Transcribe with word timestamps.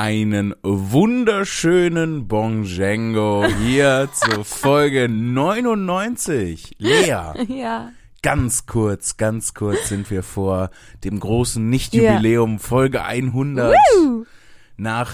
Einen 0.00 0.54
wunderschönen 0.62 2.28
Bonjengo 2.28 3.44
hier 3.60 4.08
zur 4.14 4.44
Folge 4.44 5.08
99. 5.08 6.76
Lea, 6.78 7.32
Ja. 7.48 7.90
ganz 8.22 8.66
kurz, 8.66 9.16
ganz 9.16 9.54
kurz 9.54 9.88
sind 9.88 10.08
wir 10.12 10.22
vor 10.22 10.70
dem 11.02 11.18
großen 11.18 11.68
Nicht-Jubiläum 11.68 12.60
Folge 12.60 13.02
100 13.02 13.74
Uh, 13.96 14.24
nach 14.76 15.12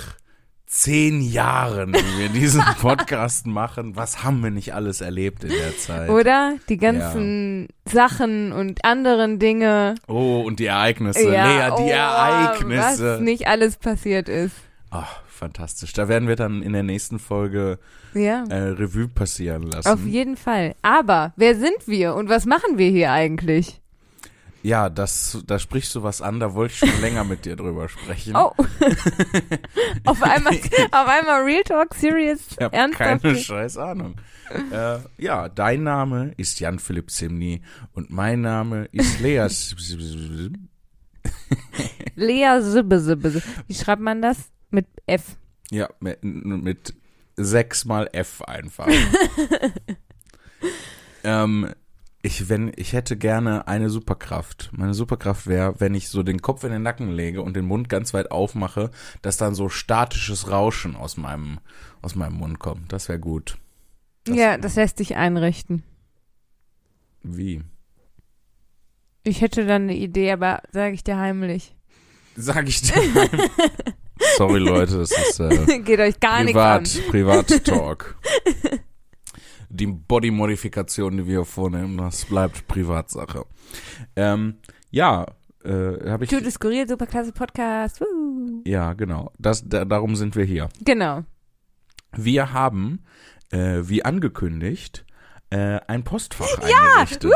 zehn 0.67 1.23
Jahren, 1.23 1.95
wie 1.95 2.19
wir 2.19 2.29
diesen 2.29 2.61
Podcast 2.83 3.47
machen. 3.47 3.97
Was 3.97 4.23
haben 4.23 4.43
wir 4.43 4.51
nicht 4.51 4.75
alles 4.75 5.01
erlebt 5.01 5.45
in 5.45 5.51
der 5.51 5.79
Zeit? 5.79 6.11
oder? 6.11 6.57
Die 6.69 6.77
ganzen 6.77 7.69
Sachen 7.87 8.53
und 8.53 8.85
anderen 8.85 9.39
Dinge. 9.39 9.95
Oh, 10.09 10.43
und 10.43 10.59
die 10.61 10.67
Ereignisse. 10.67 11.33
ja, 11.33 11.69
Lea, 11.69 11.75
die 11.79 11.85
oh, 11.85 11.89
Ereignisse. 11.89 13.15
Was 13.15 13.21
nicht 13.21 13.47
alles 13.49 13.79
passiert 13.79 14.29
ist. 14.29 14.55
Ach, 14.97 15.21
fantastisch. 15.27 15.93
Da 15.93 16.07
werden 16.09 16.29
wir 16.29 16.37
dann 16.37 16.63
in 16.63 16.73
der 16.73 16.85
nächsten 16.85 17.19
Folge 17.19 17.81
Ja. 18.15 18.45
äh, 18.49 18.55
Revue 18.71 19.09
passieren 19.09 19.65
lassen. 19.65 19.89
Auf 19.89 20.05
jeden 20.07 20.37
Fall. 20.37 20.77
Aber 20.83 21.33
wer 21.37 21.57
sind 21.57 21.87
wir 21.87 22.15
und 22.15 22.29
was 22.29 22.47
machen 22.47 22.79
wir 22.79 22.89
hier 22.91 23.11
eigentlich? 23.11 23.81
ja, 24.63 24.89
das, 24.89 25.43
da 25.47 25.59
sprichst 25.59 25.95
du 25.95 26.03
was 26.05 26.23
an, 26.23 26.41
da 26.41 26.55
wollte 26.55 26.73
ich 26.73 26.79
schon 26.91 27.01
länger 27.03 27.23
mit 27.25 27.45
dir 27.45 27.55
drüber 27.55 27.87
sprechen. 27.91 28.35
Oh. 28.35 28.53
auf 30.07 30.23
einmal, 30.23 30.55
auf 30.91 31.07
einmal 31.07 31.43
Real 31.43 31.63
Talk, 31.65 31.95
Serious, 31.95 32.41
ich 32.53 32.61
ernsthaft. 32.61 33.23
keine 33.25 33.37
scheiß 33.37 33.77
Ahnung. 33.77 34.15
äh, 34.73 34.99
ja, 35.19 35.51
dein 35.51 35.83
Name 35.83 36.33
ist 36.39 36.61
Jan-Philipp 36.61 37.11
Zimny 37.11 37.61
und 37.93 38.11
mein 38.11 38.41
Name 38.41 38.87
ist 38.93 39.21
Lea. 39.21 39.47
Lea 42.17 42.61
Sibbe. 42.61 43.01
Sibbe. 43.01 43.43
Wie 43.67 43.75
schreibt 43.75 44.01
man 44.03 44.23
das? 44.23 44.39
Mit 44.75 44.87
F. 45.07 45.37
ja, 45.71 45.89
mit, 46.01 46.25
mit 46.25 46.95
sechs 47.37 47.85
mal 47.85 48.09
F 48.13 48.43
einfach. 48.43 48.89
ähm, 51.25 51.71
ich, 52.23 52.49
wenn, 52.49 52.73
ich 52.77 52.93
hätte 52.93 53.17
gerne 53.17 53.69
eine 53.69 53.89
Superkraft. 53.91 54.71
Meine 54.73 54.95
Superkraft 54.95 55.47
wäre, 55.47 55.79
wenn 55.79 55.95
ich 55.95 56.09
so 56.09 56.23
den 56.23 56.43
Kopf 56.43 56.65
in 56.65 56.73
den 56.73 56.83
Nacken 56.83 57.11
lege 57.13 57.43
und 57.43 57.55
den 57.55 57.67
Mund 57.67 57.89
ganz 57.89 58.15
weit 58.15 58.31
aufmache, 58.33 58.91
dass 59.23 59.37
dann 59.37 59.55
so 59.55 59.69
statisches 59.69 60.51
Rauschen 60.51 60.97
aus 60.97 61.17
meinem, 61.17 61.61
aus 62.03 62.15
meinem 62.15 62.35
Mund 62.37 62.59
kommt. 62.59 62.93
Das 62.93 63.09
wäre 63.09 63.21
gut. 63.21 63.59
Das- 64.25 64.37
ja, 64.37 64.57
das 64.59 64.75
lässt 64.77 64.99
sich 64.99 65.17
einrichten. 65.17 65.83
Wie? 67.23 67.63
Ich 69.23 69.41
hätte 69.41 69.67
dann 69.67 69.83
eine 69.83 69.97
Idee, 69.97 70.33
aber 70.33 70.63
sage 70.73 70.95
ich 70.95 71.05
dir 71.05 71.17
heimlich. 71.17 71.77
Sag 72.37 72.67
ich 72.69 72.83
dir. 72.83 72.93
Sorry 74.37 74.59
Leute, 74.59 74.99
das 74.99 75.11
ist 75.11 75.41
äh, 75.41 75.79
Geht 75.85 76.01
euch 76.01 76.21
gar 76.21 76.45
nichts 76.45 77.01
Privat. 77.09 77.47
Privat-Talk. 77.49 78.17
Die 79.69 79.87
Body-Modifikation, 79.87 81.17
die 81.17 81.27
wir 81.27 81.45
vornehmen, 81.45 81.97
das 81.97 82.25
bleibt 82.27 82.69
Privatsache. 82.69 83.45
Ähm, 84.15 84.59
ja, 84.91 85.27
äh, 85.65 86.11
habe 86.11 86.25
ich. 86.25 86.31
Cute, 86.31 86.49
skurril, 86.51 86.89
superklasse 86.89 87.33
Podcast. 87.33 88.01
Woo. 88.01 88.63
Ja, 88.65 88.93
genau. 88.93 89.33
Das, 89.39 89.69
da, 89.69 89.85
darum 89.85 90.15
sind 90.15 90.37
wir 90.37 90.45
hier. 90.45 90.69
Genau. 90.85 91.25
Wir 92.17 92.53
haben, 92.53 93.05
äh, 93.51 93.81
wie 93.83 94.05
angekündigt, 94.05 95.05
äh, 95.51 95.81
ein 95.89 96.05
Postfach 96.05 96.59
eingerichtet. 96.59 97.33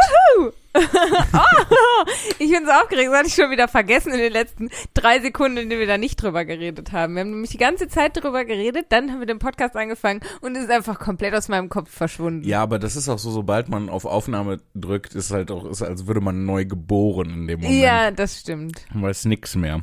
Oh, 0.78 2.04
ich 2.38 2.50
bin 2.50 2.64
so 2.64 2.72
aufgeregt, 2.72 3.08
das 3.10 3.18
hatte 3.18 3.28
ich 3.28 3.34
schon 3.34 3.50
wieder 3.50 3.68
vergessen 3.68 4.12
in 4.12 4.18
den 4.18 4.32
letzten 4.32 4.70
drei 4.94 5.20
Sekunden, 5.20 5.58
in 5.58 5.70
denen 5.70 5.80
wir 5.80 5.86
da 5.86 5.98
nicht 5.98 6.22
drüber 6.22 6.44
geredet 6.44 6.92
haben. 6.92 7.14
Wir 7.14 7.20
haben 7.20 7.30
nämlich 7.30 7.50
die 7.50 7.58
ganze 7.58 7.88
Zeit 7.88 8.16
drüber 8.16 8.44
geredet, 8.44 8.86
dann 8.90 9.10
haben 9.10 9.20
wir 9.20 9.26
den 9.26 9.38
Podcast 9.38 9.76
angefangen 9.76 10.20
und 10.40 10.56
es 10.56 10.64
ist 10.64 10.70
einfach 10.70 10.98
komplett 10.98 11.34
aus 11.34 11.48
meinem 11.48 11.68
Kopf 11.68 11.90
verschwunden. 11.90 12.46
Ja, 12.46 12.62
aber 12.62 12.78
das 12.78 12.96
ist 12.96 13.08
auch 13.08 13.18
so, 13.18 13.30
sobald 13.30 13.68
man 13.68 13.88
auf 13.88 14.04
Aufnahme 14.04 14.58
drückt, 14.74 15.14
ist 15.14 15.30
halt 15.30 15.50
auch, 15.50 15.64
ist, 15.64 15.82
als 15.82 16.06
würde 16.06 16.20
man 16.20 16.44
neu 16.44 16.64
geboren 16.64 17.30
in 17.30 17.46
dem 17.48 17.60
Moment. 17.60 17.80
Ja, 17.80 18.10
das 18.10 18.40
stimmt. 18.40 18.84
Man 18.92 19.04
weiß 19.04 19.24
nix 19.26 19.54
mehr. 19.54 19.82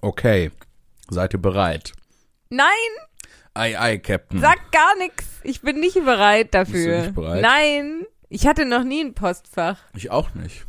Okay. 0.00 0.50
Seid 1.10 1.32
ihr 1.32 1.40
bereit? 1.40 1.92
Nein, 2.50 2.66
Ei, 3.54 3.78
ei, 3.78 3.98
Captain. 3.98 4.40
sag 4.40 4.70
gar 4.70 4.96
nichts. 4.98 5.24
Ich 5.42 5.62
bin 5.62 5.80
nicht 5.80 5.94
bereit 6.04 6.54
dafür. 6.54 6.72
Bist 6.74 6.86
du 6.86 7.02
nicht 7.06 7.14
bereit? 7.14 7.42
Nein, 7.42 8.06
ich 8.28 8.46
hatte 8.46 8.64
noch 8.64 8.84
nie 8.84 9.02
ein 9.04 9.14
Postfach. 9.14 9.78
Ich 9.94 10.10
auch 10.10 10.34
nicht. 10.34 10.66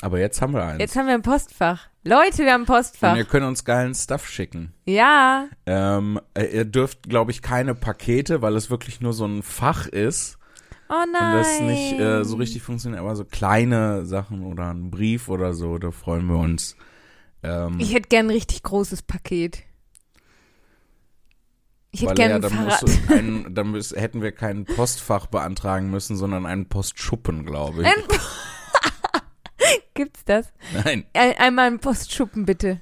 Aber 0.00 0.20
jetzt 0.20 0.40
haben 0.40 0.52
wir 0.54 0.62
eins. 0.64 0.78
Jetzt 0.80 0.96
haben 0.96 1.06
wir 1.06 1.14
ein 1.14 1.22
Postfach. 1.22 1.88
Leute, 2.04 2.38
wir 2.44 2.52
haben 2.52 2.62
ein 2.62 2.66
Postfach. 2.66 3.12
Und 3.12 3.18
ihr 3.18 3.24
könnt 3.24 3.44
uns 3.44 3.64
geilen 3.64 3.94
Stuff 3.94 4.28
schicken. 4.28 4.72
Ja, 4.86 5.48
Ähm, 5.66 6.20
äh, 6.34 6.44
ihr 6.44 6.64
dürft, 6.64 7.08
glaube 7.08 7.32
ich, 7.32 7.42
keine 7.42 7.74
Pakete, 7.74 8.40
weil 8.40 8.54
es 8.56 8.70
wirklich 8.70 9.00
nur 9.00 9.12
so 9.12 9.26
ein 9.26 9.42
Fach 9.42 9.86
ist 9.86 10.38
oh 10.88 10.94
und 11.02 11.12
nein. 11.12 11.36
das 11.36 11.60
nicht 11.60 11.98
äh, 11.98 12.24
so 12.24 12.36
richtig 12.36 12.62
funktioniert. 12.62 13.00
Aber 13.00 13.16
so 13.16 13.24
kleine 13.24 14.06
Sachen 14.06 14.44
oder 14.44 14.72
ein 14.72 14.90
Brief 14.90 15.28
oder 15.28 15.52
so, 15.52 15.78
da 15.78 15.90
freuen 15.90 16.26
wir 16.26 16.38
uns. 16.38 16.76
Ähm, 17.42 17.78
Ich 17.80 17.92
hätte 17.92 18.08
gern 18.08 18.26
ein 18.26 18.30
richtig 18.30 18.62
großes 18.62 19.02
Paket. 19.02 19.64
Ich 21.90 22.02
hätte 22.02 22.10
weil 22.10 22.16
gern 22.16 22.30
ja, 22.30 22.38
dann, 22.38 22.64
musst 22.64 22.84
dann 23.50 23.70
müß, 23.70 23.94
hätten 23.96 24.20
wir 24.20 24.32
kein 24.32 24.66
Postfach 24.66 25.26
beantragen 25.26 25.90
müssen, 25.90 26.16
sondern 26.16 26.44
einen 26.44 26.68
Postschuppen, 26.68 27.46
glaube 27.46 27.82
ich. 27.82 27.88
Ein 27.88 27.94
Gibt's 29.94 30.24
das? 30.24 30.52
Nein. 30.84 31.04
Ein, 31.14 31.34
einmal 31.38 31.66
ein 31.66 31.80
Postschuppen, 31.80 32.44
bitte. 32.44 32.80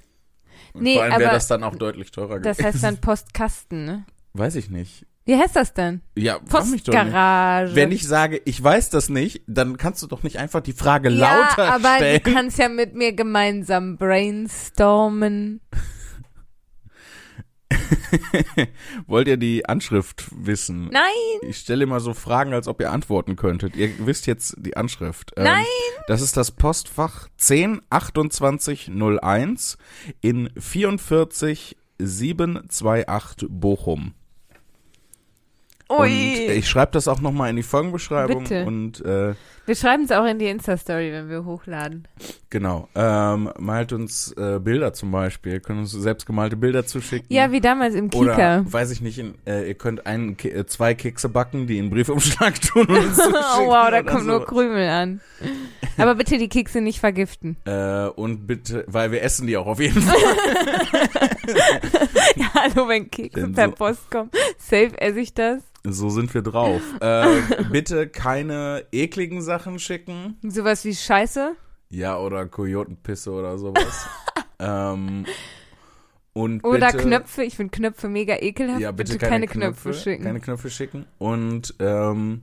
Nee, 0.75 0.95
Vor 0.95 1.05
allem 1.05 1.13
wäre 1.13 1.25
aber 1.25 1.35
das 1.35 1.47
dann 1.47 1.65
auch 1.65 1.77
deutlich 1.77 2.11
teurer 2.11 2.41
Das 2.41 2.59
gewesen. 2.59 2.75
heißt 2.75 2.85
dann 2.85 2.97
Postkasten, 3.01 3.85
ne? 3.85 4.05
Weiß 4.35 4.57
ich 4.57 4.71
nicht. 4.71 5.07
Wie 5.25 5.37
heißt 5.37 5.57
das 5.57 5.75
denn? 5.75 6.03
Ja. 6.15 6.39
Postgarage. 6.39 7.75
Wenn 7.75 7.91
ich 7.91 8.07
sage, 8.07 8.41
ich 8.45 8.63
weiß 8.63 8.91
das 8.91 9.09
nicht, 9.09 9.43
dann 9.49 9.77
kannst 9.77 10.01
du 10.03 10.07
doch 10.07 10.23
nicht 10.23 10.39
einfach 10.39 10.61
die 10.61 10.73
Frage 10.73 11.09
ja, 11.09 11.47
lauter 11.49 11.73
aber 11.73 11.97
stellen. 11.97 12.21
du 12.23 12.33
kannst 12.33 12.59
ja 12.59 12.69
mit 12.69 12.95
mir 12.95 13.13
gemeinsam 13.13 13.97
brainstormen. 13.97 15.61
Wollt 19.07 19.29
ihr 19.29 19.37
die 19.37 19.69
Anschrift 19.69 20.25
wissen? 20.31 20.89
Nein, 20.93 21.13
Ich 21.43 21.59
stelle 21.59 21.85
immer 21.85 22.01
so 22.01 22.15
Fragen, 22.15 22.55
als 22.55 22.67
ob 22.69 22.81
ihr 22.81 22.93
antworten 22.93 23.37
könntet. 23.37 23.77
Ihr 23.77 23.91
wisst 24.07 24.27
jetzt 24.27 24.57
die 24.59 24.77
Anschrift. 24.77 25.33
Ähm, 25.37 25.45
Nein! 25.45 25.65
Das 26.07 26.21
ist 26.21 26.37
das 26.37 26.51
Postfach 26.53 27.29
102801 27.39 29.79
in 30.21 30.51
44728 30.57 33.49
Bochum. 33.51 34.15
Und 35.89 36.01
ui. 36.01 36.11
ich 36.11 36.69
schreibe 36.69 36.91
das 36.93 37.09
auch 37.09 37.21
nochmal 37.21 37.51
in 37.51 37.57
die 37.57 37.63
Folgenbeschreibung. 37.63 38.45
Bitte. 38.45 38.65
Und 38.65 39.05
äh, 39.05 39.35
wir 39.67 39.75
schreiben 39.75 40.05
es 40.05 40.13
auch 40.13 40.25
in 40.25 40.39
die 40.39 40.47
Insta-Story, 40.47 41.13
wenn 41.13 41.29
wir 41.29 41.45
hochladen. 41.45 42.07
genau, 42.51 42.89
ähm, 42.95 43.51
malt 43.59 43.93
uns 43.93 44.33
äh, 44.37 44.59
Bilder 44.61 44.93
zum 44.93 45.11
Beispiel. 45.11 45.55
Ihr 45.55 45.61
könnt 45.61 45.79
uns 45.81 45.91
selbstgemalte 45.93 46.57
Bilder 46.57 46.87
zuschicken. 46.87 47.27
Ja, 47.29 47.53
wie 47.53 47.61
damals 47.61 47.95
im 47.95 48.11
Kika. 48.11 48.23
Oder 48.23 48.65
weiß 48.73 48.91
ich 48.93 49.01
nicht, 49.01 49.19
in, 49.19 49.35
äh, 49.47 49.67
ihr 49.69 49.75
könnt 49.75 50.07
einen, 50.07 50.37
äh, 50.45 50.65
zwei 50.67 50.95
Kekse 50.95 51.29
backen, 51.29 51.67
die 51.67 51.79
in 51.79 51.91
Briefumschlag 51.91 52.61
tun 52.61 52.87
und 52.87 52.97
uns 52.97 53.19
oh 53.59 53.67
wow, 53.67 53.91
da 53.91 54.03
kommt 54.03 54.27
nur 54.27 54.41
so. 54.41 54.45
Krümel 54.47 54.89
an. 54.89 55.21
Aber 55.99 56.15
bitte 56.17 56.39
die 56.39 56.49
Kekse 56.49 56.81
nicht 56.81 57.01
vergiften. 57.01 57.57
Äh, 57.65 58.07
und 58.09 58.47
bitte, 58.47 58.85
weil 58.87 59.11
wir 59.13 59.23
essen 59.23 59.47
die 59.47 59.57
auch 59.57 59.67
auf 59.67 59.81
jeden 59.81 60.01
Fall. 60.01 60.17
Ja, 62.37 62.47
hallo, 62.55 62.89
wenn 62.89 63.11
Kekse 63.11 63.41
Denn 63.43 63.53
per 63.55 63.67
so- 63.69 63.75
Post 63.75 64.11
kommen. 64.11 64.31
Safe 64.59 64.93
esse 65.01 65.21
ich 65.21 65.35
das. 65.35 65.63
So 65.89 66.11
sind 66.11 66.35
wir 66.35 66.43
drauf. 66.43 66.81
Äh, 67.01 67.27
bitte 67.71 68.09
keine 68.09 68.85
ekligen 68.91 69.41
Sachen 69.41 69.56
schicken. 69.79 70.37
Sowas 70.43 70.85
wie 70.85 70.95
Scheiße. 70.95 71.57
Ja, 71.91 72.19
oder 72.19 72.47
Kojotenpisse 72.47 73.31
oder 73.31 73.59
sowas. 73.59 74.07
ähm, 74.59 75.25
und 76.33 76.65
Oder 76.65 76.93
bitte, 76.93 77.05
Knöpfe. 77.05 77.45
Ich 77.45 77.57
finde 77.57 77.71
Knöpfe 77.71 78.09
mega 78.09 78.37
ekelhaft. 78.37 78.81
Ja, 78.81 78.93
bitte, 78.93 79.17
keine, 79.17 79.47
keine, 79.47 79.69
Knöpfe, 79.69 79.95
schicken. 79.95 80.25
Keine 80.25 80.41
Knöpfe 80.41 80.69
schicken. 80.69 81.07
Und 81.17 81.75
ähm, 81.79 82.43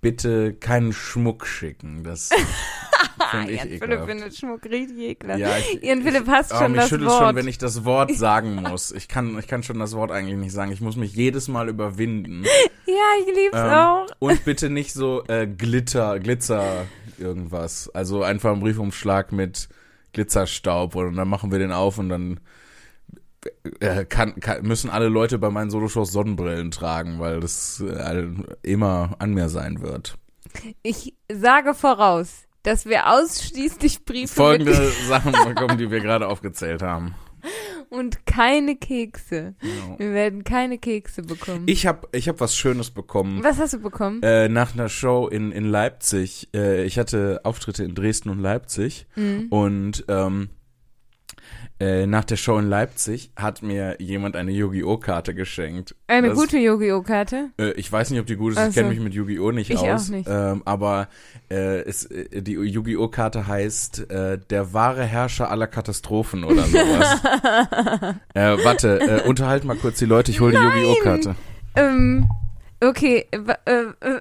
bitte 0.00 0.54
keinen 0.54 0.92
Schmuck 0.92 1.46
schicken. 1.46 2.02
Das 2.02 2.30
finde 3.30 3.52
ich 3.52 3.58
Jan 3.60 3.68
Philipp 3.68 3.82
ekelhaft. 3.82 4.08
findet 4.10 4.36
Schmuck 4.36 4.64
richtig 4.64 4.98
ekelhaft. 4.98 5.40
Ja, 5.40 5.56
ich, 5.58 5.82
Jan 5.82 6.02
Philipp 6.02 6.26
hasst 6.28 6.52
Oh, 6.54 6.58
schon 6.58 6.72
mich 6.72 6.80
das 6.80 6.88
schüttelt 6.90 7.10
Wort. 7.10 7.22
schon, 7.26 7.36
wenn 7.36 7.48
ich 7.48 7.58
das 7.58 7.84
Wort 7.84 8.14
sagen 8.16 8.56
muss. 8.56 8.92
Ich 8.92 9.08
kann, 9.08 9.38
ich 9.38 9.46
kann 9.46 9.62
schon 9.62 9.78
das 9.78 9.94
Wort 9.94 10.10
eigentlich 10.10 10.36
nicht 10.38 10.52
sagen. 10.52 10.72
Ich 10.72 10.80
muss 10.80 10.96
mich 10.96 11.14
jedes 11.14 11.48
Mal 11.48 11.68
überwinden. 11.68 12.44
ja, 12.86 12.94
ich 13.20 13.34
lieb's 13.34 13.56
Ähm, 13.58 13.70
auch. 13.70 14.06
Und 14.18 14.44
bitte 14.44 14.70
nicht 14.70 14.92
so 14.92 15.24
äh, 15.28 15.46
Glitter, 15.46 16.18
Glitzer, 16.20 16.86
irgendwas. 17.18 17.90
Also 17.94 18.22
einfach 18.22 18.52
ein 18.52 18.60
Briefumschlag 18.60 19.32
mit 19.32 19.68
Glitzerstaub 20.12 20.94
und 20.94 21.16
dann 21.16 21.28
machen 21.28 21.52
wir 21.52 21.58
den 21.58 21.72
auf 21.72 21.98
und 21.98 22.08
dann 22.08 22.40
äh, 23.80 24.04
kann, 24.04 24.40
kann, 24.40 24.66
müssen 24.66 24.90
alle 24.90 25.08
Leute 25.08 25.38
bei 25.38 25.50
meinen 25.50 25.70
Soloshows 25.70 26.10
Sonnenbrillen 26.12 26.70
tragen, 26.70 27.18
weil 27.20 27.40
das 27.40 27.80
äh, 27.80 28.26
immer 28.62 29.16
an 29.18 29.34
mir 29.34 29.48
sein 29.48 29.80
wird. 29.80 30.16
Ich 30.82 31.14
sage 31.30 31.74
voraus, 31.74 32.44
dass 32.62 32.86
wir 32.86 33.08
ausschließlich 33.10 34.04
Briefe 34.04 34.34
Folgende 34.34 34.92
Sachen 35.08 35.32
bekommen, 35.32 35.78
die 35.78 35.90
wir 35.90 36.00
gerade 36.00 36.26
aufgezählt 36.28 36.82
haben. 36.82 37.14
Und 37.90 38.26
keine 38.26 38.76
Kekse. 38.76 39.54
Ja. 39.62 39.98
Wir 39.98 40.12
werden 40.12 40.44
keine 40.44 40.78
Kekse 40.78 41.22
bekommen. 41.22 41.64
Ich 41.66 41.86
habe 41.86 42.08
ich 42.12 42.28
hab 42.28 42.40
was 42.40 42.56
Schönes 42.56 42.90
bekommen. 42.90 43.42
Was 43.42 43.58
hast 43.58 43.74
du 43.74 43.78
bekommen? 43.78 44.22
Äh, 44.22 44.48
nach 44.48 44.74
einer 44.74 44.88
Show 44.88 45.28
in, 45.28 45.52
in 45.52 45.64
Leipzig. 45.64 46.48
Äh, 46.54 46.84
ich 46.84 46.98
hatte 46.98 47.40
Auftritte 47.44 47.84
in 47.84 47.94
Dresden 47.94 48.28
und 48.28 48.40
Leipzig. 48.40 49.06
Mhm. 49.14 49.46
Und 49.48 50.04
ähm, 50.08 50.50
äh, 51.80 52.06
nach 52.06 52.24
der 52.24 52.36
Show 52.36 52.58
in 52.58 52.68
Leipzig 52.68 53.30
hat 53.36 53.62
mir 53.62 53.96
jemand 54.00 54.34
eine 54.34 54.50
Yu-Gi-Oh! 54.50 54.96
Karte 54.98 55.34
geschenkt. 55.34 55.94
Eine 56.08 56.28
das- 56.30 56.38
gute 56.38 56.58
Yu-Gi-Oh! 56.58 57.02
Karte? 57.02 57.50
Äh, 57.58 57.72
ich 57.72 57.90
weiß 57.90 58.10
nicht, 58.10 58.18
ob 58.20 58.26
die 58.26 58.34
gut 58.36 58.52
ist. 58.52 58.58
Ach 58.58 58.68
Ich 58.68 58.74
kenne 58.74 58.88
mich 58.88 58.98
mit 59.00 59.14
Yu-Gi-Oh! 59.14 59.52
nicht 59.52 59.70
Ich 59.70 59.76
auch 59.78 59.88
aus. 59.88 60.08
nicht. 60.08 60.28
Ähm, 60.28 60.62
aber 60.64 61.08
äh, 61.50 61.80
es, 61.82 62.04
äh, 62.06 62.42
die 62.42 62.52
Yu-Gi-Oh! 62.54 63.08
Karte 63.08 63.46
heißt 63.46 64.10
äh, 64.10 64.38
der 64.50 64.72
wahre 64.72 65.04
Herrscher 65.04 65.50
aller 65.50 65.68
Katastrophen 65.68 66.42
oder 66.44 66.62
sowas. 66.64 67.22
äh, 68.34 68.56
warte, 68.64 69.22
unterhalt 69.26 69.64
mal 69.64 69.76
kurz 69.76 69.98
die 69.98 70.06
Leute. 70.06 70.30
Ich 70.32 70.40
hole 70.40 70.52
die! 70.52 70.58
Yu-Gi-Oh! 70.58 71.02
Karte. 71.04 71.36
Ähm, 71.76 72.28
okay. 72.80 73.26
Äh, 73.30 73.38
äh, 73.70 73.84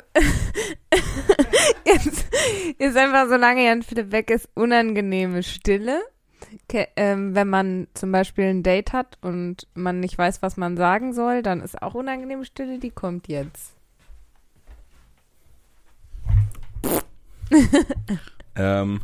jetzt 1.85 2.25
ist 2.77 2.97
einfach, 2.97 3.27
solange 3.29 3.65
Jan 3.65 3.81
Philipp 3.83 4.11
weg 4.11 4.29
ist, 4.29 4.47
unangenehme 4.53 5.41
Stille. 5.43 6.01
Ke 6.69 6.87
ähm, 6.95 7.35
wenn 7.35 7.49
man 7.49 7.87
zum 7.93 8.11
Beispiel 8.11 8.45
ein 8.45 8.63
Date 8.63 8.93
hat 8.93 9.17
und 9.21 9.67
man 9.73 9.99
nicht 9.99 10.17
weiß, 10.17 10.41
was 10.41 10.57
man 10.57 10.77
sagen 10.77 11.13
soll, 11.13 11.41
dann 11.41 11.61
ist 11.61 11.81
auch 11.81 11.93
unangenehme 11.93 12.45
Stille, 12.45 12.79
die 12.79 12.91
kommt 12.91 13.27
jetzt. 13.27 13.75
Ähm, 18.57 19.01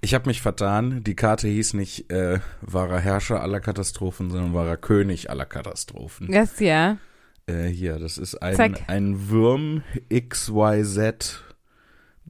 ich 0.00 0.14
habe 0.14 0.28
mich 0.28 0.40
vertan. 0.40 1.02
Die 1.04 1.16
Karte 1.16 1.48
hieß 1.48 1.74
nicht 1.74 2.10
äh, 2.10 2.40
wahrer 2.60 2.98
Herrscher 2.98 3.42
aller 3.42 3.60
Katastrophen, 3.60 4.30
sondern 4.30 4.54
wahrer 4.54 4.76
König 4.76 5.30
aller 5.30 5.46
Katastrophen. 5.46 6.30
Das 6.30 6.60
ja. 6.60 6.98
Äh, 7.46 7.64
hier, 7.64 7.98
das 7.98 8.18
ist 8.18 8.36
ein, 8.36 8.56
Zack. 8.56 8.84
ein 8.86 9.28
Würm 9.28 9.82
XYZ 10.16 11.42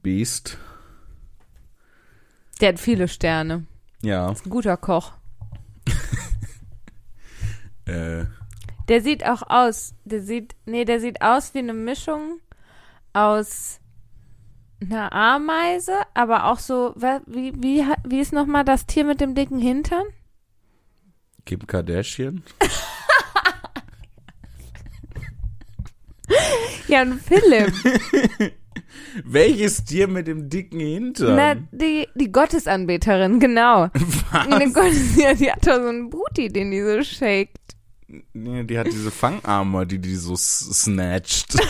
Beast. 0.01 0.57
Der 2.61 2.69
hat 2.69 2.79
viele 2.79 3.07
Sterne. 3.07 3.65
Ja, 4.03 4.31
Ist 4.31 4.45
ein 4.45 4.49
guter 4.49 4.75
Koch. 4.77 5.13
äh, 7.85 8.25
Der 8.89 9.01
sieht 9.01 9.25
auch 9.25 9.43
aus. 9.49 9.93
Der 10.03 10.21
sieht, 10.21 10.55
nee, 10.65 10.83
der 10.85 10.99
sieht 10.99 11.21
aus 11.21 11.53
wie 11.53 11.59
eine 11.59 11.73
Mischung 11.73 12.39
aus 13.13 13.79
einer 14.81 15.13
Ameise, 15.13 15.93
aber 16.13 16.45
auch 16.47 16.59
so, 16.59 16.93
wie, 17.25 17.53
wie, 17.55 17.85
wie 18.05 18.19
ist 18.19 18.33
nochmal 18.33 18.65
das 18.65 18.85
Tier 18.85 19.05
mit 19.05 19.21
dem 19.21 19.35
dicken 19.35 19.59
Hintern? 19.59 20.03
Kim 21.45 21.65
Kardashian. 21.65 22.43
Ja, 26.87 27.01
und 27.01 27.19
Philipp. 27.21 27.73
Welches 29.25 29.83
Tier 29.83 30.07
mit 30.07 30.27
dem 30.27 30.49
dicken 30.49 30.79
Hintern? 30.79 31.35
Na, 31.35 31.55
die, 31.71 32.07
die 32.15 32.31
Gottesanbeterin, 32.31 33.39
genau. 33.39 33.87
Die, 33.89 34.73
Gottes, 34.73 35.15
ja, 35.17 35.33
die 35.33 35.51
hat 35.51 35.65
doch 35.67 35.75
so 35.81 35.87
einen 35.87 36.09
Booty, 36.09 36.47
den 36.49 36.71
die 36.71 36.81
so 36.81 37.03
shakt. 37.03 37.57
Nee, 38.33 38.63
die 38.63 38.77
hat 38.77 38.87
diese 38.87 39.11
Fangarme, 39.11 39.85
die 39.87 39.99
die 39.99 40.15
so 40.15 40.35
snatcht. 40.35 41.55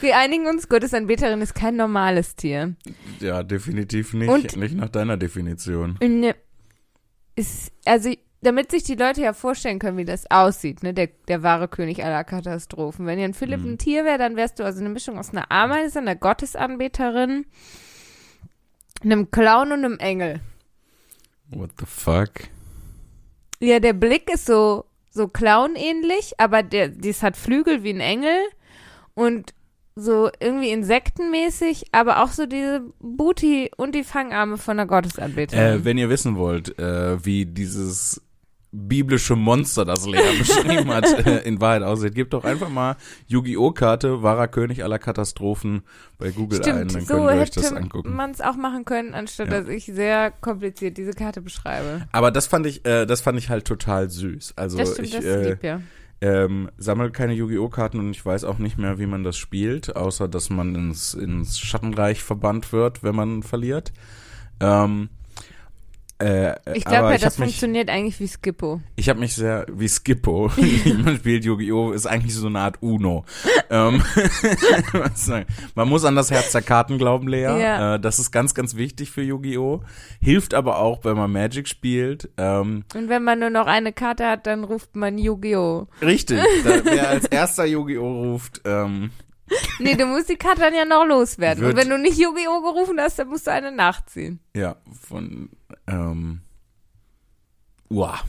Wir 0.00 0.16
einigen 0.16 0.46
uns, 0.46 0.68
Gottesanbeterin 0.68 1.42
ist 1.42 1.54
kein 1.54 1.76
normales 1.76 2.34
Tier. 2.36 2.74
ja, 3.20 3.42
definitiv 3.42 4.14
nicht. 4.14 4.30
Und- 4.30 4.56
nicht 4.56 4.74
nach 4.74 4.88
deiner 4.88 5.16
Definition. 5.16 5.98
Ne, 6.02 6.34
ist, 7.36 7.72
also, 7.84 8.10
damit 8.42 8.70
sich 8.70 8.82
die 8.84 8.94
Leute 8.94 9.20
ja 9.22 9.32
vorstellen 9.32 9.78
können, 9.78 9.98
wie 9.98 10.04
das 10.04 10.30
aussieht, 10.30 10.82
ne, 10.82 10.94
der, 10.94 11.08
der 11.28 11.42
wahre 11.42 11.68
König 11.68 12.02
aller 12.04 12.24
Katastrophen. 12.24 13.04
Wenn 13.06 13.18
ihr 13.18 13.26
ein 13.26 13.34
Philipp 13.34 13.60
Mhm. 13.60 13.72
ein 13.72 13.78
Tier 13.78 14.04
wäre, 14.04 14.18
dann 14.18 14.36
wärst 14.36 14.58
du 14.58 14.64
also 14.64 14.80
eine 14.80 14.88
Mischung 14.88 15.18
aus 15.18 15.30
einer 15.30 15.50
Ameise, 15.52 15.98
einer 15.98 16.16
Gottesanbeterin, 16.16 17.44
einem 19.02 19.30
Clown 19.30 19.72
und 19.72 19.84
einem 19.84 19.98
Engel. 19.98 20.40
What 21.50 21.70
the 21.78 21.86
fuck? 21.86 22.30
Ja, 23.60 23.78
der 23.80 23.92
Blick 23.92 24.32
ist 24.32 24.46
so, 24.46 24.84
so 25.10 25.28
Clown-ähnlich, 25.28 26.34
aber 26.38 26.62
der, 26.62 26.88
dies 26.88 27.22
hat 27.22 27.36
Flügel 27.36 27.82
wie 27.82 27.90
ein 27.90 28.00
Engel 28.00 28.38
und 29.14 29.52
so 29.96 30.30
irgendwie 30.40 30.70
insektenmäßig, 30.70 31.86
aber 31.92 32.22
auch 32.22 32.28
so 32.30 32.46
diese 32.46 32.84
Booty 33.00 33.70
und 33.76 33.94
die 33.94 34.04
Fangarme 34.04 34.56
von 34.56 34.78
der 34.78 34.86
Gottesanbeterin. 34.86 35.80
Äh, 35.80 35.84
wenn 35.84 35.98
ihr 35.98 36.08
wissen 36.08 36.36
wollt, 36.36 36.78
äh, 36.78 37.22
wie 37.22 37.44
dieses 37.44 38.22
biblische 38.72 39.34
Monster, 39.36 39.84
das 39.84 40.06
Lea 40.06 40.20
beschrieben 40.38 40.90
hat, 40.90 41.26
äh, 41.26 41.38
in 41.40 41.60
Wahrheit 41.60 41.82
aussieht, 41.82 42.14
gebt 42.14 42.32
doch 42.32 42.44
einfach 42.44 42.68
mal 42.68 42.96
Yu-Gi-Oh! 43.26 43.72
Karte, 43.72 44.22
wahrer 44.22 44.46
König 44.48 44.84
aller 44.84 44.98
Katastrophen 44.98 45.82
bei 46.18 46.30
Google 46.30 46.58
ein, 46.60 46.62
Stimmt, 46.64 46.94
dann 46.94 47.00
so 47.04 47.14
könnt 47.14 47.30
ihr 47.30 47.40
euch 47.42 47.50
das 47.50 47.72
angucken. 47.72 48.14
man 48.14 48.30
es 48.30 48.40
auch 48.40 48.56
machen 48.56 48.84
können, 48.84 49.14
anstatt 49.14 49.50
Ja. 49.50 49.60
dass 49.60 49.68
ich 49.68 49.86
sehr 49.86 50.30
kompliziert 50.30 50.96
diese 50.98 51.12
Karte 51.12 51.40
beschreibe. 51.40 52.06
Aber 52.12 52.30
das 52.30 52.46
fand 52.46 52.66
ich, 52.66 52.84
äh, 52.86 53.06
das 53.06 53.20
fand 53.22 53.38
ich 53.38 53.48
halt 53.50 53.64
total 53.64 54.08
süß. 54.08 54.54
Also 54.56 54.78
das 54.78 54.92
stimmt, 54.92 55.08
ich 55.08 55.14
das 55.14 55.24
äh, 55.24 55.48
lieb, 55.50 55.64
ja. 55.64 55.80
ähm, 56.20 56.70
sammle 56.78 57.10
keine 57.10 57.32
Yu-Gi-Oh! 57.32 57.68
Karten 57.70 57.98
und 57.98 58.10
ich 58.10 58.24
weiß 58.24 58.44
auch 58.44 58.58
nicht 58.58 58.78
mehr, 58.78 58.98
wie 59.00 59.06
man 59.06 59.24
das 59.24 59.36
spielt, 59.36 59.96
außer 59.96 60.28
dass 60.28 60.48
man 60.48 60.76
ins, 60.76 61.14
ins 61.14 61.58
Schattenreich 61.58 62.22
verbannt 62.22 62.72
wird, 62.72 63.02
wenn 63.02 63.16
man 63.16 63.42
verliert. 63.42 63.92
Ähm, 64.60 65.08
äh, 66.20 66.54
Ich 66.74 66.84
glaube 66.84 67.10
ja, 67.12 67.18
das 67.18 67.38
mich, 67.38 67.48
funktioniert 67.48 67.88
eigentlich 67.90 68.20
wie 68.20 68.28
Skippo. 68.28 68.80
Ich 68.96 69.08
habe 69.08 69.18
mich 69.20 69.34
sehr, 69.34 69.66
wie 69.72 69.88
Skippo, 69.88 70.50
man 71.04 71.16
spielt 71.16 71.44
Yu-Gi-Oh! 71.44 71.92
ist 71.92 72.06
eigentlich 72.06 72.34
so 72.34 72.46
eine 72.46 72.60
Art 72.60 72.76
Uno. 72.82 73.24
ähm, 73.70 74.02
man 75.74 75.88
muss 75.88 76.04
an 76.04 76.16
das 76.16 76.30
Herz 76.30 76.52
der 76.52 76.62
Karten 76.62 76.98
glauben, 76.98 77.28
Lea. 77.28 77.42
Ja. 77.42 77.94
Äh, 77.94 78.00
das 78.00 78.18
ist 78.18 78.30
ganz, 78.30 78.54
ganz 78.54 78.76
wichtig 78.76 79.10
für 79.10 79.22
Yu-Gi-Oh! 79.22 79.82
Hilft 80.20 80.54
aber 80.54 80.78
auch, 80.78 81.04
wenn 81.04 81.16
man 81.16 81.30
Magic 81.32 81.68
spielt. 81.68 82.30
Ähm, 82.36 82.84
Und 82.94 83.08
wenn 83.08 83.24
man 83.24 83.38
nur 83.38 83.50
noch 83.50 83.66
eine 83.66 83.92
Karte 83.92 84.26
hat, 84.28 84.46
dann 84.46 84.64
ruft 84.64 84.96
man 84.96 85.18
Yu-Gi-Oh! 85.18 85.86
richtig, 86.02 86.38
da, 86.64 86.84
wer 86.84 87.08
als 87.08 87.26
erster 87.26 87.64
Yu-Gi-Oh! 87.64 88.32
ruft, 88.32 88.60
ähm, 88.64 89.10
Nee, 89.80 89.96
du 89.96 90.06
musst 90.06 90.28
die 90.28 90.36
Karte 90.36 90.60
dann 90.60 90.74
ja 90.74 90.84
noch 90.84 91.04
loswerden. 91.04 91.64
Wird- 91.64 91.72
Und 91.74 91.80
wenn 91.80 91.88
du 91.90 91.98
nicht 91.98 92.18
Yu-Gi-Oh! 92.18 92.60
gerufen 92.62 92.98
hast, 93.00 93.18
dann 93.18 93.28
musst 93.28 93.48
du 93.48 93.50
eine 93.50 93.72
nachziehen. 93.72 94.38
ja, 94.54 94.76
von, 95.08 95.48
ähm, 95.90 96.40
Uah. 97.92 98.20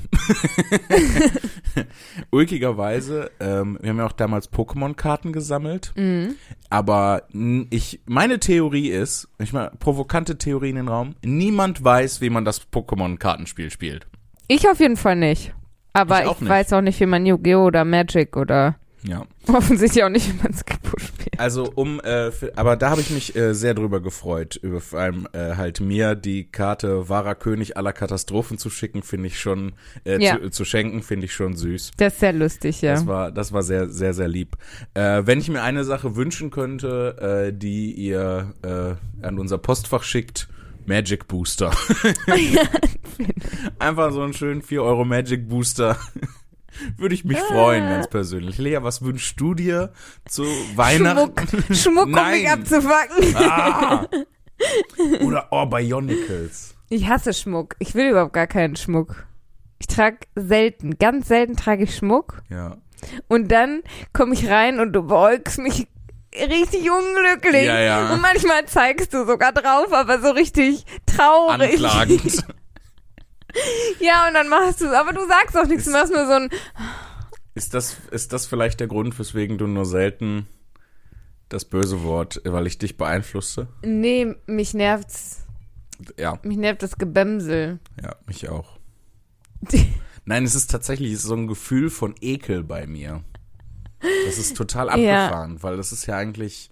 Ulkigerweise, 2.32 3.30
ähm, 3.40 3.78
wir 3.80 3.92
haben 3.92 3.98
ja 4.00 4.08
auch 4.08 4.12
damals 4.12 4.52
Pokémon-Karten 4.52 5.32
gesammelt. 5.34 5.94
Mhm. 5.96 6.34
Aber 6.72 7.28
ich, 7.70 8.02
meine 8.06 8.40
Theorie 8.40 8.90
ist, 8.90 9.30
ich 9.38 9.54
mal 9.54 9.70
provokante 9.78 10.40
Theorie 10.40 10.72
in 10.72 10.78
den 10.78 10.88
Raum, 10.88 11.14
niemand 11.24 11.84
weiß, 11.84 12.22
wie 12.22 12.32
man 12.32 12.44
das 12.44 12.72
Pokémon-Kartenspiel 12.72 13.70
spielt. 13.70 14.08
Ich 14.48 14.68
auf 14.68 14.80
jeden 14.80 14.98
Fall 14.98 15.16
nicht. 15.16 15.54
Aber 15.94 16.24
Ich 16.26 16.32
ich, 16.32 16.42
nicht. 16.42 16.50
weiß 16.50 16.74
auch 16.74 16.82
nicht, 16.82 17.00
wie 17.00 17.06
man 17.06 17.26
Yu-Gi-Oh! 17.26 17.66
oder 17.66 17.86
Magic 17.86 18.36
oder 18.38 18.76
Ja. 19.04 19.26
offensichtlich 19.52 20.04
auch 20.04 20.10
nicht, 20.10 20.28
wie 20.32 20.44
man 20.44 20.54
Skippo 20.54 20.98
spielt. 21.00 21.40
Also 21.40 21.72
um, 21.74 22.00
äh, 22.02 22.32
für, 22.32 22.56
aber 22.58 22.76
da 22.76 22.92
habe 22.92 23.02
ich 23.02 23.10
mich 23.10 23.36
äh, 23.36 23.54
sehr 23.56 23.74
drüber 23.74 24.00
gefreut, 24.00 24.58
über 24.62 24.80
vor 24.80 25.00
allem 25.00 25.28
äh, 25.34 25.56
halt 25.56 25.80
mir 25.82 26.14
die 26.16 26.44
Karte 26.44 27.10
wahrer 27.10 27.34
König 27.36 27.78
aller 27.78 27.94
Katastrophen 27.94 28.58
zu 28.60 28.70
schicken, 28.70 29.02
finde 29.02 29.28
ich 29.28 29.40
schon, 29.40 29.74
äh, 30.06 30.24
Ja. 30.24 30.40
zu, 30.40 30.50
zu 30.52 30.66
schenken, 30.66 31.02
finde 31.02 31.26
ich 31.26 31.34
schon 31.34 31.56
süß. 31.56 31.92
Das 31.98 32.14
ist 32.14 32.20
sehr 32.20 32.34
lustig, 32.34 32.82
ja. 32.82 32.94
Das 32.94 33.08
war, 33.08 33.32
das 33.32 33.52
war 33.54 33.64
sehr, 33.64 33.90
sehr, 33.90 34.14
sehr 34.14 34.28
lieb. 34.28 34.56
Äh, 34.94 35.24
wenn 35.26 35.40
ich 35.40 35.50
mir 35.50 35.64
eine 35.64 35.84
Sache 35.84 36.16
wünschen 36.16 36.52
könnte, 36.52 37.48
äh, 37.50 37.58
die 37.58 37.92
ihr 37.94 38.54
äh, 38.62 39.26
an 39.26 39.40
unser 39.40 39.58
Postfach 39.58 40.04
schickt, 40.04 40.48
Magic 40.86 41.28
Booster. 41.28 41.72
Einfach 43.80 44.12
so 44.12 44.22
einen 44.22 44.34
schönen 44.34 44.62
4 44.62 44.84
Euro 44.84 45.06
Magic 45.06 45.48
Booster. 45.48 45.98
Würde 46.98 47.16
ich 47.16 47.26
mich 47.26 47.38
freuen, 47.40 47.88
ganz 47.88 48.08
persönlich. 48.08 48.58
Lea, 48.58 48.80
was 48.82 49.02
wünschst 49.02 49.40
du 49.40 49.54
dir 49.54 49.92
zu 50.28 50.44
Weihnachten? 50.76 51.48
Schmuck, 51.48 51.78
Schmuck 51.78 52.06
um 52.06 52.32
mich 52.32 52.50
abzufacken. 52.50 53.36
Ah! 53.36 54.08
Oder 55.22 55.48
oh, 55.52 55.66
Bionicles. 55.66 56.76
Ich 56.90 57.08
hasse 57.08 57.34
Schmuck. 57.34 57.76
Ich 57.80 57.96
will 57.96 58.10
überhaupt 58.10 58.34
gar 58.34 58.48
keinen 58.48 58.76
Schmuck. 58.76 59.26
Ich 59.80 59.88
trage 59.88 60.20
selten, 60.36 60.98
ganz 61.00 61.28
selten 61.28 61.56
trage 61.56 61.86
ich 61.86 61.96
Schmuck. 61.96 62.44
Ja. 62.50 62.78
Und 63.28 63.52
dann 63.52 63.82
komme 64.14 64.34
ich 64.34 64.48
rein 64.50 64.80
und 64.80 64.94
du 64.94 65.04
beäugst 65.04 65.58
mich 65.58 65.88
richtig 66.36 66.90
unglücklich. 66.92 67.66
Ja, 67.66 67.80
ja. 67.80 68.14
Und 68.14 68.22
manchmal 68.22 68.66
zeigst 68.66 69.14
du 69.14 69.26
sogar 69.26 69.52
drauf, 69.52 69.92
aber 69.92 70.22
so 70.22 70.30
richtig 70.32 70.86
traurig. 71.06 71.74
Anklagend. 71.74 72.46
Ja, 74.00 74.28
und 74.28 74.34
dann 74.34 74.50
machst 74.50 74.82
du 74.82 74.88
aber 74.98 75.14
du 75.14 75.26
sagst 75.28 75.56
auch 75.58 75.66
nichts, 75.68 75.86
du 75.86 75.92
machst 75.92 76.12
nur 76.12 76.26
so 76.26 76.34
ein, 76.34 76.50
Ist 77.56 77.74
das, 77.74 77.98
ist 78.12 78.34
das 78.34 78.46
vielleicht 78.46 78.80
der 78.80 78.88
Grund, 78.88 79.18
weswegen 79.20 79.58
du 79.58 79.68
nur 79.68 79.86
selten 79.86 80.48
das 81.50 81.66
böse 81.66 82.04
Wort, 82.04 82.42
weil 82.46 82.66
ich 82.68 82.78
dich 82.78 82.98
beeinflusste? 82.98 83.68
nee, 83.84 84.34
mich 84.46 84.74
nervt's. 84.74 85.46
Ja, 86.18 86.40
Mich 86.42 86.58
nervt 86.58 86.82
das 86.82 86.98
Gebämsel. 86.98 87.80
ja, 88.02 88.16
mich 88.26 88.50
auch. 88.50 88.80
Nein, 90.26 90.46
es 90.46 90.56
ist 90.56 90.72
tatsächlich 90.72 91.20
so 91.20 91.36
ein 91.36 91.48
Gefühl 91.48 91.90
von 91.92 92.16
Ekel 92.22 92.64
bei 92.64 92.88
mir. 92.88 93.24
Das 94.26 94.40
ist 94.40 94.58
total 94.58 94.88
Ja. 95.00 95.26
abgefahren, 95.26 95.62
weil 95.62 95.78
das 95.78 95.92
ist 95.92 96.08
ja 96.08 96.16
eigentlich 96.18 96.72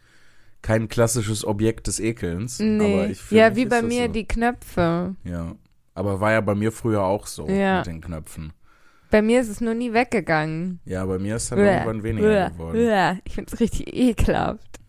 kein 0.64 0.88
klassisches 0.90 1.46
Objekt 1.46 1.86
des 1.88 2.00
Ekelns. 2.00 2.58
Nee. 2.60 3.16
Ja, 3.30 3.56
wie 3.56 3.64
ist 3.64 3.70
bei 3.70 3.82
mir 3.84 4.08
so. 4.08 4.12
die 4.14 4.28
Knöpfe. 4.28 5.16
Ja. 5.24 5.56
Aber 6.00 6.22
war 6.22 6.32
ja 6.32 6.40
bei 6.42 6.56
mir 6.56 6.72
früher 6.72 7.04
auch 7.04 7.28
so 7.28 7.46
Ja. 7.48 7.80
mit 7.80 7.88
den 7.88 8.00
Knöpfen. 8.02 8.54
Bei 9.12 9.22
mir 9.22 9.42
ist 9.42 9.50
es 9.50 9.60
nur 9.60 9.74
nie 9.74 9.92
weggegangen. 9.92 10.80
Ja, 10.86 11.06
bei 11.06 11.20
mir 11.20 11.36
ist 11.36 11.52
dann 11.52 11.60
Uah, 11.60 11.66
irgendwann 11.66 12.04
weniger 12.04 12.28
uah, 12.46 12.50
geworden. 12.50 12.78
uah. 12.80 13.18
Ich 13.26 13.34
finde 13.36 13.52
es 13.54 13.60
richtig 13.60 13.94
ekelhaft. 13.94 14.80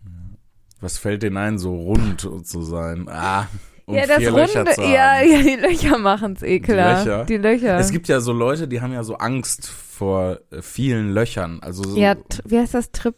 Was 0.79 0.97
fällt 0.97 1.23
denen 1.23 1.37
ein, 1.37 1.57
so 1.59 1.75
rund 1.75 2.21
zu 2.21 2.61
sein? 2.61 3.07
Ah, 3.09 3.47
und 3.85 3.95
ja, 3.95 4.07
das 4.07 4.17
vier 4.17 4.29
Runde, 4.29 4.41
Löcher 4.43 4.65
zu 4.67 4.81
haben. 4.81 4.91
ja, 4.93 5.21
ja, 5.21 5.41
die 5.41 5.55
Löcher 5.55 5.97
machen 5.97 6.33
es 6.33 6.43
ekelhaft. 6.43 7.05
Löcher? 7.05 7.25
Die 7.25 7.37
Löcher. 7.37 7.77
Es 7.77 7.91
gibt 7.91 8.07
ja 8.07 8.19
so 8.21 8.31
Leute, 8.31 8.67
die 8.67 8.79
haben 8.81 8.93
ja 8.93 9.03
so 9.03 9.15
Angst 9.17 9.67
vor 9.67 10.39
äh, 10.51 10.61
vielen 10.61 11.11
Löchern. 11.13 11.59
Also 11.61 11.83
so, 11.83 11.97
ja, 11.97 12.15
wie 12.45 12.57
heißt 12.57 12.73
das? 12.73 12.91
Trip, 12.91 13.15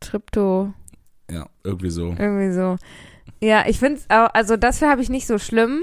Tripto, 0.00 0.72
ja, 1.30 1.46
irgendwie 1.64 1.90
so. 1.90 2.14
irgendwie 2.18 2.52
so. 2.52 2.76
Ja, 3.40 3.64
ich 3.66 3.78
finde 3.78 3.98
es 3.98 4.08
auch, 4.08 4.28
also 4.34 4.56
dafür 4.56 4.88
habe 4.90 5.02
ich 5.02 5.08
nicht 5.10 5.26
so 5.26 5.38
schlimm. 5.38 5.82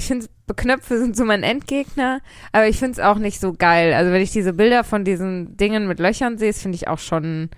Ich 0.00 0.06
finde, 0.06 0.28
Beknöpfe 0.46 0.98
sind 0.98 1.14
so 1.14 1.26
mein 1.26 1.42
Endgegner, 1.42 2.22
aber 2.52 2.66
ich 2.68 2.78
finde 2.78 2.92
es 2.92 2.98
auch 3.00 3.18
nicht 3.18 3.38
so 3.38 3.52
geil. 3.52 3.92
Also 3.92 4.10
wenn 4.12 4.22
ich 4.22 4.32
diese 4.32 4.54
Bilder 4.54 4.82
von 4.82 5.04
diesen 5.04 5.58
Dingen 5.58 5.86
mit 5.86 5.98
Löchern 6.00 6.38
sehe, 6.38 6.54
finde 6.54 6.76
ich 6.76 6.88
auch 6.88 6.98
schon 6.98 7.50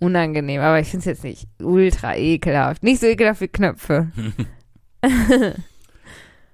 unangenehm. 0.00 0.60
Aber 0.60 0.80
ich 0.80 0.88
finde 0.88 1.02
es 1.02 1.04
jetzt 1.04 1.22
nicht 1.22 1.46
ultra 1.62 2.16
ekelhaft. 2.16 2.82
Nicht 2.82 3.00
so 3.00 3.06
ekelhaft 3.06 3.40
wie 3.42 3.46
Knöpfe. 3.46 4.10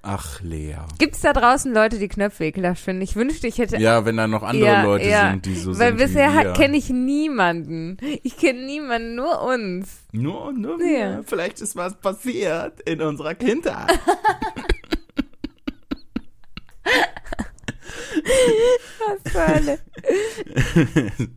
Ach, 0.07 0.43
Lea. 0.43 0.77
Gibt 0.99 1.15
es 1.15 1.23
da 1.23 1.33
draußen 1.33 1.73
Leute, 1.73 1.99
die 1.99 2.09
Knöpfe 2.09 2.45
ekelhaft 2.45 2.83
finden? 2.85 3.01
Ich 3.01 3.17
wünschte, 3.17 3.47
ich 3.47 3.57
hätte 3.57 3.79
Ja, 3.79 4.05
wenn 4.05 4.19
da 4.19 4.27
noch 4.29 4.43
andere 4.43 4.67
Ja, 4.67 4.83
Leute 4.83 5.09
ja. 5.09 5.31
sind, 5.31 5.47
die 5.47 5.55
so 5.55 5.79
Weil 5.79 5.97
sind 5.97 6.07
bisher 6.07 6.31
wie 6.31 6.45
wir. 6.45 6.53
kenne 6.53 6.77
ich 6.77 6.91
niemanden. 6.91 7.97
Ich 8.23 8.37
kenne 8.37 8.67
niemanden, 8.67 9.15
nur 9.15 9.41
uns. 9.41 10.03
Nur, 10.13 10.53
nur 10.53 10.79
Ja. 10.83 10.87
wir. 11.17 11.23
Vielleicht 11.25 11.63
ist 11.63 11.75
was 11.77 11.95
passiert 11.99 12.83
in 12.83 13.01
unserer 13.01 13.35
Kindheit. 13.35 13.99
Was 19.07 19.33
für 19.33 19.43
eine. 19.43 19.79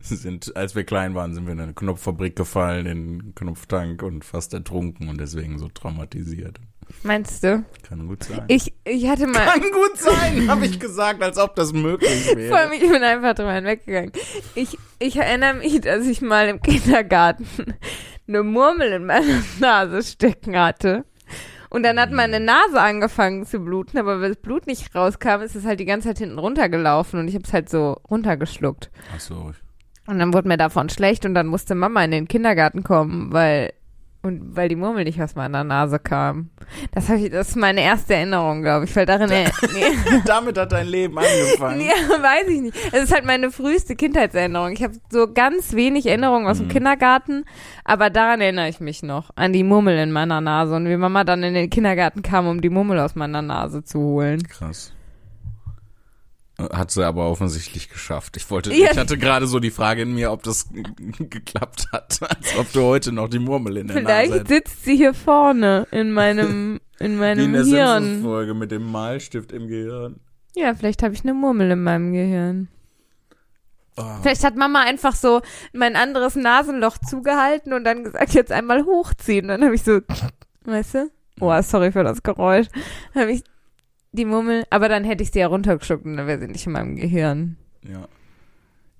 sind, 0.00 0.56
als 0.56 0.74
wir 0.74 0.84
klein 0.84 1.14
waren, 1.14 1.34
sind 1.34 1.46
wir 1.46 1.52
in 1.52 1.60
eine 1.60 1.74
Knopffabrik 1.74 2.36
gefallen, 2.36 2.86
in 2.86 2.90
einen 2.90 3.34
Knopftank 3.34 4.02
und 4.02 4.24
fast 4.24 4.54
ertrunken 4.54 5.08
und 5.08 5.20
deswegen 5.20 5.58
so 5.58 5.68
traumatisiert. 5.68 6.60
Meinst 7.02 7.44
du? 7.44 7.64
Kann 7.82 8.08
gut 8.08 8.24
sein. 8.24 8.44
Ich, 8.48 8.72
ich 8.84 9.08
hatte 9.08 9.26
mal. 9.26 9.44
Kann 9.44 9.60
gut 9.60 9.96
sein, 9.96 10.48
habe 10.48 10.66
ich 10.66 10.80
gesagt, 10.80 11.22
als 11.22 11.38
ob 11.38 11.54
das 11.54 11.72
möglich 11.72 12.24
Vor 12.24 12.36
wäre. 12.36 12.56
allem, 12.56 12.72
ich 12.72 12.80
bin 12.80 13.02
einfach 13.02 13.34
drüber 13.34 13.52
hinweggegangen. 13.52 14.12
Ich, 14.54 14.78
ich 14.98 15.16
erinnere 15.16 15.54
mich, 15.54 15.80
dass 15.80 16.06
ich 16.06 16.20
mal 16.20 16.48
im 16.48 16.60
Kindergarten 16.62 17.46
eine 18.28 18.42
Murmel 18.42 18.92
in 18.92 19.06
meiner 19.06 19.42
Nase 19.60 20.02
stecken 20.02 20.58
hatte. 20.58 21.04
Und 21.70 21.82
dann 21.82 22.00
hat 22.00 22.10
meine 22.10 22.40
Nase 22.40 22.80
angefangen 22.80 23.44
zu 23.44 23.60
bluten, 23.60 23.98
aber 23.98 24.20
weil 24.20 24.30
das 24.30 24.38
Blut 24.38 24.66
nicht 24.66 24.94
rauskam, 24.94 25.42
ist 25.42 25.54
es 25.54 25.64
halt 25.64 25.80
die 25.80 25.84
ganze 25.84 26.08
Zeit 26.08 26.18
hinten 26.18 26.38
runtergelaufen 26.38 27.20
und 27.20 27.28
ich 27.28 27.34
habe 27.34 27.44
es 27.44 27.52
halt 27.52 27.68
so 27.68 28.00
runtergeschluckt. 28.10 28.90
Ach 29.14 29.20
so. 29.20 29.52
Und 30.06 30.18
dann 30.18 30.32
wurde 30.32 30.48
mir 30.48 30.56
davon 30.56 30.88
schlecht 30.88 31.26
und 31.26 31.34
dann 31.34 31.46
musste 31.46 31.74
Mama 31.74 32.02
in 32.02 32.10
den 32.10 32.28
Kindergarten 32.28 32.82
kommen, 32.82 33.32
weil 33.32 33.72
und 34.22 34.56
weil 34.56 34.68
die 34.68 34.76
Murmel 34.76 35.04
nicht 35.04 35.22
aus 35.22 35.34
meiner 35.36 35.62
Nase 35.64 35.98
kam. 35.98 36.50
Das, 36.92 37.08
ich, 37.08 37.30
das 37.30 37.50
ist 37.50 37.56
meine 37.56 37.80
erste 37.82 38.14
Erinnerung, 38.14 38.62
glaube 38.62 38.84
ich, 38.84 38.94
weil 38.96 39.06
darin 39.06 39.30
er, 39.30 39.50
nee, 39.72 39.84
Damit 40.26 40.58
hat 40.58 40.72
dein 40.72 40.88
Leben 40.88 41.16
angefangen. 41.16 41.78
nee, 41.78 41.84
weiß 41.88 42.48
ich 42.48 42.60
nicht. 42.60 42.76
Es 42.92 43.04
ist 43.04 43.14
halt 43.14 43.24
meine 43.24 43.50
früheste 43.50 43.94
Kindheitserinnerung. 43.96 44.72
Ich 44.72 44.82
habe 44.82 44.94
so 45.10 45.32
ganz 45.32 45.72
wenig 45.74 46.06
Erinnerungen 46.06 46.46
aus 46.48 46.58
dem 46.58 46.66
Mhm. 46.66 46.72
Kindergarten, 46.72 47.44
aber 47.84 48.10
daran 48.10 48.40
erinnere 48.40 48.68
ich 48.68 48.80
mich 48.80 49.02
noch 49.02 49.30
an 49.36 49.52
die 49.52 49.62
Murmel 49.64 49.96
in 49.98 50.10
meiner 50.12 50.40
Nase 50.40 50.74
und 50.74 50.88
wie 50.88 50.96
Mama 50.96 51.24
dann 51.24 51.42
in 51.42 51.54
den 51.54 51.70
Kindergarten 51.70 52.22
kam, 52.22 52.46
um 52.48 52.60
die 52.60 52.70
Murmel 52.70 52.98
aus 52.98 53.14
meiner 53.14 53.40
Nase 53.42 53.84
zu 53.84 54.00
holen. 54.00 54.42
Krass. 54.42 54.92
Hat 56.60 56.90
sie 56.90 57.04
aber 57.06 57.28
offensichtlich 57.30 57.88
geschafft. 57.88 58.36
Ich 58.36 58.50
wollte, 58.50 58.72
Ja. 58.74 58.90
ich 58.90 58.98
hatte 58.98 59.16
gerade 59.16 59.46
so 59.46 59.60
die 59.60 59.70
Frage 59.70 60.02
in 60.02 60.12
mir, 60.14 60.32
ob 60.32 60.42
das 60.42 60.68
geklappt 61.18 61.86
hat, 61.92 62.18
als 62.28 62.56
ob 62.58 62.72
du 62.72 62.82
heute 62.82 63.12
noch 63.12 63.28
die 63.28 63.38
Murmel 63.38 63.76
in 63.76 63.86
der 63.86 64.02
Nase 64.02 64.26
Vielleicht 64.26 64.48
sitzt 64.48 64.84
sie 64.84 64.96
hier 64.96 65.14
vorne 65.14 65.86
in 65.92 66.10
meinem 66.12 66.80
in 66.98 66.98
Wie 67.00 67.04
in 67.12 67.18
meinem 67.18 67.52
der 67.52 67.64
Hirn. 67.64 68.02
Simpsons-Folge 68.04 68.54
mit 68.54 68.72
dem 68.72 68.90
Malstift 68.90 69.52
im 69.52 69.68
Gehirn. 69.68 70.18
Ja, 70.56 70.74
vielleicht 70.74 71.04
habe 71.04 71.14
ich 71.14 71.22
eine 71.22 71.32
Murmel 71.34 71.70
in 71.70 71.82
meinem 71.84 72.12
Gehirn. 72.12 72.66
Oh. 73.96 74.02
Vielleicht 74.22 74.42
hat 74.44 74.56
Mama 74.56 74.80
einfach 74.82 75.14
so 75.14 75.40
mein 75.72 75.94
anderes 75.94 76.34
Nasenloch 76.34 76.98
zugehalten 76.98 77.72
und 77.72 77.84
dann 77.84 78.02
gesagt, 78.02 78.32
jetzt 78.34 78.50
einmal 78.50 78.84
hochziehen. 78.84 79.46
Dann 79.48 79.62
habe 79.64 79.74
ich 79.76 79.82
so, 79.84 80.00
weißt 80.64 80.94
du? 80.94 81.10
Oh, 81.40 81.62
sorry 81.62 81.92
für 81.92 82.02
das 82.02 82.22
Geräusch. 82.24 82.66
Dann 83.14 83.22
habe 83.22 83.32
ich 83.32 83.42
die 84.18 84.24
Murmel, 84.24 84.64
aber 84.70 84.88
dann 84.88 85.04
hätte 85.04 85.22
ich 85.22 85.30
sie 85.30 85.38
ja 85.38 85.46
runtergeschluckt 85.46 86.04
und 86.04 86.16
dann 86.16 86.26
wäre 86.26 86.40
sie 86.40 86.48
nicht 86.48 86.66
in 86.66 86.72
meinem 86.72 86.96
Gehirn. 86.96 87.56
Ja. 87.82 88.08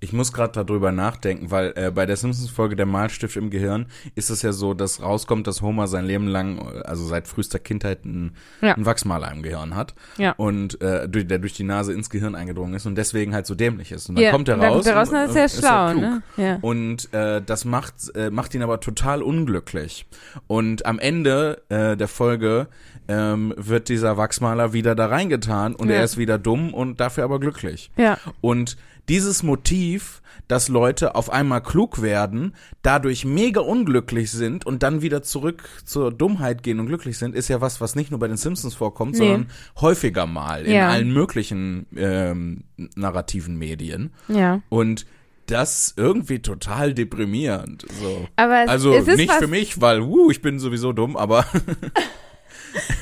Ich 0.00 0.12
muss 0.12 0.33
gerade 0.33 0.64
darüber 0.64 0.93
nachdenken, 0.93 1.50
weil 1.50 1.73
äh, 1.75 1.90
bei 1.90 2.07
der 2.07 2.17
Simpsons-Folge 2.17 2.76
der 2.76 2.87
Malstift 2.87 3.37
im 3.37 3.50
Gehirn 3.50 3.87
ist 4.14 4.31
es 4.31 4.43
ja 4.43 4.52
so, 4.52 4.73
dass 4.73 5.02
rauskommt, 5.02 5.47
dass 5.49 5.61
Homer 5.61 5.88
sein 5.88 6.05
Leben 6.05 6.28
lang, 6.28 6.59
äh, 6.59 6.81
also 6.85 7.05
seit 7.05 7.26
frühester 7.26 7.59
Kindheit, 7.59 8.05
einen, 8.05 8.37
Ja. 8.61 8.75
einen 8.75 8.87
Wachsmaler 8.87 9.33
im 9.33 9.43
Gehirn 9.43 9.75
hat. 9.75 9.95
Ja. 10.17 10.33
Und 10.37 10.81
äh, 10.81 11.09
durch, 11.09 11.26
der 11.26 11.38
durch 11.40 11.55
die 11.55 11.64
Nase 11.64 11.93
ins 11.93 12.11
Gehirn 12.11 12.35
eingedrungen 12.37 12.75
ist 12.75 12.87
und 12.87 12.95
deswegen 12.95 13.35
halt 13.35 13.47
so 13.47 13.55
dämlich 13.57 13.90
ist. 13.90 14.09
Und 14.09 14.14
dann 14.17 14.25
ja, 14.25 14.31
kommt 14.31 14.49
er 14.49 14.55
und 14.55 14.61
dann 14.62 14.73
raus. 14.73 14.85
Kommt 14.85 14.95
er 14.95 14.97
raus 15.00 15.09
und, 15.09 15.14
dann 15.14 15.28
ist 15.31 15.37
er 15.37 15.49
schlau, 15.49 15.90
klug. 15.90 16.00
ne? 16.02 16.23
Ja. 16.37 16.59
Und 16.61 17.12
äh, 17.12 17.43
das 17.45 17.64
macht, 17.64 17.95
äh, 18.14 18.31
macht 18.31 18.55
ihn 18.55 18.62
aber 18.62 18.78
total 18.81 19.21
unglücklich. 19.23 20.07
Und 20.47 20.87
am 20.87 20.99
Ende 21.00 21.62
äh, 21.71 21.97
der 21.97 22.09
Folge 22.09 22.69
ähm, 23.09 23.52
wird 23.57 23.88
dieser 23.88 24.17
Wachsmaler 24.17 24.73
wieder 24.73 24.95
da 24.95 25.07
reingetan 25.07 25.75
und 25.75 25.88
Ja. 25.88 25.97
er 25.97 26.05
ist 26.05 26.19
wieder 26.19 26.38
dumm 26.38 26.73
und 26.75 27.00
dafür 27.00 27.25
aber 27.25 27.40
glücklich. 27.40 27.90
Ja. 27.97 28.19
Und 28.40 28.76
dieses 29.09 29.43
Motiv, 29.43 30.23
dass 30.49 30.69
Leute 30.69 31.15
auf 31.15 31.31
einmal 31.31 31.62
klug 31.62 32.00
werden, 32.00 32.55
dadurch 32.83 33.25
mega 33.25 33.61
unglücklich 33.61 34.31
sind 34.31 34.65
und 34.65 34.83
dann 34.83 35.03
wieder 35.03 35.23
zurück 35.23 35.69
zur 35.85 36.11
Dummheit 36.11 36.62
gehen 36.62 36.81
und 36.81 36.87
glücklich 36.87 37.19
sind, 37.19 37.35
ist 37.35 37.49
ja 37.49 37.61
was, 37.61 37.81
was 37.81 37.95
nicht 37.97 38.11
nur 38.11 38.19
bei 38.21 38.29
den 38.29 38.37
Simpsons 38.38 38.75
vorkommt, 38.75 39.12
Nee. 39.12 39.19
sondern 39.19 39.47
häufiger 39.81 40.27
mal 40.27 40.65
in 40.65 40.73
Ja. 40.75 40.88
allen 40.88 41.12
möglichen 41.12 41.87
ähm, 41.97 42.65
narrativen 42.97 43.57
Medien. 43.59 44.12
Ja. 44.29 44.62
Und 44.71 45.05
das 45.47 45.95
irgendwie 45.97 46.41
total 46.41 46.95
deprimierend. 46.95 47.85
So. 48.00 48.27
Aber 48.37 48.65
es, 48.65 48.69
Also 48.69 48.99
nicht 49.00 49.33
für 49.33 49.47
mich, 49.49 49.81
weil 49.81 50.00
uh, 50.00 50.31
ich 50.31 50.43
bin 50.43 50.59
sowieso 50.59 50.93
dumm, 50.93 51.17
aber, 51.17 51.47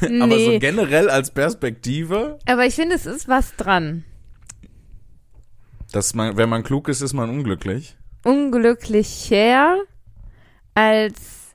Nee, 0.00 0.20
aber 0.22 0.38
so 0.38 0.58
generell 0.58 1.10
als 1.10 1.30
Perspektive, 1.32 2.38
aber 2.46 2.66
ich 2.66 2.74
finde, 2.74 2.94
es 2.94 3.06
ist 3.06 3.28
was 3.28 3.56
dran. 3.56 4.04
Dass 5.96 6.12
man, 6.14 6.36
wenn 6.36 6.48
man 6.50 6.62
klug 6.62 6.88
ist, 6.88 7.00
ist 7.00 7.14
man 7.14 7.30
unglücklich. 7.30 7.96
Unglücklicher 8.22 9.78
als 10.74 11.54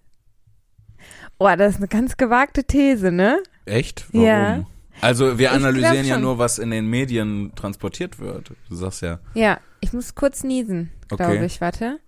Oh, 1.37 1.49
das 1.57 1.73
ist 1.73 1.77
eine 1.77 1.87
ganz 1.87 2.17
gewagte 2.17 2.63
These, 2.63 3.11
ne? 3.11 3.41
Echt? 3.65 4.05
Warum? 4.11 4.25
Ja. 4.27 4.63
Also 4.99 5.37
wir 5.39 5.51
analysieren 5.51 6.05
ja 6.05 6.19
nur, 6.19 6.37
was 6.37 6.59
in 6.59 6.69
den 6.71 6.87
Medien 6.87 7.51
transportiert 7.55 8.19
wird. 8.19 8.51
Du 8.69 8.75
sagst 8.75 9.01
ja, 9.01 9.19
Ja, 9.33 9.59
ich 9.79 9.93
muss 9.93 10.13
kurz 10.15 10.43
niesen, 10.43 10.91
Okay. 11.11 11.23
glaube 11.25 11.45
ich. 11.45 11.61
Warte. 11.61 11.99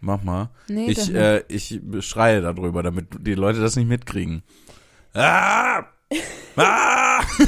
mach 0.00 0.22
mal. 0.22 0.50
Nee, 0.68 0.90
Ich, 0.90 1.12
äh, 1.14 1.42
ich 1.48 1.80
schreie 2.00 2.40
darüber, 2.40 2.82
damit 2.84 3.06
die 3.20 3.34
Leute 3.34 3.60
das 3.60 3.74
nicht 3.76 3.88
mitkriegen. 3.88 4.42
Ah! 5.14 5.84
Ah! 6.56 7.20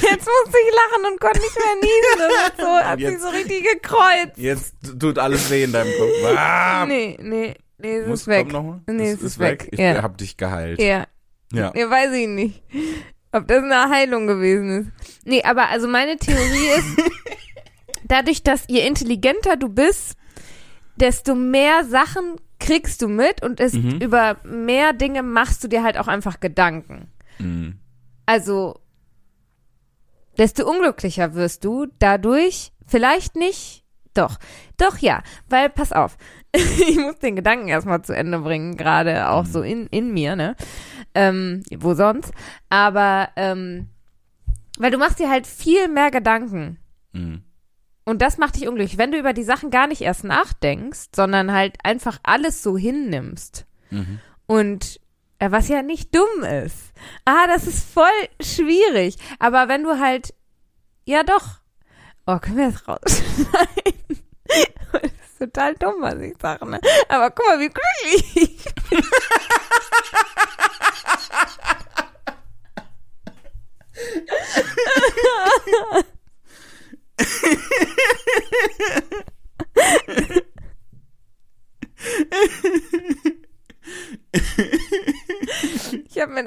Jetzt 0.00 0.26
musste 0.26 0.58
ich 0.58 0.74
lachen 0.74 1.12
und 1.12 1.20
konnte 1.20 1.40
nicht 1.40 1.56
mehr 1.56 1.74
niesen. 1.82 2.18
Das 2.18 2.44
hat, 2.44 2.54
so, 2.58 2.66
hat 2.66 2.98
sich 2.98 3.08
Jetzt- 3.10 3.22
so 3.22 3.28
richtig 3.28 3.64
gekreuzt. 3.72 4.36
Jetzt 4.36 4.74
tut 4.98 5.18
alles 5.18 5.50
weh 5.50 5.64
in 5.64 5.72
deinem 5.72 5.92
Kopf. 5.98 6.36
Ah! 6.36 6.86
Nee, 6.86 7.16
nee, 7.20 7.54
nee, 7.78 7.96
es 7.96 8.06
Muss, 8.06 8.20
ist 8.22 8.26
weg. 8.28 8.46
Nee, 8.86 9.10
es 9.10 9.18
es 9.18 9.22
ist 9.22 9.38
weg. 9.38 9.68
Ich 9.72 9.78
Ja. 9.78 10.02
hab 10.02 10.16
dich 10.18 10.36
geheilt. 10.36 10.80
Ja, 10.80 11.06
Ja. 11.52 11.72
ja, 11.74 11.90
weiß 11.90 12.12
ich 12.12 12.28
nicht. 12.28 12.62
Ob 13.32 13.46
das 13.48 13.62
eine 13.62 13.90
Heilung 13.90 14.26
gewesen 14.26 14.80
ist. 14.80 14.90
Nee, 15.26 15.42
aber 15.42 15.68
also 15.68 15.86
meine 15.88 16.16
Theorie 16.16 16.68
ist, 16.78 16.86
dadurch, 18.04 18.42
dass 18.42 18.64
je 18.68 18.86
intelligenter 18.86 19.56
du 19.56 19.68
bist, 19.68 20.14
desto 20.96 21.34
mehr 21.34 21.84
Sachen 21.84 22.36
kriegst 22.58 23.02
du 23.02 23.08
mit 23.08 23.42
und 23.42 23.60
es 23.60 23.72
Mhm. 23.74 24.00
über 24.00 24.36
mehr 24.44 24.92
Dinge 24.92 25.22
machst 25.22 25.62
du 25.64 25.68
dir 25.68 25.82
halt 25.82 25.98
auch 25.98 26.08
einfach 26.08 26.40
Gedanken. 26.40 27.10
Mhm. 27.38 27.78
Also, 28.26 28.80
desto 30.36 30.68
unglücklicher 30.68 31.34
wirst 31.34 31.64
du 31.64 31.86
dadurch. 31.98 32.72
Vielleicht 32.86 33.36
nicht. 33.36 33.84
Doch. 34.14 34.38
Doch, 34.76 34.98
ja. 34.98 35.22
Weil, 35.48 35.68
pass 35.68 35.92
auf. 35.92 36.16
ich 36.54 36.96
muss 36.96 37.18
den 37.18 37.36
Gedanken 37.36 37.68
erstmal 37.68 38.02
zu 38.02 38.14
Ende 38.14 38.38
bringen, 38.38 38.76
gerade 38.76 39.28
auch 39.28 39.44
so 39.46 39.62
in, 39.62 39.86
in 39.88 40.12
mir, 40.12 40.34
ne? 40.34 40.56
Ähm, 41.14 41.62
wo 41.76 41.94
sonst? 41.94 42.32
Aber, 42.68 43.28
ähm, 43.36 43.88
Weil 44.78 44.90
du 44.90 44.98
machst 44.98 45.18
dir 45.18 45.28
halt 45.30 45.46
viel 45.46 45.88
mehr 45.88 46.10
Gedanken. 46.10 46.78
Mhm. 47.12 47.42
Und 48.08 48.22
das 48.22 48.38
macht 48.38 48.56
dich 48.56 48.66
unglücklich, 48.66 48.96
wenn 48.96 49.12
du 49.12 49.18
über 49.18 49.34
die 49.34 49.44
Sachen 49.44 49.70
gar 49.70 49.86
nicht 49.86 50.00
erst 50.00 50.24
nachdenkst, 50.24 51.08
sondern 51.14 51.52
halt 51.52 51.76
einfach 51.84 52.18
alles 52.22 52.62
so 52.62 52.78
hinnimmst. 52.78 53.66
Mhm. 53.90 54.20
Und 54.46 54.98
äh, 55.38 55.50
was 55.50 55.68
ja 55.68 55.82
nicht 55.82 56.14
dumm 56.14 56.42
ist. 56.42 56.92
Ah, 57.26 57.46
das 57.46 57.66
ist 57.66 57.86
voll 57.92 58.06
schwierig. 58.40 59.18
Aber 59.38 59.68
wenn 59.68 59.82
du 59.82 60.00
halt, 60.00 60.32
ja 61.04 61.22
doch. 61.22 61.60
Oh, 62.26 62.38
können 62.38 62.56
wir 62.56 62.70
das 62.70 62.88
rausschneiden? 62.88 64.24
Das 64.92 65.02
ist 65.02 65.38
total 65.38 65.74
dumm, 65.74 65.96
was 66.00 66.18
ich 66.20 66.34
sage, 66.40 66.68
ne? 66.68 66.80
Aber 67.08 67.30
guck 67.30 67.46
mal, 67.46 67.60
wie 67.60 67.68
glücklich 67.68 68.64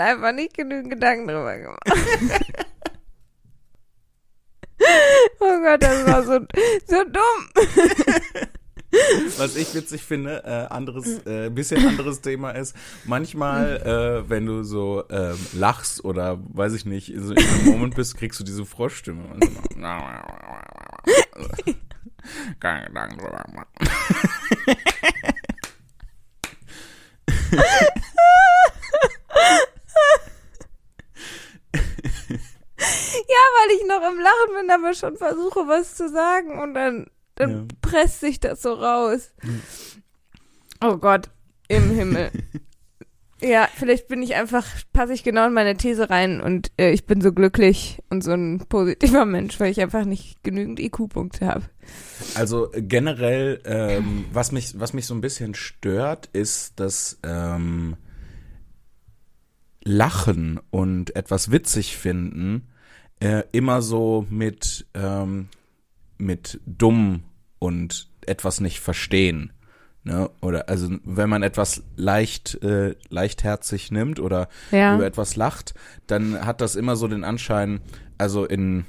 mir 0.02 0.12
einfach 0.12 0.32
nicht 0.34 0.54
genügend 0.56 0.92
Gedanken 0.92 1.28
drüber 1.28 1.58
gemacht. 1.58 1.80
Oh 5.40 5.60
Gott, 5.62 5.82
das 5.84 6.08
war 6.08 6.24
so, 6.24 6.40
so 6.88 7.04
dumm. 7.04 7.50
Was 9.38 9.56
ich 9.56 9.74
witzig 9.76 10.02
finde, 10.04 10.44
äh, 10.44 10.74
anderes, 10.74 11.24
äh, 11.26 11.50
bisschen 11.50 11.86
anderes 11.88 12.22
Thema 12.22 12.52
ist, 12.52 12.76
manchmal, 13.06 13.78
äh, 13.78 14.30
wenn 14.30 14.48
du 14.48 14.64
so 14.64 15.04
ähm, 15.10 15.38
lachst 15.54 16.04
oder 16.04 16.40
weiß 16.54 16.74
ich 16.74 16.86
nicht, 16.86 17.14
so 17.16 17.34
in 17.34 17.38
einem 17.44 17.66
Moment 17.66 17.96
bist, 17.96 18.18
kriegst 18.18 18.40
du 18.40 18.44
diese 18.44 18.66
Froschstimme. 18.66 19.24
Und 19.34 19.44
so, 19.44 19.52
Keine 22.60 22.88
Gedanken 22.88 23.18
drüber 23.20 23.46
machen. 23.54 23.68
Ja, 32.82 33.31
weil 33.60 33.76
ich 33.76 33.88
noch 33.88 34.12
im 34.12 34.20
Lachen 34.20 34.56
bin, 34.60 34.72
aber 34.72 34.94
schon 34.94 35.18
versuche, 35.18 35.68
was 35.68 35.96
zu 35.96 36.10
sagen 36.10 36.60
und 36.60 36.74
dann, 36.74 37.08
dann 37.36 37.50
Ja. 37.52 37.64
presst 37.82 38.20
sich 38.22 38.40
das 38.40 38.62
so 38.62 38.74
raus. 38.74 39.34
Oh 40.84 40.98
Gott, 40.98 41.30
im 41.68 41.92
Himmel. 41.92 42.32
ja, 43.42 43.68
vielleicht 43.76 44.08
bin 44.08 44.22
ich 44.22 44.36
einfach, 44.36 44.66
passe 44.94 45.14
ich 45.14 45.24
genau 45.24 45.48
in 45.48 45.54
meine 45.54 45.76
These 45.78 46.10
rein 46.10 46.42
und 46.42 46.72
äh, 46.78 46.92
ich 46.92 47.06
bin 47.06 47.22
so 47.22 47.32
glücklich 47.34 48.00
und 48.10 48.24
so 48.24 48.32
ein 48.34 48.60
positiver 48.70 49.26
Mensch, 49.26 49.60
weil 49.60 49.72
ich 49.72 49.82
einfach 49.82 50.06
nicht 50.06 50.44
genügend 50.44 50.80
IQ-Punkte 50.80 51.48
habe. 51.48 51.66
Also 52.36 52.70
generell, 52.76 53.62
ähm, 53.66 54.26
was 54.32 54.52
mich, 54.52 54.80
was 54.80 54.94
mich 54.94 55.06
so 55.08 55.14
ein 55.16 55.22
bisschen 55.22 55.56
stört, 55.56 56.28
ist, 56.34 56.80
dass 56.80 57.20
ähm, 57.24 57.98
Lachen 59.84 60.60
und 60.70 61.16
etwas 61.16 61.52
witzig 61.52 61.98
finden 61.98 62.68
äh, 63.22 63.44
immer 63.54 63.82
so 63.82 64.26
mit 64.30 64.86
ähm, 64.94 65.48
mit 66.18 66.60
dumm 66.66 67.24
und 67.60 68.10
etwas 68.26 68.60
nicht 68.60 68.80
verstehen. 68.82 69.54
Ne? 70.04 70.30
Oder 70.42 70.68
also 70.70 70.90
wenn 71.04 71.30
man 71.30 71.44
etwas 71.44 71.84
leicht 71.96 72.62
äh, 72.64 72.96
leichtherzig 73.10 73.92
nimmt 73.92 74.20
oder 74.20 74.50
Ja. 74.72 74.96
über 74.96 75.06
etwas 75.06 75.36
lacht, 75.36 75.74
dann 76.08 76.46
hat 76.46 76.60
das 76.62 76.76
immer 76.76 76.96
so 76.96 77.08
den 77.08 77.24
Anschein, 77.24 77.80
also 78.18 78.46
in 78.46 78.86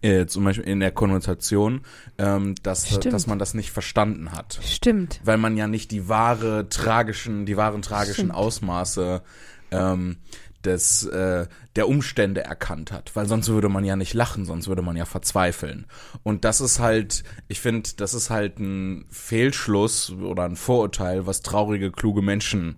äh, 0.00 0.26
zum 0.26 0.44
Beispiel 0.44 0.64
in 0.66 0.80
der 0.80 0.92
Konnotation, 0.92 1.80
ähm, 2.16 2.54
dass, 2.62 2.86
Stimmt. 2.88 3.12
dass 3.12 3.26
man 3.26 3.38
das 3.38 3.52
nicht 3.52 3.72
verstanden 3.72 4.30
hat. 4.32 4.60
Stimmt. 4.62 5.20
Weil 5.24 5.38
man 5.38 5.56
ja 5.56 5.66
nicht 5.66 5.90
die 5.90 6.08
wahre 6.08 6.68
tragischen, 6.68 7.46
die 7.46 7.56
wahren 7.56 7.82
tragischen 7.82 8.14
Stimmt. 8.14 8.34
Ausmaße 8.34 9.22
ähm, 9.72 10.18
des, 10.64 11.04
äh, 11.06 11.46
der 11.76 11.88
Umstände 11.88 12.42
erkannt 12.44 12.92
hat. 12.92 13.14
Weil 13.14 13.26
sonst 13.26 13.48
würde 13.48 13.68
man 13.68 13.84
ja 13.84 13.96
nicht 13.96 14.14
lachen, 14.14 14.44
sonst 14.44 14.68
würde 14.68 14.82
man 14.82 14.96
ja 14.96 15.04
verzweifeln. 15.04 15.86
Und 16.22 16.44
das 16.44 16.60
ist 16.60 16.78
halt, 16.78 17.24
ich 17.48 17.60
finde, 17.60 17.90
das 17.96 18.14
ist 18.14 18.30
halt 18.30 18.58
ein 18.58 19.06
Fehlschluss 19.10 20.12
oder 20.12 20.44
ein 20.44 20.56
Vorurteil, 20.56 21.26
was 21.26 21.42
traurige, 21.42 21.90
kluge 21.90 22.22
Menschen 22.22 22.76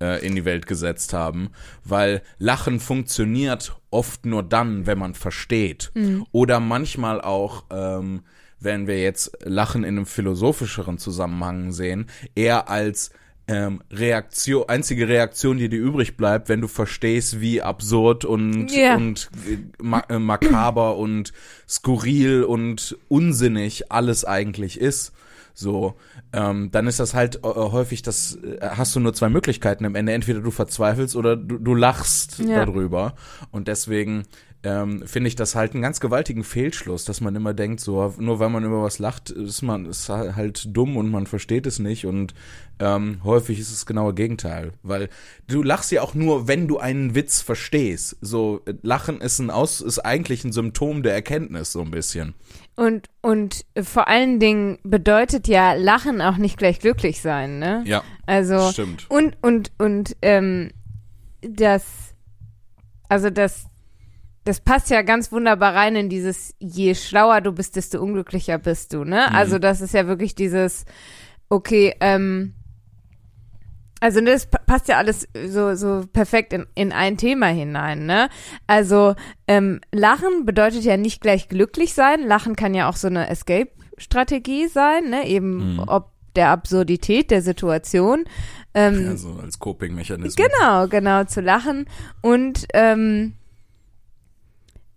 äh, 0.00 0.24
in 0.26 0.34
die 0.34 0.44
Welt 0.44 0.66
gesetzt 0.66 1.12
haben, 1.12 1.50
weil 1.84 2.22
Lachen 2.38 2.80
funktioniert 2.80 3.76
oft 3.90 4.26
nur 4.26 4.42
dann, 4.42 4.86
wenn 4.86 4.98
man 4.98 5.14
versteht. 5.14 5.90
Oder 6.32 6.60
manchmal 6.60 7.20
auch, 7.20 7.64
ähm, 7.70 8.22
wenn 8.60 8.86
wir 8.86 9.00
jetzt 9.02 9.36
Lachen 9.44 9.84
in 9.84 9.96
einem 9.96 10.06
philosophischeren 10.06 10.98
Zusammenhang 10.98 11.72
sehen, 11.72 12.06
eher 12.34 12.68
als 12.68 13.10
ähm, 13.48 13.80
Reaktion, 13.92 14.68
einzige 14.68 15.08
Reaktion, 15.08 15.58
die 15.58 15.68
dir 15.68 15.78
übrig 15.80 16.16
bleibt, 16.16 16.48
wenn 16.48 16.60
du 16.60 16.68
verstehst, 16.68 17.40
wie 17.40 17.62
absurd 17.62 18.24
und, 18.24 18.72
Ja. 18.72 18.96
und 18.96 19.30
äh, 19.48 19.58
ma 19.82 20.00
äh, 20.08 20.18
makaber 20.18 20.96
und 20.96 21.32
skurril 21.68 22.42
und 22.44 22.96
unsinnig 23.08 23.92
alles 23.92 24.24
eigentlich 24.24 24.80
ist. 24.80 25.12
So, 25.54 25.94
ähm, 26.34 26.70
dann 26.70 26.86
ist 26.86 27.00
das 27.00 27.14
halt 27.14 27.36
äh, 27.36 27.40
häufig, 27.48 28.02
das 28.02 28.36
äh, 28.42 28.58
hast 28.60 28.94
du 28.94 29.00
nur 29.00 29.14
zwei 29.14 29.30
Möglichkeiten 29.30 29.86
am 29.86 29.94
Ende. 29.94 30.12
Entweder 30.12 30.40
du 30.40 30.50
verzweifelst 30.50 31.16
oder 31.16 31.34
du, 31.36 31.56
du 31.58 31.74
lachst 31.74 32.38
Ja. 32.40 32.64
darüber. 32.66 33.14
Und 33.52 33.66
deswegen 33.68 34.24
ähm, 34.66 35.06
finde 35.06 35.28
ich 35.28 35.36
das 35.36 35.54
halt 35.54 35.74
einen 35.74 35.82
ganz 35.82 36.00
gewaltigen 36.00 36.42
Fehlschluss, 36.42 37.04
dass 37.04 37.20
man 37.20 37.36
immer 37.36 37.54
denkt, 37.54 37.78
so 37.78 38.12
nur 38.18 38.40
weil 38.40 38.48
man 38.48 38.64
über 38.64 38.82
was 38.82 38.98
lacht, 38.98 39.30
ist 39.30 39.62
man 39.62 39.86
ist 39.86 40.08
halt 40.08 40.76
dumm 40.76 40.96
und 40.96 41.08
man 41.08 41.28
versteht 41.28 41.66
es 41.66 41.78
nicht. 41.78 42.04
Und 42.04 42.34
ähm, 42.80 43.20
häufig 43.22 43.60
ist 43.60 43.68
es 43.68 43.74
das 43.74 43.86
genaue 43.86 44.12
Gegenteil, 44.12 44.72
weil 44.82 45.08
du 45.46 45.62
lachst 45.62 45.92
ja 45.92 46.02
auch 46.02 46.14
nur, 46.14 46.48
wenn 46.48 46.66
du 46.66 46.78
einen 46.78 47.14
Witz 47.14 47.42
verstehst. 47.42 48.16
So 48.20 48.60
Lachen 48.82 49.20
ist 49.20 49.38
ein 49.38 49.50
Aus, 49.50 49.80
ist 49.80 50.00
eigentlich 50.00 50.42
ein 50.42 50.50
Symptom 50.50 51.04
der 51.04 51.14
Erkenntnis 51.14 51.70
so 51.70 51.82
ein 51.82 51.92
bisschen. 51.92 52.34
Und, 52.74 53.08
und 53.22 53.64
vor 53.80 54.08
allen 54.08 54.40
Dingen 54.40 54.80
bedeutet 54.82 55.46
ja 55.46 55.74
Lachen 55.74 56.20
auch 56.20 56.38
nicht 56.38 56.58
gleich 56.58 56.80
glücklich 56.80 57.20
sein, 57.20 57.60
ne? 57.60 57.84
Ja, 57.86 58.02
Also, 58.26 58.72
stimmt. 58.72 59.06
Und, 59.10 59.36
und, 59.42 59.70
und, 59.78 60.16
ähm, 60.22 60.72
das, 61.40 61.84
also 63.08 63.30
das, 63.30 63.66
das 64.46 64.60
passt 64.60 64.88
ja 64.90 65.02
ganz 65.02 65.30
wunderbar 65.32 65.74
rein 65.74 65.94
in 65.96 66.08
dieses, 66.08 66.54
je 66.58 66.94
schlauer 66.94 67.40
du 67.42 67.52
bist, 67.52 67.76
desto 67.76 68.00
unglücklicher 68.00 68.56
bist 68.58 68.94
du, 68.94 69.04
ne? 69.04 69.30
Also 69.34 69.58
das 69.58 69.80
ist 69.82 69.92
ja 69.92 70.06
wirklich 70.06 70.34
dieses, 70.34 70.84
okay, 71.50 71.94
ähm, 72.00 72.54
also 74.00 74.20
das 74.20 74.46
pa- 74.46 74.60
passt 74.66 74.88
ja 74.88 74.98
alles 74.98 75.26
so, 75.48 75.74
so 75.74 76.04
perfekt 76.12 76.52
in, 76.52 76.66
in 76.74 76.92
ein 76.92 77.16
Thema 77.16 77.46
hinein, 77.46 78.06
ne? 78.06 78.28
Also 78.66 79.14
ähm, 79.48 79.80
Lachen 79.92 80.44
bedeutet 80.44 80.84
ja 80.84 80.96
nicht 80.96 81.20
gleich 81.22 81.48
glücklich 81.48 81.94
sein. 81.94 82.22
Lachen 82.26 82.56
kann 82.56 82.74
ja 82.74 82.88
auch 82.88 82.96
so 82.96 83.06
eine 83.08 83.28
Escape-Strategie 83.30 84.68
sein, 84.68 85.10
ne? 85.10 85.26
Eben 85.26 85.74
Mhm. 85.74 85.84
ob 85.86 86.10
der 86.36 86.50
Absurdität 86.50 87.30
der 87.30 87.40
Situation. 87.40 88.24
Ähm, 88.74 89.08
Also 89.08 89.40
als 89.42 89.58
Coping-Mechanismus. 89.58 90.36
Genau, 90.36 90.86
genau, 90.88 91.24
zu 91.24 91.40
lachen. 91.40 91.86
Und 92.20 92.66
ähm, 92.74 93.32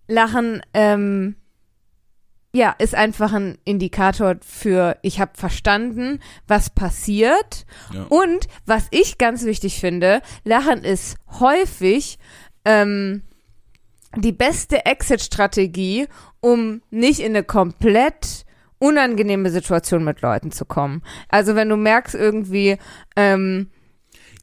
Lachen, 0.10 0.62
ähm, 0.74 1.36
ja, 2.52 2.76
ist 2.80 2.96
einfach 2.96 3.32
ein 3.34 3.60
Indikator 3.64 4.38
für, 4.42 4.98
ich 5.04 5.20
habe 5.20 5.32
verstanden, 5.36 6.20
was 6.48 6.72
passiert. 6.72 7.66
Ja. 7.94 8.06
Und 8.10 8.48
was 8.66 8.88
ich 8.90 9.20
ganz 9.20 9.46
wichtig 9.46 9.80
finde, 9.80 10.22
Lachen 10.44 10.84
ist 10.84 11.18
häufig 11.40 12.18
ähm, 12.66 13.22
die 14.16 14.32
beste 14.32 14.86
Exit-Strategie, 14.86 16.08
um 16.40 16.82
nicht 16.90 17.20
in 17.20 17.36
eine 17.36 17.44
komplett 17.44 18.46
unangenehme 18.80 19.52
Situation 19.52 20.04
mit 20.04 20.22
Leuten 20.22 20.52
zu 20.52 20.66
kommen. 20.66 21.04
Also 21.28 21.54
wenn 21.54 21.70
du 21.70 21.76
merkst 21.76 22.16
irgendwie, 22.16 22.78
ähm, 23.16 23.70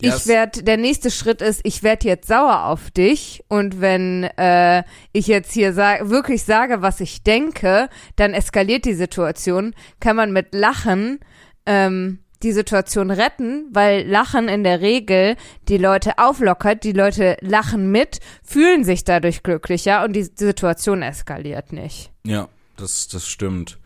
Ja, 0.01 0.15
ich 0.15 0.27
werde, 0.27 0.63
der 0.63 0.77
nächste 0.77 1.11
Schritt 1.11 1.41
ist, 1.41 1.61
ich 1.65 1.83
werde 1.83 2.07
jetzt 2.07 2.29
sauer 2.29 2.65
auf 2.67 2.91
dich 2.91 3.43
und 3.49 3.81
wenn 3.81 4.25
äh, 4.37 4.83
ich 5.13 5.27
jetzt 5.27 5.53
hier 5.53 5.73
sag, 5.73 6.11
wirklich 6.11 6.45
sage, 6.45 6.83
was 6.83 7.01
ich 7.01 7.23
denke, 7.23 7.89
dann 8.17 8.35
eskaliert 8.35 8.85
die 8.85 8.95
Situation, 8.95 9.75
kann 9.99 10.17
man 10.17 10.33
mit 10.33 10.55
Lachen 10.55 11.21
ähm, 11.65 12.19
die 12.43 12.53
Situation 12.53 13.11
retten, 13.11 13.69
weil 13.73 14.07
Lachen 14.07 14.49
in 14.49 14.65
der 14.65 14.81
Regel 14.83 15.37
die 15.69 15.79
Leute 15.79 16.19
auflockert, 16.19 16.85
die 16.85 16.93
Leute 16.93 17.37
lachen 17.41 17.91
mit, 17.91 18.21
fühlen 18.45 18.85
sich 18.85 19.05
dadurch 19.05 19.43
glücklicher 19.43 20.05
und 20.05 20.13
die 20.13 20.25
Situation 20.25 21.03
eskaliert 21.03 21.73
nicht. 21.73 22.11
Ja, 22.25 22.49
das, 22.77 23.09
das 23.09 23.27
stimmt. 23.27 23.79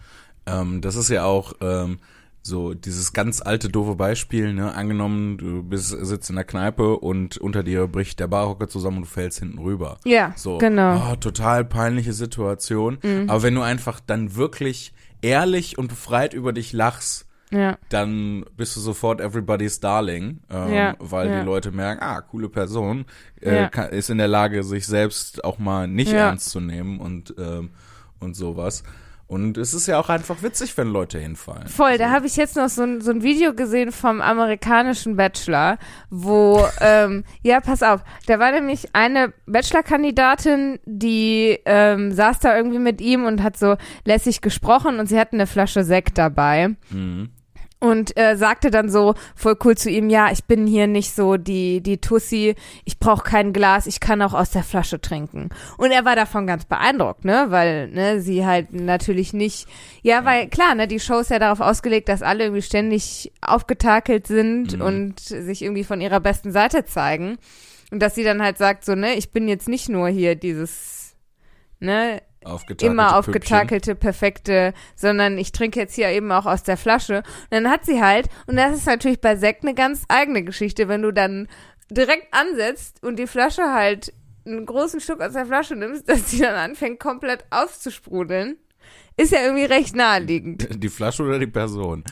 Ähm, 0.46 0.80
das 0.80 0.96
ist 0.96 1.08
ja 1.10 1.24
auch 1.24 1.52
ähm, 1.60 2.00
so 2.42 2.72
dieses 2.74 3.12
ganz 3.12 3.42
alte 3.42 3.68
doofe 3.68 3.96
Beispiel, 3.96 4.54
ne? 4.54 4.74
Angenommen, 4.74 5.36
du 5.38 5.62
bist 5.62 5.88
sitzt 5.90 6.30
in 6.30 6.36
der 6.36 6.44
Kneipe 6.44 6.96
und 6.98 7.36
unter 7.36 7.62
dir 7.62 7.86
bricht 7.86 8.18
der 8.18 8.28
Barhocker 8.28 8.68
zusammen 8.68 8.98
und 8.98 9.02
du 9.04 9.08
fällst 9.10 9.38
hinten 9.40 9.58
rüber. 9.58 9.98
Ja, 10.04 10.32
So, 10.36 10.58
genau. 10.58 11.10
oh, 11.12 11.16
total 11.16 11.64
peinliche 11.64 12.12
Situation. 12.14 12.98
Aber 13.28 13.42
wenn 13.42 13.54
du 13.54 13.60
einfach 13.62 14.00
dann 14.00 14.36
wirklich 14.36 14.92
ehrlich 15.22 15.76
und 15.78 15.88
befreit 15.88 16.32
über 16.34 16.52
dich 16.52 16.72
lachst, 16.72 17.26
Ja, 17.52 17.76
dann 17.88 18.44
bist 18.56 18.76
du 18.76 18.80
sofort 18.80 19.20
everybody's 19.20 19.80
darling, 19.80 20.38
ähm, 20.50 20.72
Ja, 20.72 20.94
weil 21.00 21.28
ja. 21.28 21.40
die 21.40 21.44
Leute 21.44 21.72
merken, 21.72 22.00
ah, 22.02 22.20
coole 22.22 22.48
Person, 22.48 23.04
äh, 23.40 23.68
kann, 23.68 23.90
ist 23.90 24.08
in 24.08 24.18
der 24.18 24.28
Lage, 24.28 24.62
sich 24.62 24.86
selbst 24.86 25.42
auch 25.44 25.58
mal 25.58 25.88
nicht 25.88 26.12
ernst 26.12 26.50
zu 26.50 26.60
nehmen 26.60 27.00
und 27.00 27.34
ähm, 27.38 27.70
und 28.20 28.34
sowas. 28.36 28.82
Und 29.30 29.58
es 29.58 29.74
ist 29.74 29.86
ja 29.86 30.00
auch 30.00 30.08
einfach 30.08 30.42
witzig, 30.42 30.76
wenn 30.76 30.88
Leute 30.88 31.20
hinfallen. 31.20 31.68
voll. 31.68 31.98
Da 31.98 32.10
habe 32.10 32.26
ich 32.26 32.34
jetzt 32.34 32.56
noch 32.56 32.68
so 32.68 32.82
ein, 32.82 33.00
so 33.00 33.12
ein 33.12 33.22
Video 33.22 33.54
gesehen 33.54 33.92
vom 33.92 34.20
amerikanischen 34.20 35.14
Bachelor, 35.14 35.78
wo, 36.10 36.66
ähm, 36.80 37.22
ja, 37.40 37.60
pass 37.60 37.84
auf, 37.84 38.00
da 38.26 38.40
war 38.40 38.50
nämlich 38.50 38.88
eine 38.92 39.32
Bachelor-Kandidatin, 39.46 40.80
die 40.84 41.60
ähm, 41.64 42.10
saß 42.10 42.40
da 42.40 42.56
irgendwie 42.56 42.80
mit 42.80 43.00
ihm 43.00 43.24
und 43.24 43.44
hat 43.44 43.56
so 43.56 43.76
lässig 44.04 44.40
gesprochen 44.40 44.98
und 44.98 45.06
sie 45.06 45.20
hatten 45.20 45.36
eine 45.36 45.46
Flasche 45.46 45.84
Sekt 45.84 46.18
dabei. 46.18 46.74
Mhm. 46.90 47.30
Und 47.80 48.16
äh, 48.16 48.36
sagte 48.36 48.70
dann 48.70 48.90
so 48.90 49.14
voll 49.34 49.56
cool 49.64 49.76
zu 49.76 49.90
ihm, 49.90 50.10
ja, 50.10 50.30
ich 50.30 50.44
bin 50.44 50.66
hier 50.66 50.86
nicht 50.86 51.14
so 51.14 51.36
die 51.36 51.80
die 51.80 51.98
Tussi, 51.98 52.54
ich 52.84 52.98
brauche 52.98 53.24
kein 53.24 53.52
Glas, 53.52 53.86
ich 53.86 54.00
kann 54.00 54.22
auch 54.22 54.34
aus 54.34 54.50
der 54.50 54.62
Flasche 54.62 55.00
trinken. 55.00 55.48
Und 55.78 55.90
er 55.90 56.04
war 56.04 56.14
davon 56.14 56.46
ganz 56.46 56.66
beeindruckt, 56.66 57.24
ne, 57.24 57.46
weil 57.48 57.88
ne, 57.88 58.20
sie 58.20 58.44
halt 58.46 58.72
natürlich 58.72 59.32
nicht, 59.32 59.66
ja, 60.02 60.24
weil 60.24 60.48
klar, 60.48 60.74
ne, 60.74 60.86
die 60.86 61.00
Show 61.00 61.18
ist 61.18 61.30
ja 61.30 61.38
darauf 61.38 61.60
ausgelegt, 61.60 62.08
dass 62.08 62.22
alle 62.22 62.44
irgendwie 62.44 62.62
ständig 62.62 63.32
aufgetakelt 63.40 64.26
sind 64.26 64.76
Mhm. 64.76 64.82
und 64.82 65.20
sich 65.20 65.62
irgendwie 65.62 65.84
von 65.84 66.00
ihrer 66.00 66.20
besten 66.20 66.52
Seite 66.52 66.84
zeigen. 66.84 67.38
Und 67.90 68.00
dass 68.00 68.14
sie 68.14 68.24
dann 68.24 68.42
halt 68.42 68.58
sagt 68.58 68.84
so, 68.84 68.94
ne, 68.94 69.14
ich 69.14 69.32
bin 69.32 69.48
jetzt 69.48 69.68
nicht 69.68 69.88
nur 69.88 70.08
hier 70.08 70.34
dieses 70.36 71.16
ne, 71.80 72.20
Aufgetakelte 72.44 72.86
immer 72.86 73.04
Püppchen. 73.04 73.18
aufgetakelte, 73.18 73.94
perfekte, 73.94 74.74
sondern 74.96 75.36
ich 75.36 75.52
trinke 75.52 75.78
jetzt 75.78 75.94
hier 75.94 76.08
eben 76.08 76.32
auch 76.32 76.46
aus 76.46 76.62
der 76.62 76.76
Flasche. 76.76 77.18
Und 77.18 77.50
dann 77.50 77.70
hat 77.70 77.84
sie 77.84 78.02
halt, 78.02 78.28
und 78.46 78.56
das 78.56 78.76
ist 78.76 78.86
natürlich 78.86 79.20
bei 79.20 79.36
Sekt 79.36 79.62
eine 79.62 79.74
ganz 79.74 80.04
eigene 80.08 80.42
Geschichte, 80.42 80.88
wenn 80.88 81.02
du 81.02 81.12
dann 81.12 81.48
direkt 81.90 82.32
ansetzt 82.32 83.02
und 83.02 83.18
die 83.18 83.26
Flasche 83.26 83.72
halt 83.72 84.12
einen 84.46 84.64
großen 84.64 85.00
Stück 85.00 85.20
aus 85.20 85.34
der 85.34 85.46
Flasche 85.46 85.76
nimmst, 85.76 86.08
dass 86.08 86.30
sie 86.30 86.40
dann 86.40 86.54
anfängt 86.54 86.98
komplett 87.00 87.44
auszusprudeln. 87.50 88.56
Ist 89.16 89.32
ja 89.32 89.42
irgendwie 89.42 89.64
recht 89.64 89.94
naheliegend. 89.94 90.82
Die 90.82 90.88
Flasche 90.88 91.22
oder 91.22 91.38
die 91.38 91.46
Person? 91.46 92.04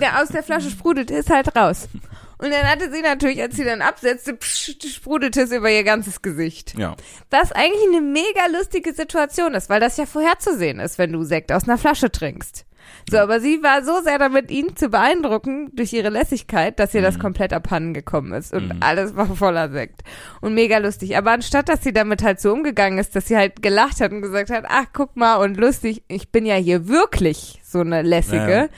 Der 0.00 0.22
aus 0.22 0.28
der 0.28 0.44
Flasche 0.44 0.70
sprudelt, 0.70 1.10
ist 1.10 1.28
halt 1.28 1.56
raus. 1.56 1.88
Und 2.38 2.50
dann 2.50 2.68
hatte 2.70 2.92
sie 2.92 3.00
natürlich, 3.02 3.40
als 3.40 3.56
sie 3.56 3.64
dann 3.64 3.80
absetzte, 3.80 4.34
psch, 4.34 4.76
sprudelte 4.94 5.42
es 5.42 5.52
über 5.52 5.70
ihr 5.70 5.84
ganzes 5.84 6.20
Gesicht. 6.20 6.78
Ja. 6.78 6.94
Was 7.30 7.52
eigentlich 7.52 7.88
eine 7.88 8.02
mega 8.02 8.46
lustige 8.58 8.92
Situation 8.92 9.54
ist, 9.54 9.70
weil 9.70 9.80
das 9.80 9.96
ja 9.96 10.04
vorherzusehen 10.06 10.78
ist, 10.80 10.98
wenn 10.98 11.12
du 11.12 11.22
Sekt 11.24 11.50
aus 11.50 11.64
einer 11.64 11.78
Flasche 11.78 12.10
trinkst. 12.12 12.66
So, 13.10 13.18
aber 13.18 13.40
sie 13.40 13.62
war 13.64 13.82
so 13.84 14.00
sehr 14.02 14.18
damit, 14.18 14.48
ihn 14.50 14.76
zu 14.76 14.90
beeindrucken 14.90 15.70
durch 15.74 15.92
ihre 15.92 16.08
Lässigkeit, 16.08 16.78
dass 16.78 16.94
ihr 16.94 17.02
das 17.02 17.18
komplett 17.18 17.52
abhanden 17.52 17.94
gekommen 17.94 18.32
ist 18.32 18.52
und 18.52 18.80
alles 18.80 19.16
war 19.16 19.26
voller 19.34 19.70
Sekt 19.70 20.02
und 20.40 20.54
mega 20.54 20.78
lustig. 20.78 21.16
Aber 21.16 21.32
anstatt, 21.32 21.68
dass 21.68 21.82
sie 21.82 21.92
damit 21.92 22.22
halt 22.22 22.40
so 22.40 22.52
umgegangen 22.52 22.98
ist, 23.00 23.16
dass 23.16 23.26
sie 23.26 23.36
halt 23.36 23.60
gelacht 23.60 24.00
hat 24.00 24.12
und 24.12 24.22
gesagt 24.22 24.50
hat, 24.50 24.66
ach, 24.68 24.86
guck 24.92 25.16
mal 25.16 25.36
und 25.36 25.56
lustig, 25.56 26.04
ich 26.06 26.30
bin 26.30 26.46
ja 26.46 26.54
hier 26.54 26.86
wirklich 26.86 27.60
so 27.64 27.80
eine 27.80 28.02
lässige, 28.02 28.68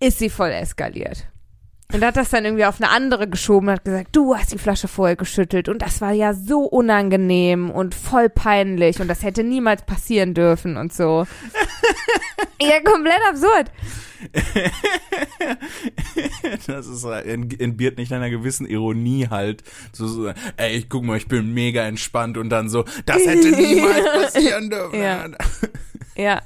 Ja. 0.00 0.06
ist 0.06 0.18
sie 0.20 0.30
voll 0.30 0.50
eskaliert. 0.50 1.26
Und 1.92 2.02
hat 2.04 2.16
das 2.16 2.30
dann 2.30 2.44
irgendwie 2.46 2.64
auf 2.64 2.80
eine 2.80 2.90
andere 2.90 3.28
geschoben 3.28 3.68
und 3.68 3.74
hat 3.74 3.84
gesagt, 3.84 4.08
du 4.16 4.34
hast 4.34 4.52
die 4.52 4.58
Flasche 4.58 4.88
vorher 4.88 5.16
geschüttelt 5.16 5.68
und 5.68 5.82
das 5.82 6.00
war 6.00 6.12
ja 6.12 6.32
so 6.32 6.60
unangenehm 6.60 7.70
und 7.70 7.94
voll 7.94 8.28
peinlich 8.30 9.00
und 9.00 9.08
das 9.08 9.22
hätte 9.22 9.44
niemals 9.44 9.82
passieren 9.84 10.32
dürfen 10.32 10.76
und 10.78 10.92
so. 10.94 11.26
ja, 12.62 12.80
komplett 12.82 13.20
absurd. 13.28 13.70
Das 16.66 16.86
ist 16.86 17.04
ent- 17.04 17.60
entbehrt 17.60 17.98
nicht 17.98 18.12
einer 18.12 18.30
gewissen 18.30 18.66
Ironie 18.66 19.28
halt. 19.28 19.64
So, 19.92 20.06
so 20.06 20.32
ey, 20.56 20.76
ich 20.76 20.88
guck 20.88 21.02
mal, 21.04 21.16
ich 21.16 21.26
bin 21.26 21.52
mega 21.52 21.82
entspannt 21.82 22.38
und 22.38 22.50
dann 22.50 22.68
so, 22.68 22.84
das 23.06 23.18
hätte 23.26 23.50
niemals 23.60 24.04
passieren 24.22 24.70
dürfen. 24.70 25.00
Ja. 25.02 25.26
Ja. 26.16 26.42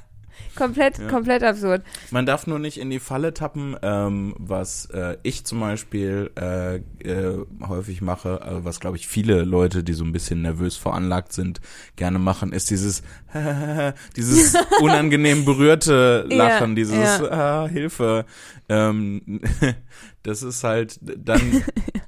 Komplett, 0.57 1.07
komplett 1.09 1.43
absurd. 1.43 1.83
Man 2.11 2.25
darf 2.25 2.47
nur 2.47 2.59
nicht 2.59 2.79
in 2.79 2.89
die 2.89 2.99
Falle 2.99 3.33
tappen, 3.33 3.75
ähm, 3.81 4.35
was 4.37 4.85
äh, 4.87 5.17
ich 5.23 5.45
zum 5.45 5.59
Beispiel 5.59 6.31
äh, 6.35 6.77
äh, 6.77 7.45
häufig 7.67 8.01
mache, 8.01 8.41
äh, 8.41 8.65
was 8.65 8.79
glaube 8.79 8.97
ich 8.97 9.07
viele 9.07 9.43
Leute, 9.43 9.83
die 9.83 9.93
so 9.93 10.03
ein 10.03 10.11
bisschen 10.11 10.41
nervös 10.41 10.75
veranlagt 10.75 11.33
sind, 11.33 11.61
gerne 11.95 12.19
machen, 12.19 12.51
ist 12.51 12.69
dieses 12.69 13.03
dieses 14.15 14.55
unangenehm 14.81 15.45
berührte 15.45 16.25
Lachen, 16.29 16.71
Ja, 16.71 16.75
dieses 16.75 17.21
ah, 17.21 17.67
Hilfe. 17.67 18.25
Ähm, 18.69 19.41
das 20.23 20.43
ist 20.43 20.63
halt 20.63 20.99
dann, 21.01 21.63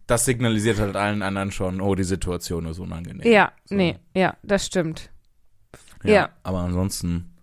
das 0.07 0.25
signalisiert 0.25 0.79
halt 0.79 0.95
allen 0.95 1.21
anderen 1.21 1.51
schon, 1.51 1.81
oh, 1.81 1.95
die 1.95 2.03
Situation 2.03 2.65
ist 2.65 2.79
unangenehm. 2.79 3.31
Ja, 3.31 3.51
So. 3.65 3.75
nee, 3.75 3.97
ja, 4.13 4.35
das 4.43 4.65
stimmt. 4.65 5.09
Ja, 6.03 6.13
Ja. 6.13 6.29
Aber 6.43 6.59
ansonsten 6.59 7.33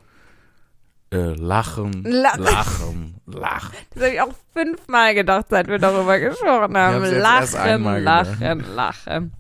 äh, 1.12 1.34
lachen, 1.34 2.02
La- 2.04 2.36
lachen, 2.36 3.20
lachen. 3.26 3.70
Das 3.94 4.02
habe 4.02 4.12
ich 4.14 4.20
auch 4.20 4.34
fünfmal 4.52 5.14
gedacht, 5.14 5.46
seit 5.50 5.68
wir 5.68 5.78
darüber 5.78 6.18
gesprochen 6.18 6.76
haben. 6.76 7.04
Lachen, 7.04 8.02
lachen, 8.02 8.64
lachen. 8.74 9.32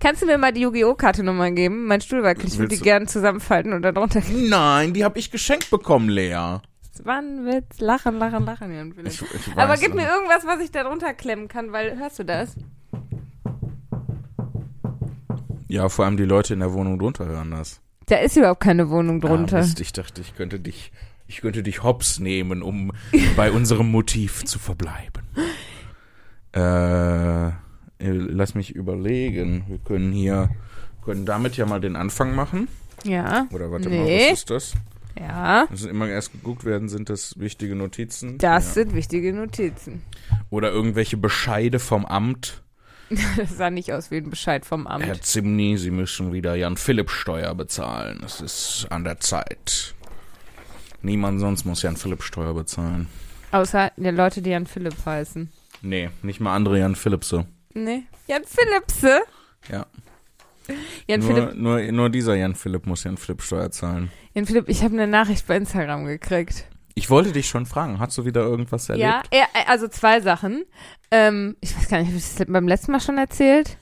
Kannst 0.00 0.22
du 0.22 0.26
mir 0.26 0.38
mal 0.38 0.52
die 0.52 0.62
Yu-Gi-Oh! 0.62 0.94
Karte 0.94 1.22
nochmal 1.22 1.52
geben? 1.52 1.86
Mein 1.86 2.00
Stuhl 2.00 2.22
wackelt. 2.22 2.48
Ich 2.48 2.58
würde 2.58 2.74
die 2.74 2.80
gerne 2.82 3.06
zusammenfalten 3.06 3.72
und 3.74 3.82
da 3.82 3.92
drunter. 3.92 4.22
Nein, 4.32 4.94
die 4.94 5.04
habe 5.04 5.18
ich 5.18 5.30
geschenkt 5.30 5.68
bekommen, 5.70 6.08
Lea. 6.08 6.58
Wann 7.02 7.44
wird's 7.44 7.80
lachen, 7.80 8.18
lachen, 8.18 8.44
lachen, 8.44 8.74
Jan 8.74 8.92
Philipp? 8.92 9.12
Ich, 9.12 9.22
ich 9.22 9.56
Aber 9.56 9.76
gib 9.76 9.94
mir 9.94 10.02
noch. 10.06 10.10
irgendwas, 10.14 10.44
was 10.46 10.60
ich 10.60 10.70
da 10.70 10.84
drunter 10.84 11.12
klemmen 11.14 11.48
kann, 11.48 11.72
weil, 11.72 11.98
hörst 11.98 12.18
du 12.18 12.24
das? 12.24 12.56
Ja, 15.68 15.88
vor 15.88 16.04
allem 16.04 16.16
die 16.16 16.24
Leute 16.24 16.54
in 16.54 16.60
der 16.60 16.72
Wohnung 16.72 16.98
drunter 16.98 17.26
hören 17.26 17.52
das. 17.52 17.80
Da 18.06 18.16
ist 18.16 18.36
überhaupt 18.36 18.60
keine 18.60 18.90
Wohnung 18.90 19.20
drunter. 19.20 19.58
Ah, 19.58 19.60
Mist, 19.60 19.80
ich 19.80 19.92
dachte, 19.92 20.20
ich 20.20 20.34
könnte 20.34 20.58
dich, 20.58 20.90
ich 21.30 21.40
könnte 21.42 21.62
dich 21.62 21.84
hops 21.84 22.18
nehmen, 22.18 22.60
um 22.60 22.90
bei 23.36 23.52
unserem 23.52 23.88
Motiv 23.90 24.44
zu 24.44 24.58
verbleiben. 24.58 25.22
Äh, 26.52 27.52
lass 28.00 28.54
mich 28.56 28.74
überlegen. 28.74 29.64
Wir 29.68 29.78
können 29.78 30.10
hier, 30.12 30.50
können 31.04 31.24
damit 31.26 31.56
ja 31.56 31.66
mal 31.66 31.80
den 31.80 31.94
Anfang 31.94 32.34
machen. 32.34 32.66
ja. 33.04 33.46
Oder 33.52 33.70
warte 33.70 33.88
mal, 33.88 34.04
Nee. 34.04 34.26
was 34.32 34.38
ist 34.40 34.50
das? 34.50 34.72
Ja. 35.18 35.68
Sind 35.72 35.90
immer 35.90 36.08
erst 36.08 36.32
geguckt 36.32 36.64
werden, 36.64 36.88
sind 36.88 37.08
das 37.10 37.38
wichtige 37.38 37.76
Notizen? 37.76 38.38
Das 38.38 38.66
ja. 38.68 38.72
sind 38.82 38.94
wichtige 38.94 39.32
Notizen. 39.32 40.02
Oder 40.50 40.70
irgendwelche 40.70 41.16
Bescheide 41.16 41.78
vom 41.78 42.04
Amt. 42.04 42.62
Das 43.36 43.56
sah 43.56 43.70
nicht 43.70 43.92
aus 43.92 44.10
wie 44.12 44.18
ein 44.18 44.30
Bescheid 44.30 44.64
vom 44.64 44.86
Amt. 44.86 45.04
Herr 45.04 45.20
Zimny, 45.20 45.76
Sie 45.78 45.90
müssen 45.90 46.32
wieder 46.32 46.54
Jan-Philipp-Steuer 46.54 47.54
bezahlen. 47.56 48.20
Es 48.24 48.40
ist 48.40 48.86
an 48.90 49.02
der 49.04 49.18
Zeit. 49.18 49.94
Niemand 51.02 51.40
sonst 51.40 51.64
muss 51.64 51.82
Jan-Philipp-Steuer 51.82 52.54
bezahlen. 52.54 53.08
Außer 53.52 53.92
die 53.96 54.10
Leute, 54.10 54.42
die 54.42 54.50
Jan 54.50 54.66
Philipp 54.66 54.94
heißen. 55.04 55.50
Nee, 55.82 56.10
nicht 56.22 56.40
mal 56.40 56.54
andere 56.54 56.78
Jan-Philippse. 56.78 57.46
Nee. 57.74 58.04
Jan 58.26 58.42
Philippse? 58.44 59.20
Ja. 59.70 59.86
Jan 61.08 61.20
Nur, 61.20 61.28
Philipp, 61.28 61.54
nur, 61.56 61.80
nur 61.92 62.10
dieser 62.10 62.36
Jan-Philipp 62.36 62.86
muss 62.86 63.04
Jan-Philipp-Steuer 63.04 63.70
zahlen. 63.70 64.10
Jan 64.34 64.46
Philipp, 64.46 64.68
ich 64.68 64.82
habe 64.82 64.94
eine 64.94 65.06
Nachricht 65.06 65.46
bei 65.46 65.56
Instagram 65.56 66.04
gekriegt. 66.04 66.66
Ich 66.94 67.08
wollte 67.10 67.32
dich 67.32 67.48
schon 67.48 67.66
fragen, 67.66 67.98
hast 67.98 68.18
du 68.18 68.24
wieder 68.24 68.42
irgendwas 68.42 68.88
erlebt? 68.88 69.28
Ja, 69.32 69.46
also 69.66 69.88
zwei 69.88 70.20
Sachen. 70.20 70.64
Ähm, 71.10 71.56
ich 71.60 71.76
weiß 71.76 71.88
gar 71.88 71.98
nicht, 71.98 72.08
habe 72.08 72.18
ich 72.18 72.34
das 72.36 72.46
beim 72.46 72.68
letzten 72.68 72.92
Mal 72.92 73.00
schon 73.00 73.18
erzählt? 73.18 73.78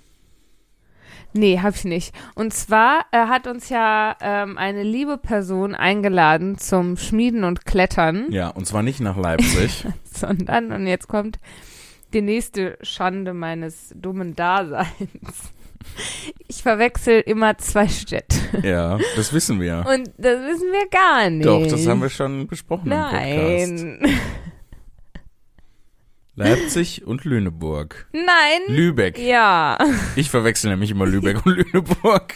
Nee, 1.34 1.60
habe 1.60 1.76
ich 1.76 1.84
nicht. 1.84 2.14
Und 2.34 2.54
zwar 2.54 3.04
äh, 3.12 3.18
hat 3.26 3.46
uns 3.46 3.68
ja 3.68 4.16
ähm, 4.20 4.56
eine 4.58 4.82
liebe 4.82 5.18
Person 5.18 5.74
eingeladen 5.74 6.58
zum 6.58 6.96
Schmieden 6.96 7.44
und 7.44 7.66
Klettern, 7.66 8.26
Ja, 8.30 8.48
und 8.48 8.66
zwar 8.66 8.82
nicht 8.82 9.00
nach 9.00 9.16
Leipzig. 9.16 9.84
sondern, 10.04 10.72
und 10.72 10.86
jetzt 10.86 11.08
kommt 11.08 11.38
die 12.14 12.22
nächste 12.22 12.78
Schande 12.82 13.34
meines 13.34 13.92
dummen 13.94 14.34
Daseins. 14.34 14.88
Ich 16.48 16.62
verwechsel 16.62 17.20
immer 17.20 17.56
zwei 17.58 17.88
Städte. 17.88 18.36
ja, 18.62 18.98
das 19.16 19.32
wissen 19.32 19.60
wir. 19.60 19.84
Und 19.88 20.08
das 20.18 20.40
wissen 20.46 20.72
wir 20.72 20.88
gar 20.90 21.30
nicht. 21.30 21.46
Doch, 21.46 21.66
das 21.66 21.86
haben 21.86 22.02
wir 22.02 22.10
schon 22.10 22.46
besprochen 22.46 22.90
im 22.90 22.98
Podcast. 22.98 24.18
Leipzig 26.38 27.04
und 27.06 27.24
Lüneburg. 27.24 28.06
Nein. 28.12 28.26
Lübeck. 28.68 29.18
Ja. 29.18 29.78
Ich 30.16 30.30
verwechsel 30.30 30.70
nämlich 30.70 30.90
immer 30.90 31.06
Lübeck 31.06 31.44
und 31.44 31.56
Lüneburg. 31.56 32.34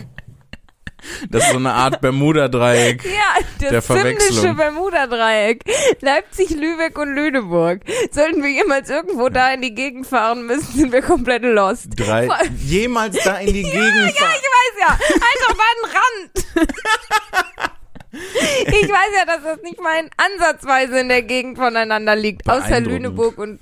Das 1.31 1.43
ist 1.45 1.51
so 1.51 1.57
eine 1.59 1.73
Art 1.73 2.01
Bermuda-Dreieck. 2.01 3.05
Ja, 3.13 3.43
das 3.61 3.71
Der 3.71 3.83
Verwechslung. 3.83 4.57
Bermuda-Dreieck. 4.57 5.65
Leipzig, 6.01 6.51
Lübeck 6.51 6.97
und 6.99 7.15
Lüneburg. 7.15 7.81
Sollten 8.13 8.43
wir 8.43 8.51
jemals 8.51 8.89
irgendwo 8.89 9.29
da 9.29 9.53
in 9.53 9.63
die 9.63 9.75
Gegend 9.75 10.07
fahren 10.07 10.47
müssen, 10.47 10.73
sind 10.73 10.93
wir 10.93 11.03
komplett 11.03 11.43
lost. 11.43 11.89
Drei. 11.97 12.29
Jemals 12.57 13.17
da 13.25 13.39
in 13.39 13.53
die 13.53 13.63
Gegend 13.63 13.77
Ja, 13.77 14.13
fahren. 14.13 14.37
ich 14.37 14.49
weiß 14.49 14.79
ja. 14.81 14.99
Einfach 15.15 15.57
mal 15.57 15.65
einen 15.75 15.93
Rand. 15.97 17.73
Ich 18.15 18.89
weiß 18.91 19.09
ja, 19.19 19.25
dass 19.25 19.43
das 19.43 19.63
nicht 19.63 19.81
mal 19.81 19.99
in 19.99 20.11
ansatzweise 20.19 20.99
in 21.01 21.09
der 21.09 21.23
Gegend 21.23 21.57
voneinander 21.57 22.15
liegt. 22.15 22.47
Außer. 22.47 22.81
Lüneburg 22.81 23.39
und 23.39 23.59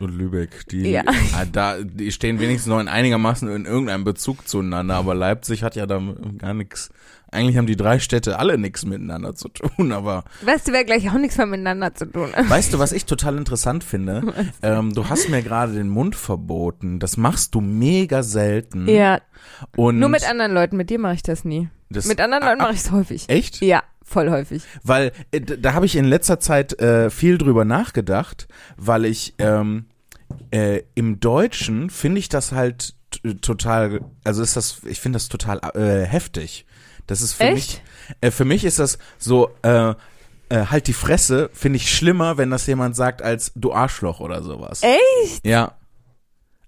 Und 0.00 0.16
Lübeck, 0.16 0.66
die, 0.70 0.90
Ja. 0.90 1.02
ah, 1.34 1.44
da, 1.50 1.76
die 1.82 2.10
stehen 2.12 2.40
wenigstens 2.40 2.68
noch 2.70 2.80
in 2.80 2.88
einigermaßen 2.88 3.48
in 3.48 3.64
irgendeinem 3.64 4.04
Bezug 4.04 4.46
zueinander, 4.48 4.96
aber 4.96 5.14
Leipzig 5.14 5.62
hat 5.62 5.76
ja 5.76 5.86
da 5.86 6.00
gar 6.38 6.54
nichts. 6.54 6.90
Eigentlich 7.30 7.56
haben 7.56 7.66
die 7.66 7.76
drei 7.76 7.98
Städte 7.98 8.38
alle 8.38 8.58
nichts 8.58 8.84
miteinander 8.84 9.34
zu 9.34 9.48
tun, 9.48 9.90
aber 9.92 10.22
weißt 10.42 10.68
du, 10.68 10.72
wer 10.72 10.84
gleich 10.84 11.08
auch 11.10 11.14
nichts 11.18 11.36
mehr 11.36 11.46
miteinander 11.46 11.92
zu 11.94 12.06
tun 12.06 12.28
hat. 12.32 12.48
weißt 12.48 12.72
du, 12.74 12.78
was 12.78 12.92
ich 12.92 13.06
total 13.06 13.36
interessant 13.36 13.82
finde? 13.84 14.22
Ähm, 14.62 14.94
du 14.94 15.08
hast 15.08 15.28
mir 15.30 15.42
gerade 15.42 15.72
den 15.74 15.88
Mund 15.88 16.14
verboten. 16.16 16.98
Das 17.00 17.16
machst 17.16 17.54
du 17.54 17.60
mega 17.60 18.22
selten. 18.22 18.88
Ja, 18.88 19.20
Und 19.76 19.98
nur 19.98 20.08
mit 20.08 20.28
anderen 20.28 20.52
Leuten. 20.54 20.76
Mit 20.76 20.90
dir 20.90 20.98
mache 20.98 21.14
ich 21.14 21.22
das 21.22 21.44
nie. 21.44 21.68
das, 21.90 22.06
Mit 22.06 22.20
anderen 22.20 22.44
Leuten 22.44 22.58
mache 22.62 22.72
ich 22.74 22.80
es 22.80 22.90
häufig. 22.92 23.28
Echt? 23.28 23.60
Ja, 23.60 23.82
voll 24.04 24.30
häufig. 24.30 24.62
Weil 24.82 25.12
äh, 25.32 25.40
da 25.40 25.74
habe 25.74 25.86
ich 25.86 25.96
in 25.96 26.04
letzter 26.04 26.40
Zeit 26.40 26.78
äh, 26.80 27.10
viel 27.10 27.38
drüber 27.38 27.64
nachgedacht, 27.64 28.46
weil 28.76 29.04
ich 29.04 29.34
ähm, 29.38 29.86
äh, 30.50 30.82
im 30.94 31.20
Deutschen 31.20 31.90
finde 31.90 32.18
ich 32.18 32.28
das 32.28 32.52
halt 32.52 32.94
total, 33.40 34.00
also 34.24 34.42
ist 34.42 34.56
das, 34.56 34.82
ich 34.84 35.00
finde 35.00 35.16
das 35.16 35.28
total 35.28 35.60
äh, 35.74 36.04
heftig. 36.04 36.66
Das 37.06 37.20
ist 37.20 37.34
für 37.34 37.44
Echt? 37.44 37.54
mich, 37.54 37.82
äh, 38.20 38.30
für 38.30 38.44
mich 38.44 38.64
ist 38.64 38.78
das 38.78 38.98
so, 39.18 39.50
äh, 39.62 39.94
äh, 40.48 40.66
halt 40.66 40.86
die 40.86 40.92
Fresse, 40.92 41.50
finde 41.52 41.76
ich 41.76 41.94
schlimmer, 41.94 42.38
wenn 42.38 42.50
das 42.50 42.66
jemand 42.66 42.96
sagt 42.96 43.22
als 43.22 43.52
du 43.54 43.72
Arschloch 43.72 44.20
oder 44.20 44.42
sowas. 44.42 44.82
Echt? 44.82 45.46
Ja. 45.46 45.74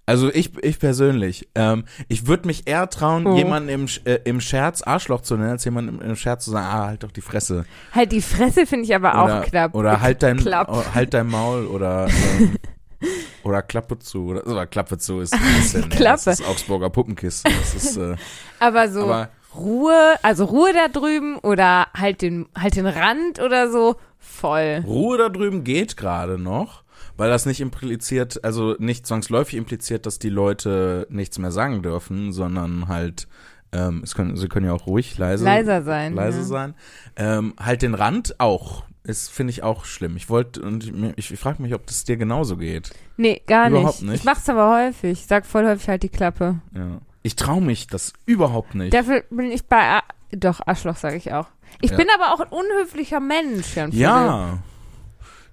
Also 0.09 0.29
ich, 0.33 0.57
ich 0.63 0.79
persönlich, 0.79 1.49
ähm, 1.53 1.83
ich 2.07 2.27
würde 2.27 2.47
mich 2.47 2.65
eher 2.65 2.89
trauen, 2.89 3.27
Oh. 3.27 3.35
jemanden 3.35 3.67
im, 3.67 3.85
äh, 4.05 4.19
im 4.23 4.39
Scherz 4.39 4.81
Arschloch 4.81 5.19
zu 5.21 5.35
nennen, 5.35 5.51
als 5.51 5.65
jemanden 5.65 5.99
im, 6.01 6.15
Scherz 6.15 6.45
zu 6.45 6.51
sagen, 6.51 6.65
ah, 6.65 6.85
halt 6.87 7.03
doch 7.03 7.11
die 7.11 7.19
Fresse. 7.21 7.65
Halt 7.93 8.13
die 8.13 8.21
Fresse 8.21 8.65
finde 8.65 8.85
ich 8.85 8.95
aber 8.95 9.11
Oder, 9.21 9.41
auch 9.41 9.45
knapp. 9.45 9.75
oder 9.75 9.99
halt 10.01 10.23
dein, 10.23 10.37
Klapp. 10.37 10.69
oh, 10.71 10.81
halt 10.95 11.13
dein 11.13 11.27
Maul 11.27 11.65
oder, 11.67 12.07
ähm, 12.39 12.55
oder 13.43 13.61
Klappe 13.61 13.99
zu. 13.99 14.27
Oder, 14.27 14.47
oder 14.47 14.65
Klappe 14.65 14.97
zu 14.97 15.19
ist 15.19 15.33
ein 15.33 15.41
bisschen, 15.57 15.81
nee, 15.89 15.95
Klappe. 15.97 16.21
das 16.25 16.39
ist 16.39 16.47
Augsburger 16.47 16.89
Puppenkissen. 16.89 17.51
Das 17.59 17.75
ist, 17.75 17.97
äh, 17.97 18.15
Aber 18.59 18.87
so 18.89 19.03
aber 19.03 19.29
Ruhe, 19.55 20.15
also 20.23 20.45
Ruhe 20.45 20.71
da 20.71 20.87
drüben 20.87 21.37
oder 21.39 21.87
halt 21.93 22.21
den, 22.21 22.47
halt 22.57 22.77
den 22.77 22.87
Rand 22.87 23.41
oder 23.41 23.69
so, 23.69 23.95
voll. 24.19 24.83
Ruhe 24.85 25.17
da 25.17 25.27
drüben 25.29 25.65
geht 25.65 25.97
gerade 25.97 26.37
noch, 26.37 26.83
weil 27.17 27.29
das 27.29 27.45
nicht 27.45 27.59
impliziert, 27.59 28.43
also 28.43 28.75
nicht 28.79 29.05
zwangsläufig 29.05 29.55
impliziert, 29.57 30.05
dass 30.05 30.19
die 30.19 30.29
Leute 30.29 31.07
nichts 31.09 31.37
mehr 31.39 31.51
sagen 31.51 31.81
dürfen, 31.81 32.31
sondern 32.31 32.87
halt, 32.87 33.27
ähm, 33.71 34.01
es 34.03 34.15
können, 34.15 34.37
sie 34.37 34.47
können 34.47 34.65
ja 34.67 34.73
auch 34.73 34.87
ruhig 34.87 35.17
leise, 35.17 35.43
Leiser 35.45 35.81
sein. 35.81 36.13
leise 36.13 36.39
ja. 36.39 36.43
sein. 36.45 36.73
Ähm, 37.15 37.53
halt 37.59 37.81
den 37.81 37.93
Rand 37.93 38.39
auch. 38.39 38.83
Ist, 39.03 39.29
finde 39.29 39.51
ich 39.51 39.63
auch 39.63 39.85
schlimm. 39.85 40.17
Ich 40.17 40.29
wollte, 40.29 40.61
und 40.61 40.91
ich, 41.15 41.31
ich 41.31 41.39
frage 41.39 41.61
mich, 41.61 41.73
ob 41.73 41.87
das 41.87 42.03
dir 42.03 42.17
genauso 42.17 42.57
geht. 42.57 42.91
Nee, 43.15 43.41
gar 43.47 43.69
Überhaupt 43.69 44.01
nicht. 44.01 44.11
nicht. 44.11 44.19
Ich 44.19 44.23
mach's 44.25 44.49
aber 44.49 44.69
häufig. 44.85 45.11
Ich 45.21 45.27
sag 45.27 45.45
voll 45.45 45.65
häufig 45.65 45.87
halt 45.87 46.03
die 46.03 46.09
Klappe. 46.09 46.59
Ja. 46.75 46.99
Ich 47.23 47.37
traue 47.37 47.61
mich 47.61 47.87
das 47.87 48.11
überhaupt 48.25 48.75
nicht. 48.75 48.93
Dafür 48.93 49.23
bin 49.29 49.49
ich 49.49 49.65
bei, 49.65 49.77
A 49.81 50.01
doch, 50.33 50.59
Arschloch 50.65 50.97
sage 50.97 51.15
ich 51.15 51.31
auch. 51.31 51.47
Ich 51.79 51.91
Ja. 51.91 51.95
bin 51.97 52.07
aber 52.13 52.33
auch 52.33 52.41
ein 52.41 52.49
unhöflicher 52.49 53.21
Mensch, 53.21 53.77
Jan 53.77 53.91
ja. 53.93 54.57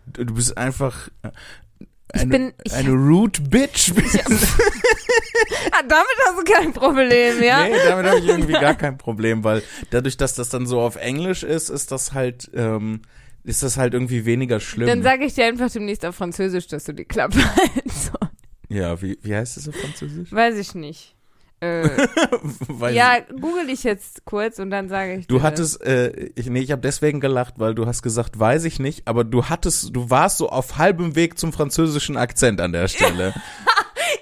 Du 0.06 0.34
bist 0.34 0.56
einfach 0.58 1.08
äh, 1.22 1.30
Ich 2.14 2.20
eine, 2.22 2.30
bin- 2.30 2.52
ich- 2.64 2.72
eine 2.72 2.90
rude 2.92 3.40
Bitch. 3.42 3.92
Ah, 5.72 5.82
damit 5.82 6.06
hast 6.26 6.38
du 6.38 6.44
kein 6.52 6.72
Problem, 6.72 7.42
ja? 7.42 7.64
Nee, 7.64 7.74
damit 7.84 8.06
habe 8.06 8.18
ich 8.20 8.26
irgendwie 8.28 8.52
gar 8.60 8.74
kein 8.74 8.96
Problem, 8.98 9.42
weil 9.42 9.62
dadurch, 9.90 10.16
dass 10.16 10.34
das 10.34 10.48
dann 10.48 10.66
so 10.66 10.80
auf 10.80 10.96
Englisch 10.96 11.42
ist, 11.42 11.68
ist 11.70 11.90
das 11.90 12.12
halt, 12.12 12.50
ähm, 12.54 13.02
ist 13.42 13.62
das 13.62 13.76
halt 13.76 13.92
irgendwie 13.94 14.24
weniger 14.24 14.60
schlimm. 14.60 14.86
Dann 14.86 15.02
sage 15.02 15.24
ich 15.24 15.34
dir 15.34 15.46
einfach 15.46 15.70
demnächst 15.70 16.06
auf 16.06 16.14
Französisch, 16.14 16.68
dass 16.68 16.84
du 16.84 16.92
die 16.92 17.04
Klappe 17.04 17.38
sollst. 17.84 18.12
ja, 18.68 19.00
wie, 19.02 19.18
wie 19.22 19.34
heißt 19.34 19.56
das 19.56 19.68
auf 19.68 19.74
Französisch? 19.74 20.30
Weiß 20.32 20.56
ich 20.56 20.74
nicht. 20.74 21.16
Äh, 21.64 22.92
ja, 22.92 23.20
google 23.20 23.70
ich 23.70 23.84
jetzt 23.84 24.24
kurz 24.24 24.58
und 24.58 24.70
dann 24.70 24.88
sage 24.88 25.14
ich 25.14 25.26
Du 25.26 25.42
hattest, 25.42 25.82
äh, 25.82 26.30
ich, 26.34 26.46
nee, 26.46 26.60
ich 26.60 26.72
habe 26.72 26.82
deswegen 26.82 27.20
gelacht, 27.20 27.54
weil 27.58 27.74
du 27.74 27.86
hast 27.86 28.02
gesagt, 28.02 28.38
weiß 28.38 28.64
ich 28.64 28.78
nicht, 28.78 29.08
aber 29.08 29.24
du 29.24 29.46
hattest, 29.46 29.94
du 29.96 30.10
warst 30.10 30.38
so 30.38 30.48
auf 30.50 30.76
halbem 30.76 31.16
Weg 31.16 31.38
zum 31.38 31.52
französischen 31.52 32.16
Akzent 32.16 32.60
an 32.60 32.72
der 32.72 32.88
Stelle. 32.88 33.34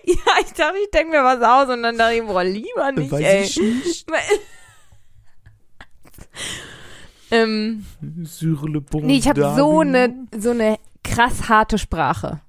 Ja, 0.05 0.15
ich 0.41 0.53
dachte, 0.53 0.75
ich 0.83 0.91
denke 0.91 1.11
mir 1.11 1.23
was 1.23 1.43
aus 1.43 1.73
und 1.73 1.83
dann 1.83 1.97
dachte 1.97 2.15
ich, 2.15 2.23
boah, 2.23 2.43
lieber 2.43 2.91
nicht, 2.93 3.13
ey. 3.13 3.43
nicht. 3.43 4.07
ähm, 7.31 7.85
Sur 8.25 8.69
le 8.69 8.81
pont 8.81 9.05
nee, 9.05 9.17
ich 9.17 9.29
habe 9.29 9.55
so 9.57 9.81
eine 9.81 10.27
so 10.37 10.51
eine 10.51 10.79
krass 11.05 11.49
harte 11.49 11.79
Sprache. 11.79 12.41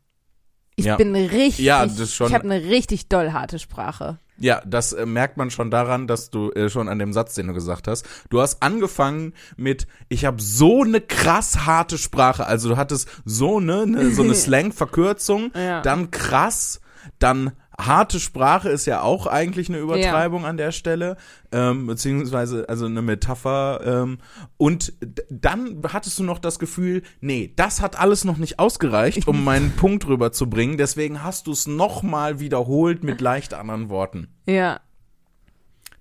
Ich 0.75 0.86
Ja. 0.86 0.95
bin 0.95 1.15
richtig, 1.15 1.65
Ja, 1.65 1.86
das 1.86 2.13
schon- 2.13 2.27
ich 2.27 2.33
habe 2.33 2.45
eine 2.45 2.63
richtig 2.69 3.07
doll 3.07 3.31
harte 3.31 3.59
Sprache. 3.59 4.17
Ja, 4.39 4.62
das 4.65 4.93
äh, 4.93 5.05
merkt 5.05 5.38
man 5.38 5.51
schon 5.51 5.69
daran, 5.69 6.07
dass 6.07 6.31
du 6.31 6.49
äh, 6.51 6.67
schon 6.69 6.89
an 6.89 6.97
dem 6.97 7.13
Satz, 7.13 7.36
den 7.36 7.47
du 7.47 7.53
gesagt 7.53 7.88
hast, 7.88 8.05
du 8.29 8.41
hast 8.41 8.63
angefangen 8.63 9.33
mit, 9.57 9.86
ich 10.09 10.25
habe 10.25 10.41
so 10.41 10.81
eine 10.81 10.99
krass 11.01 11.65
harte 11.67 11.99
Sprache, 11.99 12.47
also 12.47 12.69
du 12.69 12.77
hattest 12.77 13.07
so 13.25 13.57
eine, 13.57 13.86
ne, 13.86 14.09
so 14.12 14.23
eine 14.23 14.33
Slang-Verkürzung, 14.83 15.51
Ja. 15.55 15.81
dann 15.81 16.09
krass, 16.09 16.81
dann 17.19 17.51
harte 17.79 18.19
Sprache 18.19 18.69
ist 18.69 18.86
ja 18.86 19.01
auch 19.01 19.27
eigentlich 19.27 19.69
eine 19.69 19.79
Übertreibung 19.79 20.45
an 20.45 20.57
der 20.57 20.71
Stelle, 20.71 21.17
ähm, 21.51 21.88
beziehungsweise 21.88 22.67
also 22.69 22.86
eine 22.86 23.01
Metapher. 23.01 23.81
Ähm, 23.83 24.17
und 24.57 24.93
dann 25.29 25.81
hattest 25.91 26.19
du 26.19 26.23
noch 26.23 26.39
das 26.39 26.59
Gefühl, 26.59 27.03
nee, 27.21 27.53
das 27.55 27.81
hat 27.81 27.99
alles 27.99 28.25
noch 28.25 28.38
nicht 28.38 28.59
ausgereicht, 28.59 29.27
um 29.27 29.43
meinen 29.49 29.71
Punkt 29.75 30.07
rüberzubringen. 30.07 30.77
Deswegen 30.77 31.23
hast 31.23 31.47
du 31.47 31.51
es 31.51 31.67
nochmal 31.67 32.39
wiederholt 32.39 33.03
mit 33.03 33.21
leicht 33.21 33.53
anderen 33.53 33.89
Worten. 33.89 34.27
Ja, 34.45 34.79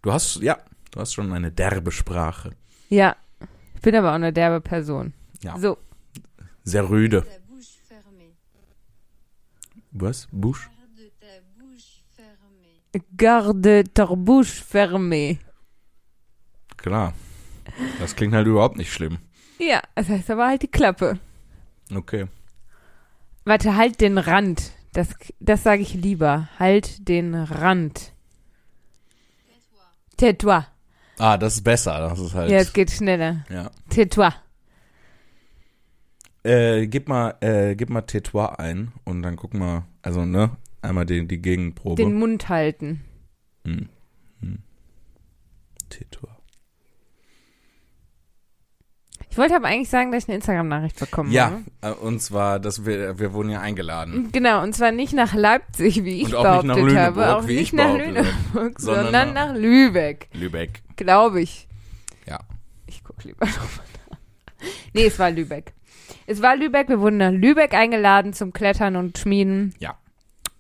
Du 0.03 0.13
hast, 0.13 0.41
ja, 0.43 0.59
du 0.91 0.99
hast 0.99 1.15
schon 1.15 1.33
eine 1.33 1.53
derbe 1.53 1.93
Sprache. 1.93 2.51
ja. 2.89 3.17
Ich 3.77 3.81
bin 3.83 3.97
aber 3.97 4.11
auch 4.11 4.15
eine 4.15 4.33
derbe 4.33 4.61
Person. 4.61 5.13
Ja. 5.43 5.59
So, 5.59 5.77
Sehr 6.63 6.89
rüde. 6.89 7.27
Was? 9.91 10.29
Busch? 10.31 10.71
Garde 10.71 11.11
ta 11.21 11.27
bouche 11.59 12.03
fermée. 12.17 12.82
Garde 13.17 13.85
ta 13.95 14.07
bouche 14.07 14.63
fermée. 14.63 15.39
Klar. 16.77 17.15
Das 18.01 18.17
klingt 18.17 18.35
halt 18.35 18.47
überhaupt 18.47 18.77
nicht 18.77 18.93
schlimm. 18.93 19.19
Ja, 19.59 19.81
das 19.95 20.09
heißt 20.09 20.31
aber 20.31 20.49
halt 20.49 20.63
die 20.63 20.71
Klappe. 20.71 21.19
Okay. 21.95 22.27
Warte, 23.45 23.77
halt 23.77 24.01
den 24.01 24.19
Rand. 24.19 24.73
Das, 24.93 25.09
das 25.41 25.63
sage 25.63 25.83
ich 25.83 25.95
lieber. 25.95 26.49
Halt 26.59 27.09
den 27.09 27.35
Rand. 27.35 28.13
Tais-toi. 30.17 30.63
Ah, 31.19 31.37
das 31.39 31.55
ist 31.55 31.63
besser. 31.65 31.99
Das 32.01 32.19
ist 32.19 32.35
halt. 32.35 32.51
Ja, 32.51 32.59
es 32.59 32.73
geht 32.73 32.91
schneller. 32.91 33.45
ja. 33.49 33.71
Tais-toi. 33.91 34.31
Äh, 36.45 36.89
gib 36.89 37.09
mal, 37.09 37.37
äh, 37.41 37.77
gib 37.77 37.89
mal 37.89 38.01
Tétois 38.03 38.59
ein 38.59 38.93
und 39.05 39.23
dann 39.23 39.37
guck 39.37 39.55
mal, 39.55 39.85
also 40.03 40.25
ne, 40.25 40.51
einmal 40.83 41.07
die, 41.07 41.27
die 41.27 41.41
Gegenprobe. 41.41 41.97
Den 42.03 42.15
Mund 42.19 42.49
halten. 42.49 43.03
Hm. 43.65 43.89
Hm. 44.41 44.59
Tétois. 45.91 46.29
Ich 49.31 49.39
wollte 49.39 49.57
aber 49.57 49.69
eigentlich 49.69 49.89
sagen, 49.89 50.13
dass 50.13 50.25
ich 50.25 50.29
eine 50.29 50.37
Instagram-Nachricht 50.37 50.99
bekommen 51.01 51.31
Ja, 51.33 51.53
habe. 51.81 51.95
äh, 51.97 51.99
und 51.99 52.21
zwar, 52.21 52.61
dass 52.61 52.85
wir, 52.85 53.19
wir 53.19 53.33
wurden 53.33 53.49
ja 53.49 53.61
eingeladen. 53.63 54.29
Genau, 54.31 54.63
und 54.63 54.75
zwar 54.75 54.93
nicht 54.93 55.15
nach 55.15 55.33
Leipzig, 55.33 56.05
wie 56.05 56.21
ich 56.23 56.31
behauptet 56.33 56.97
habe, 56.99 57.37
auch 57.37 57.43
nicht 57.45 57.61
ich 57.61 57.73
nach 57.73 57.97
Lüneburg, 57.97 58.79
sondern 58.79 59.05
sondern 59.07 59.33
nach- 59.33 59.49
nach 59.49 59.55
Lübeck, 59.57 60.29
Lübeck. 60.35 60.83
glaube 60.97 61.41
ich. 61.41 61.67
Ja. 62.27 62.41
Ich 62.87 63.03
gucke 63.03 63.27
lieber 63.29 63.47
nochmal 63.47 63.87
nach. 64.11 64.19
Nee, 64.93 65.07
es 65.07 65.19
war 65.19 65.31
Lübeck. 65.31 65.73
Es 66.27 66.43
war 66.43 66.55
Lübeck, 66.55 66.89
wir 66.91 67.01
wurden 67.01 67.17
nach 67.17 67.33
Lübeck 67.33 67.73
eingeladen 67.73 68.35
zum 68.35 68.53
Klettern 68.53 68.97
und 68.97 69.17
Schmieden. 69.17 69.75
Ja. 69.79 69.97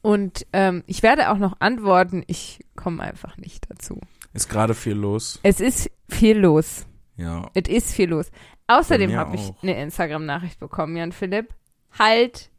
Und 0.03 0.47
ähm, 0.53 0.83
ich 0.87 1.03
werde 1.03 1.31
auch 1.31 1.39
noch 1.39 1.57
antworten, 1.61 2.23
ich 2.27 2.65
komme 2.77 3.03
einfach 3.03 3.37
nicht 3.37 3.71
dazu. 3.71 4.01
Ist 4.35 4.49
gerade 4.49 4.75
viel 4.75 4.95
los. 4.95 5.39
Es 5.43 5.61
ist 5.61 5.91
viel 6.09 6.37
los. 6.39 6.87
Ja. 7.17 7.51
Es 7.55 7.69
ist 7.69 7.93
viel 7.93 8.09
los. 8.11 8.31
Außerdem 8.67 9.15
habe 9.15 9.37
ich 9.37 9.53
eine 9.63 9.81
Instagram-Nachricht 9.81 10.59
bekommen, 10.59 10.97
Jan 10.97 11.13
Philipp. 11.13 11.55
Halt 11.99 12.51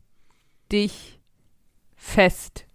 dich 0.72 1.20
fest. 1.96 2.66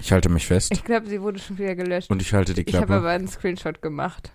Ich 0.00 0.12
halte 0.12 0.28
mich 0.28 0.46
fest 0.46 0.70
Ich 0.72 0.84
glaube, 0.84 1.06
sie 1.08 1.22
wurde 1.22 1.38
schon 1.38 1.56
wieder 1.58 1.74
gelöscht. 1.74 2.10
und 2.10 2.20
ich 2.20 2.32
halte 2.34 2.52
die 2.52 2.62
Ich 2.62 2.74
habe 2.74 2.86
Klappe. 2.86 3.00
aber 3.00 3.10
einen 3.10 3.26
Screenshot 3.28 3.80
gemacht. 3.80 4.32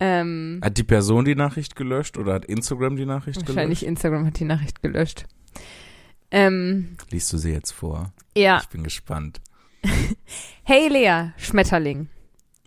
Ähm, 0.00 0.60
Hat 0.62 0.76
die 0.76 0.84
Person 0.84 1.24
die 1.24 1.34
Nachricht 1.34 1.76
gelöscht 1.76 2.18
oder 2.18 2.34
hat 2.34 2.44
Instagram 2.44 2.96
die 2.96 3.06
Nachricht 3.06 3.40
wahrscheinlich 3.46 3.80
gelöscht? 3.80 3.88
Instagram 3.90 4.26
hat 4.26 4.38
die 4.38 4.44
Nachricht 4.44 4.82
gelöscht. 4.82 5.24
Ähm, 6.30 6.96
Liest 7.10 7.32
du 7.32 7.38
sie 7.38 7.52
jetzt 7.52 7.72
vor? 7.72 8.12
ja. 8.36 8.58
Ich 8.62 8.68
bin 8.68 8.84
gespannt. 8.84 9.40
Hey 10.64 10.88
Lea, 10.88 11.30
Schmetterling. 11.38 12.08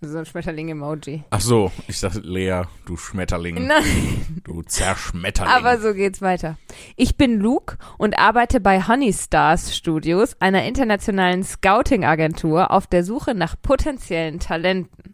So 0.04 0.17
ein 0.17 0.26
Schmetterling-Emoji. 0.26 1.24
Ach 1.30 1.41
so, 1.41 1.71
ich 1.88 2.00
dachte, 2.00 2.21
Lea, 2.21 2.63
du 2.88 2.97
Schmetterling, 2.97 3.67
Nein. 3.67 4.41
du 4.43 4.63
Zerschmetterling. 4.63 5.54
Aber 5.54 5.78
so 5.80 5.93
geht's 5.93 6.24
weiter. 6.24 6.58
Ich 6.95 7.17
bin 7.17 7.39
Luke 7.39 7.78
und 8.00 8.17
arbeite 8.17 8.60
bei 8.60 8.82
Honey 8.88 9.13
Stars 9.13 9.76
Studios, 9.78 10.36
einer 10.39 10.63
internationalen 10.63 11.43
Scouting-Agentur, 11.43 12.71
auf 12.71 12.88
der 12.88 13.04
Suche 13.04 13.36
nach 13.36 13.56
potenziellen 13.62 14.39
Talenten. 14.39 15.13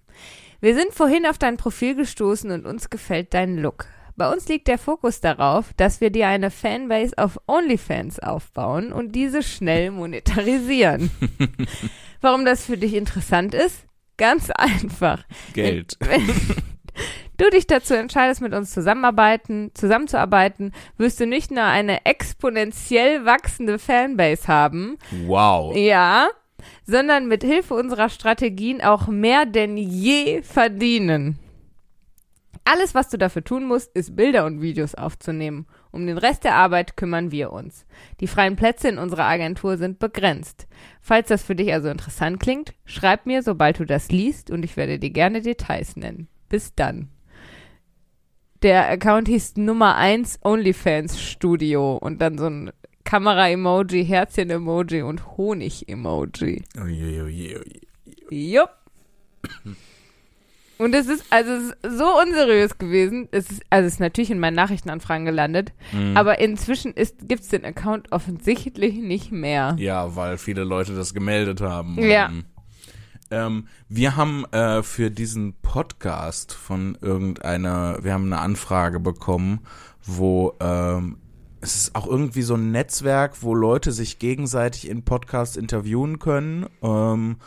Wir 0.62 0.74
sind 0.74 0.94
vorhin 0.94 1.26
auf 1.26 1.38
dein 1.38 1.58
Profil 1.58 1.96
gestoßen 1.96 2.50
und 2.52 2.66
uns 2.66 2.90
gefällt 2.90 3.34
dein 3.34 3.58
Look. 3.58 3.88
Bei 4.18 4.32
uns 4.32 4.48
liegt 4.48 4.68
der 4.68 4.80
Fokus 4.80 5.22
darauf, 5.22 5.74
dass 5.78 6.02
wir 6.02 6.10
dir 6.10 6.28
eine 6.28 6.50
Fanbase 6.50 7.16
auf 7.20 7.40
OnlyFans 7.46 8.18
aufbauen 8.20 8.92
und 8.92 9.12
diese 9.14 9.44
schnell 9.44 9.92
monetarisieren. 9.92 11.12
Warum 12.22 12.44
das 12.44 12.66
für 12.66 12.78
dich 12.78 12.96
interessant 12.96 13.54
ist? 13.54 13.86
Ganz 14.18 14.50
einfach. 14.56 15.24
Geld. 15.54 15.98
Wenn 16.00 16.28
du 17.38 17.50
dich 17.52 17.68
dazu 17.68 17.94
entscheidest, 17.94 18.42
mit 18.42 18.56
uns 18.56 18.72
zusammenarbeiten, 18.74 19.70
zusammenzuarbeiten, 19.76 20.74
wirst 20.98 21.20
du 21.20 21.28
nicht 21.28 21.52
nur 21.52 21.66
eine 21.66 22.04
exponentiell 22.08 23.24
wachsende 23.26 23.78
Fanbase 23.78 24.48
haben, 24.48 24.98
Wow. 25.28 25.78
ja, 25.78 26.30
sondern 26.88 27.28
mit 27.28 27.44
Hilfe 27.44 27.76
unserer 27.76 28.10
Strategien 28.10 28.82
auch 28.82 29.06
mehr 29.08 29.46
denn 29.46 29.78
je 29.78 30.42
verdienen. 30.42 31.38
Alles, 32.70 32.94
was 32.94 33.08
du 33.08 33.18
dafür 33.18 33.46
tun 33.46 33.64
musst, 33.64 33.96
ist 33.96 34.18
Bilder 34.18 34.46
und 34.46 34.62
Videos 34.62 34.94
aufzunehmen. 34.94 35.68
Um 35.92 36.06
den 36.06 36.18
Rest 36.18 36.44
der 36.44 36.56
Arbeit 36.56 36.98
kümmern 36.98 37.32
wir 37.32 37.54
uns. 37.54 37.86
Die 38.20 38.28
freien 38.28 38.58
Plätze 38.58 38.90
in 38.90 38.98
unserer 38.98 39.24
Agentur 39.24 39.78
sind 39.78 40.00
begrenzt. 40.00 40.68
Falls 41.00 41.30
das 41.30 41.44
für 41.44 41.56
dich 41.56 41.72
also 41.72 41.88
interessant 41.88 42.42
klingt, 42.42 42.74
schreib 42.84 43.26
mir, 43.26 43.42
sobald 43.42 43.80
du 43.80 43.86
das 43.86 44.12
liest, 44.12 44.52
und 44.52 44.66
ich 44.66 44.76
werde 44.76 45.00
dir 45.00 45.12
gerne 45.12 45.42
Details 45.42 45.96
nennen. 45.96 46.28
Bis 46.50 46.76
dann. 46.76 47.08
Der 48.64 48.90
Account 48.90 49.30
hieß 49.30 49.56
Nummer 49.56 49.96
1 49.96 50.40
OnlyFans 50.44 51.22
Studio 51.22 51.96
und 51.96 52.22
dann 52.22 52.38
so 52.38 52.48
ein 52.48 52.72
Kamera-Emoji, 53.06 54.04
Herzchen-Emoji 54.04 55.04
und 55.04 55.38
Honig-Emoji. 55.38 56.66
Jupp. 58.30 58.72
Und 60.78 60.94
es 60.94 61.08
ist, 61.08 61.26
also 61.32 61.52
es 61.52 61.64
ist 61.64 61.98
so 61.98 62.20
unseriös 62.22 62.78
gewesen. 62.78 63.28
Es 63.32 63.50
ist, 63.50 63.64
also 63.70 63.88
es 63.88 63.94
ist 63.94 64.00
natürlich 64.00 64.32
in 64.32 64.40
meinen 64.40 64.56
Nachrichtenanfragen 64.56 65.26
gelandet. 65.26 65.74
Mhm. 65.92 66.16
Aber 66.16 66.40
inzwischen 66.40 66.94
ist, 66.94 67.28
gibt's 67.28 67.50
den 67.50 67.66
Account 67.66 68.12
offensichtlich 68.12 68.96
nicht 68.96 69.32
mehr. 69.32 69.76
Ja, 69.80 70.16
weil 70.16 70.38
viele 70.38 70.64
Leute 70.64 70.94
das 70.96 71.14
gemeldet 71.14 71.62
haben. 71.62 71.98
Ja. 72.00 72.28
Ähm, 72.28 72.46
Ähm, 73.30 73.68
wir 73.90 74.16
haben 74.16 74.46
äh, 74.52 74.84
für 74.84 75.12
diesen 75.12 75.54
Podcast 75.62 76.54
von 76.54 76.98
irgendeiner, 77.02 78.02
wir 78.02 78.14
haben 78.14 78.32
eine 78.32 78.42
Anfrage 78.42 79.00
bekommen, 79.00 79.60
wo 80.06 80.54
ähm, 80.62 81.18
es 81.60 81.76
ist 81.76 81.96
auch 81.96 82.08
irgendwie 82.08 82.44
so 82.44 82.54
ein 82.54 82.72
Netzwerk, 82.72 83.42
wo 83.44 83.54
Leute 83.54 83.92
sich 83.92 84.20
gegenseitig 84.20 84.88
in 84.88 85.04
Podcasts 85.04 85.58
interviewen 85.58 86.20
können 86.20 86.68
ähm, 86.82 87.38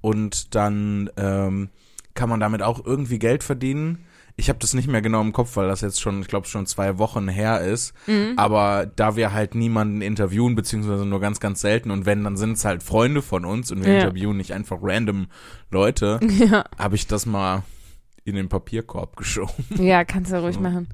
und 0.00 0.54
dann 0.54 1.10
ähm, 1.16 1.70
kann 2.14 2.28
man 2.28 2.40
damit 2.40 2.62
auch 2.62 2.84
irgendwie 2.84 3.18
Geld 3.18 3.42
verdienen. 3.44 4.04
Ich 4.36 4.48
habe 4.48 4.58
das 4.58 4.74
nicht 4.74 4.88
mehr 4.88 5.00
genau 5.02 5.20
im 5.20 5.32
Kopf, 5.32 5.54
weil 5.56 5.68
das 5.68 5.80
jetzt 5.80 6.00
schon, 6.00 6.20
ich 6.20 6.26
glaube, 6.26 6.48
schon 6.48 6.66
zwei 6.66 6.98
Wochen 6.98 7.28
her 7.28 7.60
ist. 7.60 7.94
Aber 8.36 8.84
da 8.96 9.14
wir 9.14 9.32
halt 9.32 9.54
niemanden 9.54 10.02
interviewen, 10.02 10.56
beziehungsweise 10.56 11.06
nur 11.06 11.20
ganz, 11.20 11.38
ganz 11.38 11.60
selten 11.60 11.92
und 11.92 12.04
wenn, 12.04 12.24
dann 12.24 12.36
sind 12.36 12.52
es 12.56 12.64
halt 12.64 12.82
Freunde 12.82 13.22
von 13.22 13.44
uns 13.44 13.70
und 13.70 13.84
wir 13.84 13.92
Ja. 13.92 14.00
interviewen 14.00 14.36
nicht 14.36 14.52
einfach 14.52 14.78
random 14.82 15.28
Leute, 15.70 16.18
Ja. 16.50 16.64
habe 16.78 16.96
ich 16.96 17.06
das 17.06 17.26
mal 17.26 17.62
in 18.24 18.34
den 18.34 18.48
Papierkorb 18.48 19.14
geschoben. 19.18 19.52
Ja, 19.76 20.04
kannst 20.04 20.32
du 20.32 20.40
ruhig 20.42 20.56
So. 20.56 20.60
machen. 20.60 20.88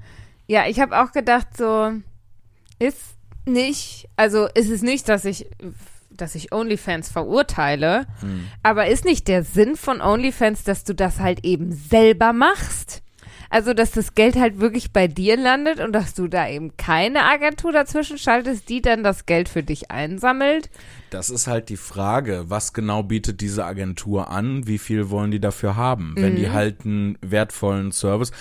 Ja, 0.47 0.67
ich 0.67 0.79
habe 0.79 1.01
auch 1.01 1.11
gedacht, 1.11 1.47
so 1.57 1.91
ist 2.77 2.99
nicht, 3.47 4.07
also 4.17 4.47
ist 4.53 4.69
es 4.69 4.83
nicht, 4.83 5.09
dass 5.09 5.25
ich, 5.25 5.47
dass 6.21 6.35
ich 6.35 6.53
OnlyFans 6.53 7.09
verurteile, 7.09 8.05
Hm. 8.21 8.45
aber 8.63 8.87
ist 8.87 9.03
nicht 9.05 9.27
der 9.27 9.43
Sinn 9.43 9.75
von 9.75 10.01
OnlyFans, 10.01 10.63
dass 10.63 10.83
du 10.83 10.93
das 10.93 11.19
halt 11.19 11.43
eben 11.43 11.71
selber 11.73 12.31
machst? 12.33 13.01
Also, 13.53 13.73
dass 13.73 13.91
das 13.91 14.15
Geld 14.15 14.37
halt 14.39 14.61
wirklich 14.61 14.93
bei 14.93 15.09
dir 15.09 15.35
landet 15.35 15.81
und 15.81 15.91
dass 15.91 16.13
du 16.13 16.29
da 16.29 16.47
eben 16.47 16.77
keine 16.77 17.23
Agentur 17.25 17.73
dazwischen 17.73 18.17
schaltest, 18.17 18.69
die 18.69 18.81
dann 18.81 19.03
das 19.03 19.25
Geld 19.25 19.49
für 19.49 19.61
dich 19.61 19.91
einsammelt. 19.91 20.69
Das 21.09 21.29
ist 21.29 21.47
halt 21.47 21.67
die 21.67 21.75
Frage, 21.75 22.45
was 22.47 22.71
genau 22.71 23.03
bietet 23.03 23.41
diese 23.41 23.65
Agentur 23.65 24.29
an, 24.29 24.67
wie 24.67 24.77
viel 24.77 25.09
wollen 25.09 25.31
die 25.31 25.41
dafür 25.41 25.75
haben? 25.75 26.13
Wenn 26.15 26.31
Mhm. 26.31 26.37
die 26.37 26.49
halt 26.49 26.85
einen 26.85 27.17
wertvollen 27.21 27.91
Service, 27.91 28.31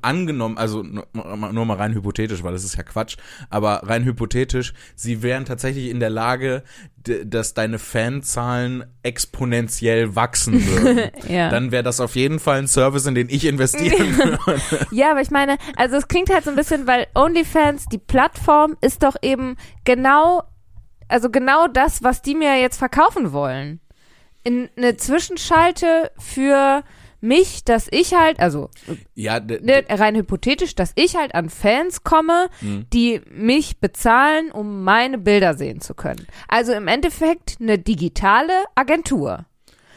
angenommen, 0.00 0.56
also 0.56 0.82
nur, 0.82 1.06
nur 1.12 1.66
mal 1.66 1.76
rein 1.76 1.92
hypothetisch, 1.92 2.42
weil 2.42 2.52
das 2.54 2.64
ist 2.64 2.76
ja 2.76 2.82
Quatsch, 2.82 3.18
aber 3.50 3.82
rein 3.84 4.04
hypothetisch, 4.04 4.72
sie 4.94 5.22
wären 5.22 5.44
tatsächlich 5.44 5.90
in 5.90 6.00
der 6.00 6.08
Lage, 6.08 6.62
dass 7.02 7.54
deine 7.54 7.78
Fanzahlen 7.78 8.84
exponentiell 9.02 10.14
wachsen 10.16 10.66
würden. 10.66 11.10
Ja. 11.28 11.48
Dann 11.48 11.70
wäre 11.70 11.82
das 11.82 12.00
auf 12.00 12.16
jeden 12.16 12.40
Fall 12.40 12.58
ein 12.58 12.66
Service, 12.68 13.06
in 13.06 13.14
den 13.14 13.28
ich 13.28 13.44
investieren 13.44 14.16
würde. 14.18 14.60
Ja, 14.90 15.12
aber 15.12 15.20
ich 15.20 15.30
meine, 15.30 15.58
also 15.76 15.96
es 15.96 16.08
klingt 16.08 16.30
halt 16.32 16.44
so 16.44 16.50
ein 16.50 16.56
bisschen, 16.56 16.86
weil 16.86 17.06
OnlyFans, 17.14 17.86
die 17.86 17.98
Plattform, 17.98 18.76
ist 18.80 19.02
doch 19.02 19.16
eben 19.22 19.56
genau, 19.84 20.42
also 21.08 21.30
genau 21.30 21.68
das, 21.68 22.02
was 22.02 22.22
die 22.22 22.34
mir 22.34 22.60
jetzt 22.60 22.78
verkaufen 22.78 23.32
wollen. 23.32 23.80
In 24.42 24.68
eine 24.76 24.96
Zwischenschalte 24.96 26.10
für 26.18 26.82
mich, 27.20 27.64
dass 27.64 27.88
ich 27.90 28.14
halt, 28.14 28.40
also 28.40 28.70
Ja, 29.14 29.40
ne, 29.40 29.84
rein 29.88 30.16
hypothetisch, 30.16 30.74
dass 30.74 30.92
ich 30.94 31.16
halt 31.16 31.34
an 31.34 31.50
Fans 31.50 32.02
komme, 32.04 32.48
Mhm. 32.60 32.86
die 32.92 33.20
mich 33.30 33.78
bezahlen, 33.80 34.50
um 34.52 34.82
meine 34.84 35.18
Bilder 35.18 35.54
sehen 35.54 35.80
zu 35.80 35.94
können. 35.94 36.26
Also 36.48 36.72
im 36.72 36.88
Endeffekt 36.88 37.58
eine 37.60 37.78
digitale 37.78 38.52
Agentur. 38.74 39.44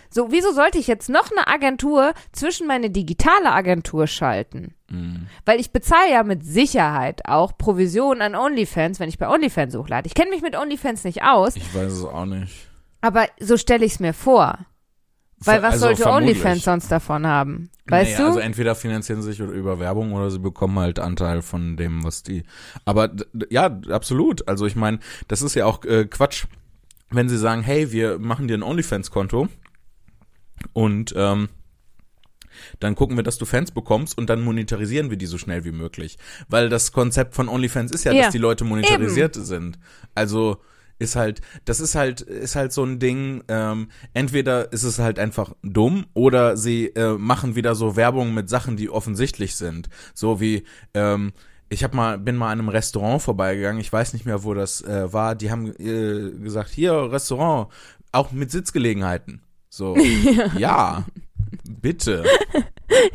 So, 0.09 0.31
wieso 0.31 0.51
sollte 0.51 0.77
ich 0.77 0.85
jetzt 0.85 1.09
noch 1.09 1.31
eine 1.31 1.47
Agentur 1.47 2.13
zwischen 2.33 2.67
meine 2.67 2.91
digitale 2.91 3.51
Agentur 3.51 4.05
schalten? 4.05 4.75
Mhm. 4.91 5.25
Weil 5.43 5.59
ich 5.59 5.71
bezahle 5.71 6.11
ja 6.11 6.21
mit 6.21 6.45
Sicherheit 6.45 7.21
auch 7.25 7.57
Provisionen 7.57 8.21
an 8.21 8.35
OnlyFans, 8.35 8.99
wenn 8.99 9.09
ich 9.09 9.17
bei 9.17 9.27
OnlyFans 9.27 9.75
hochlade. 9.75 10.05
Ich 10.05 10.13
kenne 10.13 10.29
mich 10.29 10.43
mit 10.43 10.55
OnlyFans 10.55 11.03
nicht 11.03 11.23
aus, 11.23 11.55
ich 11.55 11.73
weiß 11.73 11.91
es 11.91 12.03
auch 12.05 12.25
nicht. 12.25 12.53
aber 13.01 13.25
so 13.39 13.57
stelle 13.57 13.85
ich 13.85 13.93
es 13.93 13.99
mir 13.99 14.13
vor. 14.13 14.59
Weil 15.45 15.61
was 15.61 15.73
Also 15.73 15.87
sollte. 15.87 16.09
OnlyFans 16.09 16.63
sonst 16.63 16.91
davon 16.91 17.27
haben? 17.27 17.69
Weißt 17.87 18.13
naja, 18.13 18.17
du? 18.17 18.27
Also 18.27 18.39
entweder 18.39 18.75
finanzieren 18.75 19.21
sie 19.21 19.33
sich 19.33 19.39
über 19.39 19.79
Werbung 19.79 20.13
oder 20.13 20.31
sie 20.31 20.39
bekommen 20.39 20.79
halt 20.79 20.99
Anteil 20.99 21.41
von 21.41 21.75
dem, 21.75 22.03
was 22.03 22.23
die. 22.23 22.43
Aber 22.85 23.11
ja, 23.49 23.65
absolut. 23.89 24.47
Also 24.47 24.65
ich 24.65 24.75
meine, 24.75 24.99
das 25.27 25.41
ist 25.41 25.55
ja 25.55 25.65
auch 25.65 25.83
äh, 25.85 26.05
Quatsch, 26.05 26.45
wenn 27.09 27.29
sie 27.29 27.37
sagen, 27.37 27.61
hey, 27.61 27.91
wir 27.91 28.19
machen 28.19 28.47
dir 28.47 28.57
ein 28.57 28.63
OnlyFans-Konto 28.63 29.49
und 30.71 31.13
ähm, 31.17 31.49
dann 32.79 32.95
gucken 32.95 33.17
wir, 33.17 33.23
dass 33.23 33.37
du 33.37 33.45
Fans 33.45 33.71
bekommst 33.71 34.17
und 34.17 34.29
dann 34.29 34.41
monetarisieren 34.41 35.09
wir 35.09 35.17
die 35.17 35.25
so 35.25 35.37
schnell 35.37 35.65
wie 35.65 35.71
möglich. 35.71 36.17
Weil 36.47 36.69
das 36.69 36.91
Konzept 36.91 37.35
von 37.35 37.49
OnlyFans 37.49 37.91
ist 37.91 38.03
ja, 38.05 38.13
Ja, 38.13 38.23
dass 38.23 38.31
die 38.31 38.37
Leute 38.37 38.63
monetarisiert 38.63 39.35
sind. 39.35 39.77
Also 40.15 40.61
ist 40.99 41.15
halt, 41.15 41.41
das 41.65 41.79
ist 41.79 41.95
halt, 41.95 42.21
ist 42.21 42.55
halt 42.55 42.71
so 42.71 42.83
ein 42.83 42.99
Ding, 42.99 43.43
ähm, 43.47 43.89
entweder 44.13 44.71
ist 44.71 44.83
es 44.83 44.99
halt 44.99 45.19
einfach 45.19 45.53
dumm 45.61 46.05
oder 46.13 46.57
sie 46.57 46.87
äh, 46.87 47.17
machen 47.17 47.55
wieder 47.55 47.75
so 47.75 47.95
Werbung 47.95 48.33
mit 48.33 48.49
Sachen, 48.49 48.77
die 48.77 48.89
offensichtlich 48.89 49.55
sind. 49.55 49.89
So 50.13 50.39
wie, 50.39 50.63
ähm, 50.93 51.33
ich 51.69 51.83
hab 51.83 51.93
mal, 51.93 52.17
bin 52.17 52.35
mal 52.35 52.51
an 52.51 52.59
einem 52.59 52.69
Restaurant 52.69 53.21
vorbeigegangen, 53.21 53.81
ich 53.81 53.91
weiß 53.91 54.13
nicht 54.13 54.25
mehr, 54.25 54.43
wo 54.43 54.53
das 54.53 54.81
äh, 54.81 55.11
war, 55.11 55.35
die 55.35 55.51
haben 55.51 55.73
äh, 55.79 56.31
gesagt, 56.39 56.69
hier, 56.69 57.11
Restaurant, 57.11 57.71
auch 58.11 58.31
mit 58.31 58.51
Sitzgelegenheiten. 58.51 59.41
So, 59.69 59.97
ja, 60.57 61.05
bitte. 61.63 62.23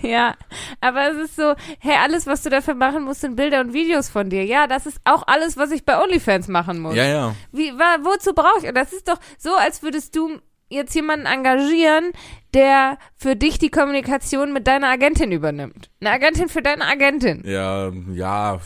Ja, 0.00 0.34
aber 0.80 1.10
es 1.10 1.16
ist 1.16 1.36
so, 1.36 1.54
hey, 1.78 1.96
alles, 2.02 2.26
was 2.26 2.42
du 2.42 2.50
dafür 2.50 2.74
machen 2.74 3.04
musst, 3.04 3.20
sind 3.20 3.36
Bilder 3.36 3.60
und 3.60 3.72
Videos 3.72 4.08
von 4.08 4.28
dir. 4.28 4.44
Ja, 4.44 4.66
das 4.66 4.86
ist 4.86 4.98
auch 5.04 5.24
alles, 5.26 5.56
was 5.56 5.70
ich 5.70 5.84
bei 5.84 6.02
OnlyFans 6.02 6.48
machen 6.48 6.80
muss. 6.80 6.96
Ja, 6.96 7.04
ja. 7.04 7.34
Wie, 7.52 7.72
wa, 7.78 7.98
wozu 8.02 8.32
brauche 8.34 8.66
ich? 8.66 8.72
Das 8.72 8.92
ist 8.92 9.08
doch 9.08 9.18
so, 9.38 9.54
als 9.54 9.82
würdest 9.82 10.16
du 10.16 10.40
jetzt 10.68 10.94
jemanden 10.94 11.26
engagieren, 11.26 12.10
der 12.54 12.98
für 13.16 13.36
dich 13.36 13.58
die 13.58 13.70
Kommunikation 13.70 14.52
mit 14.52 14.66
deiner 14.66 14.88
Agentin 14.88 15.32
übernimmt. 15.32 15.90
Eine 16.00 16.10
Agentin 16.10 16.48
für 16.48 16.62
deine 16.62 16.84
Agentin. 16.84 17.42
Ja, 17.46 17.90
ja. 18.12 18.60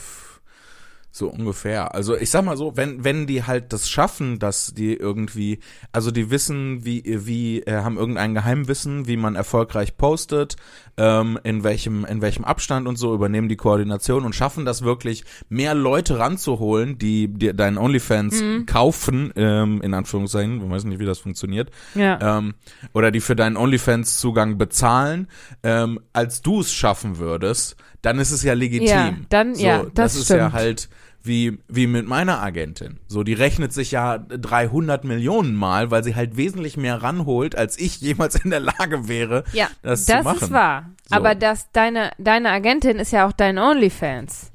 So 1.15 1.29
ungefähr. 1.29 1.95
Also 1.95 2.17
ich 2.17 2.31
sag 2.31 2.43
mal 2.43 2.57
so, 2.57 2.75
wenn 2.75 3.05
wenn 3.05 3.27
die 3.27 3.45
halt 3.45 3.75
das 3.75 3.87
schaffen, 3.91 4.39
dass 4.39 4.73
die 4.73 4.95
irgendwie, 4.95 5.59
also 5.93 6.11
die 6.11 6.31
wissen, 6.31 6.87
wie 6.87 7.03
wie 7.05 7.61
äh, 7.65 7.83
haben 7.83 7.99
irgendein 7.99 8.33
Geheimwissen, 8.33 9.07
wie 9.07 9.19
man 9.19 9.35
erfolgreich 9.37 9.99
postet, 9.99 10.57
ähm, 10.97 11.39
in 11.45 11.65
welchem 11.65 12.07
in 12.07 12.23
welchem 12.23 12.45
Abstand 12.47 12.89
und 12.89 12.97
so 12.97 13.15
übernehmen 13.15 13.51
die 13.51 13.57
Koordination 13.57 14.25
und 14.25 14.35
schaffen 14.35 14.65
das 14.65 14.81
wirklich 14.85 15.25
mehr 15.51 15.75
Leute 15.75 16.19
ranzuholen, 16.19 16.97
die, 16.97 17.29
die 17.29 17.53
deinen 17.55 17.77
OnlyFans 17.77 18.41
Mhm. 18.41 18.65
kaufen, 18.65 19.33
ähm, 19.37 19.83
in 19.83 19.93
Anführungszeichen, 19.93 20.59
man 20.61 20.71
weiß 20.71 20.85
nicht, 20.85 20.99
wie 20.99 21.05
das 21.05 21.19
funktioniert, 21.19 21.71
Ja. 21.95 22.39
ähm, 22.39 22.55
oder 22.95 23.11
die 23.11 23.21
für 23.21 23.37
deinen 23.37 23.59
OnlyFans-Zugang 23.59 24.57
bezahlen, 24.57 25.29
ähm, 25.63 26.01
als 26.15 26.41
du 26.41 26.61
es 26.61 26.73
schaffen 26.73 27.19
würdest, 27.19 27.77
dann 28.01 28.19
ist 28.19 28.31
es 28.33 28.43
ja 28.43 28.55
legitim. 28.55 28.87
Ja, 28.89 29.15
dann- 29.29 29.55
ja, 29.55 29.85
das 29.95 30.17
ist 30.17 30.31
ja 30.31 30.37
stimmt. 30.49 30.53
halt 30.55 30.89
wie, 31.25 31.59
wie 31.69 31.87
mit 31.87 32.07
meiner 32.07 32.43
Agentin. 32.43 32.99
So, 33.09 33.23
die 33.23 33.35
rechnet 33.35 33.73
sich 33.73 33.91
ja 33.93 34.19
300 34.19 35.05
Millionen 35.05 35.55
Mal, 35.55 35.91
weil 35.91 36.05
sie 36.05 36.15
halt 36.15 36.37
wesentlich 36.37 36.77
mehr 36.77 37.03
ranholt, 37.03 37.57
als 37.57 37.79
ich 37.79 38.01
jemals 38.01 38.35
in 38.37 38.51
der 38.51 38.61
Lage 38.61 39.09
wäre, 39.09 39.45
ja, 39.53 39.69
das, 39.83 40.05
das, 40.05 40.19
zu 40.19 40.25
machen. 40.25 40.39
ist 40.43 40.51
wahr. 40.53 40.91
So. 41.09 41.17
Aber 41.17 41.35
das, 41.35 41.71
deine, 41.73 42.11
deine 42.19 42.51
Agentin 42.51 42.99
ist 42.99 43.13
ja 43.13 43.27
auch 43.27 43.33
dein 43.33 43.59
OnlyFans. 43.59 44.51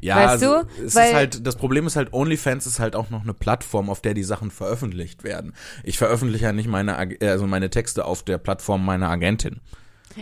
Ja, 0.00 0.16
Weißt 0.16 0.28
also, 0.44 0.62
du? 0.62 0.84
es 0.84 0.94
Weil- 0.94 1.08
ist 1.08 1.14
halt, 1.14 1.46
das 1.46 1.56
Problem 1.56 1.86
ist 1.86 1.96
halt, 1.96 2.12
OnlyFans 2.12 2.66
ist 2.66 2.78
halt 2.78 2.94
auch 2.94 3.08
noch 3.10 3.22
eine 3.22 3.32
Plattform, 3.32 3.88
auf 3.88 4.02
der 4.02 4.12
die 4.12 4.24
Sachen 4.24 4.50
veröffentlicht 4.50 5.24
werden. 5.24 5.54
Ich 5.82 5.96
veröffentliche 5.96 6.44
ja 6.46 6.52
nicht 6.52 6.68
meine, 6.68 6.96
also 7.22 7.46
meine 7.46 7.70
Texte 7.70 8.04
auf 8.04 8.22
der 8.22 8.36
Plattform 8.38 8.84
meiner 8.84 9.08
Agentin. 9.08 9.60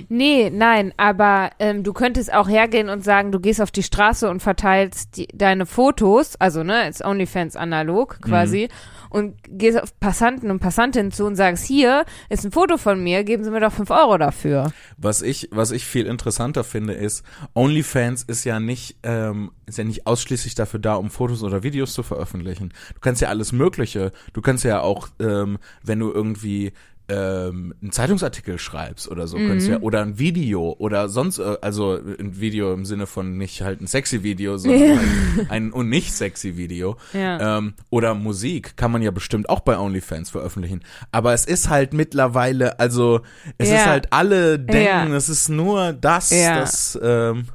Nee, 0.09 0.51
nein, 0.51 0.93
aber 0.97 1.51
ähm, 1.59 1.83
du 1.83 1.93
könntest 1.93 2.33
auch 2.33 2.49
hergehen 2.49 2.89
und 2.89 3.05
sagen, 3.05 3.33
du 3.33 3.41
gehst 3.41 3.61
auf 3.61 3.71
die 3.71 3.83
Straße 3.83 4.29
und 4.29 4.41
verteilst 4.41 5.17
die, 5.17 5.29
deine 5.35 5.67
Fotos, 5.67 6.37
also 6.37 6.63
ne, 6.63 6.75
als 6.77 7.05
OnlyFans 7.05 7.57
analog 7.57 8.21
quasi, 8.23 8.69
und 9.11 9.37
gehst 9.47 9.81
auf 9.81 9.99
Passanten 10.01 10.51
und 10.51 10.61
Passantinnen 10.61 11.13
zu 11.13 11.27
und 11.27 11.37
sagst, 11.37 11.67
hier 11.67 12.05
ist 12.31 12.45
ein 12.45 12.53
Foto 12.53 12.79
von 12.79 13.03
mir, 13.03 13.25
geben 13.25 13.45
Sie 13.45 13.51
mir 13.51 13.61
doch 13.61 13.73
fünf 13.73 13.91
Euro 13.91 14.17
dafür. 14.17 14.73
Was 14.97 15.21
ich, 15.21 15.49
was 15.53 15.71
ich 15.71 15.85
viel 15.85 16.07
interessanter 16.07 16.65
finde, 16.65 16.95
ist, 16.95 17.23
OnlyFans 17.55 18.23
ist 18.23 18.45
ja 18.45 18.59
nicht, 18.59 18.97
ähm, 19.03 19.51
ist 19.67 19.77
ja 19.77 19.85
nicht 19.85 20.07
ausschließlich 20.07 20.55
dafür 20.55 20.81
da, 20.81 20.95
um 20.95 21.11
Fotos 21.11 21.43
oder 21.43 21.63
Videos 21.63 21.93
zu 21.93 22.03
veröffentlichen. 22.03 22.73
Du 22.95 23.01
kannst 23.01 23.21
ja 23.21 23.29
alles 23.29 23.53
Mögliche. 23.53 24.13
Du 24.33 24.41
kannst 24.41 24.65
ja 24.65 24.81
auch, 24.81 25.09
ähm, 25.21 25.59
wenn 25.83 25.99
du 25.99 26.11
irgendwie 26.11 26.73
ähm, 27.09 27.75
einen 27.83 27.93
Zeitungsartikel 27.93 28.59
schreibst 28.59 29.09
oder 29.09 29.27
so, 29.27 29.37
Mhm. 29.39 29.59
ja, 29.61 29.79
oder 29.81 30.01
ein 30.03 30.19
Video 30.19 30.75
oder 30.79 31.09
sonst, 31.09 31.39
äh, 31.39 31.57
also 31.61 31.95
ein 31.97 32.41
Video 32.41 32.73
im 32.73 32.85
Sinne 32.85 33.07
von 33.07 33.37
nicht 33.37 33.63
halt 33.63 33.81
ein 33.81 33.87
sexy 33.87 34.23
Video, 34.23 34.57
sondern 34.59 34.99
halt 34.99 35.51
ein 35.51 35.73
und 35.73 35.89
nicht 35.89 36.13
sexy 36.15 36.57
Video. 36.57 36.97
Ja. 37.13 37.59
Ähm, 37.59 37.75
oder 37.91 38.15
Musik 38.15 38.77
kann 38.77 38.91
man 38.93 39.03
ja 39.03 39.11
bestimmt 39.11 39.49
auch 39.49 39.61
bei 39.61 39.79
OnlyFans 39.79 40.31
veröffentlichen. 40.31 40.81
Aber 41.11 41.33
es 41.35 41.45
ist 41.45 41.69
halt 41.69 41.93
mittlerweile, 41.93 42.79
also 42.79 43.21
es 43.59 43.69
Ja. 43.69 43.77
ist 43.77 43.87
halt, 43.87 44.13
alle 44.13 44.59
denken, 44.59 45.11
Ja. 45.11 45.17
es 45.17 45.29
ist 45.29 45.49
nur 45.49 45.93
das, 45.93 46.31
Ja. 46.31 46.61
das, 46.61 46.99
ähm, 47.03 47.47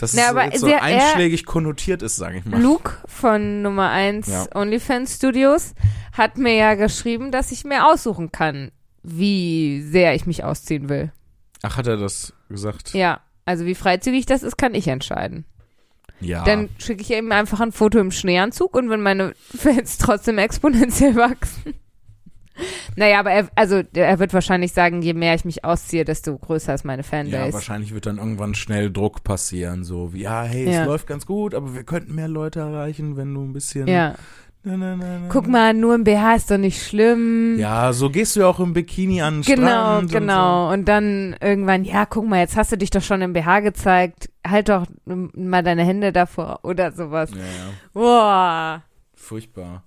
das 0.00 0.14
Na, 0.14 0.30
aber 0.30 0.44
jetzt 0.46 0.60
so 0.60 0.66
einschlägig 0.72 1.44
konnotiert 1.44 2.02
ist, 2.02 2.16
sage 2.16 2.38
ich 2.38 2.44
mal. 2.44 2.60
Luke 2.60 2.92
von 3.06 3.62
Nummer 3.62 3.90
1 3.90 4.26
Ja. 4.28 4.46
OnlyFans 4.54 5.16
Studios 5.16 5.74
hat 6.16 6.38
mir 6.38 6.54
ja 6.54 6.74
geschrieben, 6.74 7.30
dass 7.30 7.52
ich 7.52 7.64
mir 7.64 7.86
aussuchen 7.86 8.32
kann, 8.32 8.70
wie 9.02 9.82
sehr 9.82 10.14
ich 10.14 10.26
mich 10.26 10.42
ausziehen 10.44 10.88
will. 10.88 11.12
Ach, 11.62 11.76
hat 11.76 11.86
er 11.86 11.96
das 11.96 12.32
gesagt? 12.48 12.94
Ja, 12.94 13.20
also 13.44 13.66
wie 13.66 13.74
freizügig 13.74 14.26
das 14.26 14.42
ist, 14.42 14.56
kann 14.56 14.74
ich 14.74 14.88
entscheiden. 14.88 15.44
Ja. 16.20 16.44
Dann 16.44 16.68
schicke 16.78 17.02
ich 17.02 17.10
ihm 17.10 17.32
einfach 17.32 17.60
ein 17.60 17.72
Foto 17.72 17.98
im 17.98 18.10
Schneeanzug 18.10 18.76
und 18.76 18.90
wenn 18.90 19.00
meine 19.00 19.34
Fans 19.56 19.98
trotzdem 19.98 20.38
exponentiell 20.38 21.16
wachsen. 21.16 21.74
Naja, 22.96 23.20
aber 23.20 23.30
er, 23.30 23.48
also 23.54 23.82
er 23.94 24.18
wird 24.18 24.34
wahrscheinlich 24.34 24.72
sagen, 24.72 25.02
je 25.02 25.14
mehr 25.14 25.34
ich 25.34 25.44
mich 25.44 25.64
ausziehe, 25.64 26.04
desto 26.04 26.36
größer 26.38 26.74
ist 26.74 26.84
meine 26.84 27.02
ja, 27.02 27.08
Fanbase. 27.08 27.52
wahrscheinlich 27.52 27.94
wird 27.94 28.06
dann 28.06 28.18
irgendwann 28.18 28.54
schnell 28.54 28.90
Druck 28.92 29.22
passieren, 29.24 29.84
so 29.84 30.12
wie, 30.12 30.22
ja, 30.22 30.42
hey, 30.42 30.70
Ja. 30.70 30.80
es 30.82 30.86
läuft 30.86 31.06
ganz 31.06 31.26
gut, 31.26 31.54
aber 31.54 31.74
wir 31.74 31.84
könnten 31.84 32.14
mehr 32.14 32.28
Leute 32.28 32.60
erreichen, 32.60 33.16
wenn 33.16 33.32
du 33.34 33.42
ein 33.44 33.52
bisschen. 33.52 33.86
Ja. 33.88 34.14
Na, 34.62 34.76
na, 34.76 34.94
na, 34.94 35.28
Guck 35.30 35.48
mal, 35.48 35.72
nur 35.72 35.94
im 35.94 36.04
BH 36.04 36.34
ist 36.34 36.50
doch 36.50 36.58
nicht 36.58 36.82
schlimm. 36.86 37.58
Ja, 37.58 37.94
so 37.94 38.10
gehst 38.10 38.36
du 38.36 38.40
ja 38.40 38.46
auch 38.46 38.60
im 38.60 38.74
Bikini 38.74 39.22
an 39.22 39.40
den 39.40 39.54
Genau, 39.56 39.66
Strand. 39.66 40.02
und 40.02 40.12
genau. 40.12 40.70
Und 40.70 40.84
dann 40.86 41.34
irgendwann, 41.40 41.82
ja, 41.84 42.04
guck 42.04 42.28
mal, 42.28 42.40
jetzt 42.40 42.56
hast 42.58 42.70
du 42.70 42.76
dich 42.76 42.90
doch 42.90 43.00
schon 43.00 43.22
im 43.22 43.32
BH 43.32 43.60
gezeigt. 43.60 44.28
Halt 44.46 44.68
doch 44.68 44.84
mal 45.06 45.62
deine 45.62 45.82
Hände 45.82 46.12
davor 46.12 46.60
oder 46.62 46.92
sowas. 46.92 47.30
So. 47.30 47.36
Ja, 47.36 47.42
ja. 47.42 47.70
Boah. 47.94 48.82
Furchtbar. 49.14 49.82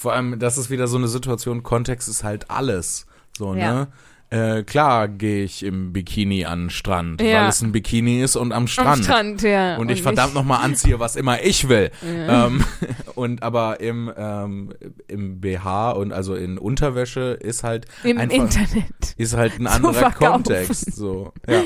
Vor 0.00 0.14
allem, 0.14 0.38
das 0.38 0.56
ist 0.56 0.70
wieder 0.70 0.86
so 0.88 0.96
eine 0.96 1.08
Situation, 1.08 1.62
Kontext 1.62 2.08
ist 2.08 2.24
halt 2.24 2.50
alles. 2.50 3.04
So, 3.36 3.54
Ja. 3.54 3.72
ne? 3.72 3.88
Äh, 4.30 4.62
klar 4.62 5.08
gehe 5.08 5.44
ich 5.44 5.62
im 5.62 5.92
Bikini 5.92 6.46
an 6.46 6.60
den 6.64 6.70
Strand, 6.70 7.20
Ja. 7.20 7.42
weil 7.42 7.48
es 7.50 7.60
ein 7.60 7.72
Bikini 7.72 8.22
ist 8.22 8.34
und 8.36 8.52
am 8.52 8.66
Strand. 8.66 8.88
Am 9.00 9.02
Strand, 9.02 9.42
ja. 9.42 9.76
Und 9.76 9.90
ich 9.90 10.02
verdammt 10.02 10.32
nochmal 10.32 10.64
anziehe, 10.64 11.00
was 11.00 11.16
immer 11.16 11.42
ich 11.42 11.68
will. 11.68 11.90
Ja. 12.00 12.46
Ähm, 12.46 12.64
und 13.14 13.42
aber 13.42 13.80
im, 13.80 14.10
ähm, 14.16 14.72
im 15.06 15.40
BH 15.42 15.90
und 15.90 16.12
also 16.12 16.34
in 16.34 16.56
Unterwäsche 16.56 17.32
ist 17.40 17.62
halt 17.62 17.84
Im 18.02 18.16
einfach, 18.16 18.36
Internet. 18.36 19.14
ist 19.18 19.36
halt 19.36 19.58
ein 19.60 19.66
anderer. 19.66 20.12
Kontext. 20.12 20.94
So, 20.94 21.34
ja. 21.46 21.62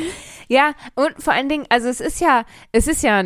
Ja, 0.49 0.73
und 0.97 1.23
vor 1.23 1.35
allen 1.35 1.49
Dingen, 1.49 1.67
also 1.69 1.87
es 1.87 2.01
ist 2.01 2.21
ja, 2.21 2.45
es 2.73 2.89
ist 2.89 3.05
ja 3.05 3.25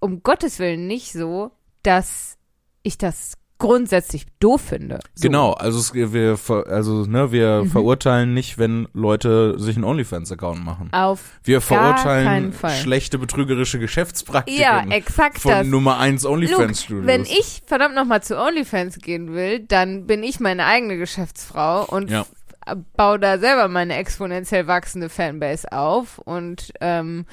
um 0.00 0.22
Gottes 0.22 0.58
Willen 0.58 0.86
nicht 0.86 1.12
so, 1.12 1.50
dass 1.82 2.38
ich 2.82 2.96
das 2.96 3.34
grundsätzlich 3.58 4.26
doof 4.38 4.60
finde. 4.60 5.00
So. 5.14 5.22
Genau, 5.26 5.52
also 5.52 5.78
es, 5.80 5.92
wir, 5.92 6.36
ver- 6.36 6.66
also 6.68 7.04
ne, 7.06 7.32
wir 7.32 7.62
Mhm. 7.64 7.70
verurteilen 7.70 8.32
nicht, 8.32 8.56
wenn 8.58 8.86
Leute 8.94 9.58
sich 9.58 9.74
einen 9.76 9.84
OnlyFans-Account 9.84 10.64
machen. 10.64 10.88
Auf 10.92 11.20
Wir 11.42 11.60
verurteilen 11.60 12.54
schlechte 12.82 13.18
betrügerische 13.18 13.78
Geschäftspraktiken 13.78 14.62
ja, 14.62 14.84
exakt 14.90 15.40
von 15.40 15.50
das. 15.50 15.66
Nummer 15.66 15.98
1 15.98 16.22
Luke, 16.22 16.34
OnlyFans-Studios. 16.34 17.06
wenn 17.06 17.22
ich 17.22 17.62
verdammt 17.66 17.96
nochmal 17.96 18.22
zu 18.22 18.38
OnlyFans 18.40 18.98
gehen 18.98 19.34
will, 19.34 19.60
dann 19.60 20.06
bin 20.06 20.22
ich 20.22 20.38
meine 20.38 20.64
eigene 20.64 20.96
Geschäftsfrau 20.96 21.84
und 21.84 22.10
Ja. 22.10 22.26
baue 22.96 23.18
da 23.18 23.38
selber 23.38 23.66
meine 23.68 23.96
exponentiell 23.96 24.66
wachsende 24.68 25.08
Fanbase 25.08 25.72
auf 25.72 26.18
und 26.18 26.70
ähm, 26.80 27.24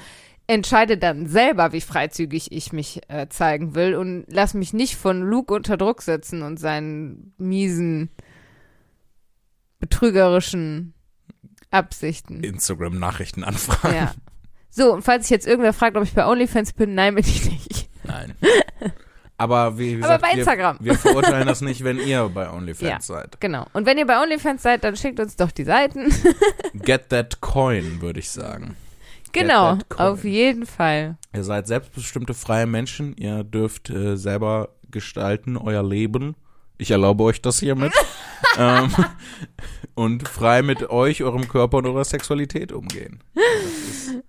entscheide 0.46 0.96
dann 0.96 1.26
selber, 1.26 1.72
wie 1.72 1.80
freizügig 1.80 2.52
ich 2.52 2.72
mich 2.72 3.00
äh, 3.08 3.28
zeigen 3.28 3.74
will 3.74 3.94
und 3.96 4.24
lass 4.28 4.54
mich 4.54 4.72
nicht 4.72 4.96
von 4.96 5.22
Luke 5.22 5.52
unter 5.52 5.76
Druck 5.76 6.02
setzen 6.02 6.42
und 6.42 6.58
seinen 6.58 7.34
miesen, 7.38 8.10
betrügerischen 9.78 10.94
Absichten. 11.70 12.42
Instagram-Nachrichten 12.42 13.44
anfragen. 13.44 13.94
Ja. 13.96 14.14
So, 14.70 14.92
und 14.92 15.02
falls 15.02 15.24
sich 15.24 15.30
jetzt 15.30 15.46
irgendwer 15.46 15.72
fragt, 15.72 15.96
ob 15.96 16.04
ich 16.04 16.12
bei 16.12 16.26
OnlyFans 16.26 16.74
bin, 16.74 16.94
nein, 16.94 17.14
bin 17.14 17.24
ich 17.24 17.44
nicht. 17.50 17.88
Nein. 18.04 18.34
Aber 19.38 19.78
wie, 19.78 19.98
wie 19.98 20.04
Aber 20.04 20.16
gesagt, 20.16 20.22
bei 20.22 20.38
Instagram. 20.38 20.76
Wir, 20.80 20.92
wir 20.92 20.98
verurteilen 20.98 21.46
das 21.46 21.60
nicht, 21.60 21.84
wenn 21.84 21.98
ihr 21.98 22.28
bei 22.28 22.50
OnlyFans 22.50 22.88
Ja. 22.90 23.00
seid. 23.00 23.40
Genau. 23.40 23.66
Und 23.72 23.84
wenn 23.84 23.98
ihr 23.98 24.06
bei 24.06 24.22
OnlyFans 24.22 24.62
seid, 24.62 24.84
dann 24.84 24.96
schickt 24.96 25.20
uns 25.20 25.36
doch 25.36 25.50
die 25.50 25.64
Seiten. 25.64 26.10
Get 26.74 27.08
that 27.10 27.40
coin, 27.40 28.00
würde 28.00 28.20
ich 28.20 28.30
sagen. 28.30 28.76
Genau, 29.32 29.78
auf 29.96 30.24
jeden 30.24 30.66
Fall. 30.66 31.16
Ihr 31.34 31.44
seid 31.44 31.66
selbstbestimmte 31.66 32.34
freie 32.34 32.66
Menschen. 32.66 33.16
Ihr 33.16 33.44
dürft 33.44 33.90
äh, 33.90 34.16
selber 34.16 34.70
gestalten 34.90 35.56
euer 35.56 35.82
Leben. 35.82 36.36
Ich 36.78 36.90
erlaube 36.90 37.24
euch 37.24 37.40
das 37.40 37.60
hiermit. 37.60 37.92
ähm, 38.58 38.90
und 39.94 40.28
frei 40.28 40.62
mit 40.62 40.90
euch, 40.90 41.22
eurem 41.22 41.48
Körper 41.48 41.78
und 41.78 41.86
eurer 41.86 42.04
Sexualität 42.04 42.72
umgehen. 42.72 43.20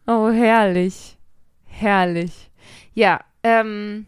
Oh, 0.05 0.29
herrlich. 0.29 1.17
Herrlich. 1.65 2.49
Ja, 2.93 3.19
ähm, 3.43 4.07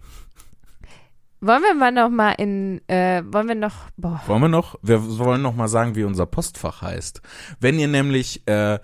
wollen 1.42 1.64
wir 1.64 1.74
mal 1.74 1.92
noch 1.92 2.10
mal 2.10 2.32
in, 2.32 2.82
äh, 2.90 3.24
wollen 3.26 3.48
wir 3.48 3.56
noch, 3.56 3.90
boah, 3.96 4.22
Wollen 4.28 4.42
wir 4.42 4.50
noch? 4.50 4.76
Wir 4.82 5.18
wollen 5.20 5.42
noch 5.42 5.56
mal 5.56 5.68
sagen, 5.68 5.96
wie 5.96 6.04
unser 6.04 6.26
Postfach 6.26 6.82
heißt. 6.82 7.22
Wenn 7.60 7.80
ihr 7.80 7.88
nämlich 7.88 8.46
äh, 8.48 8.80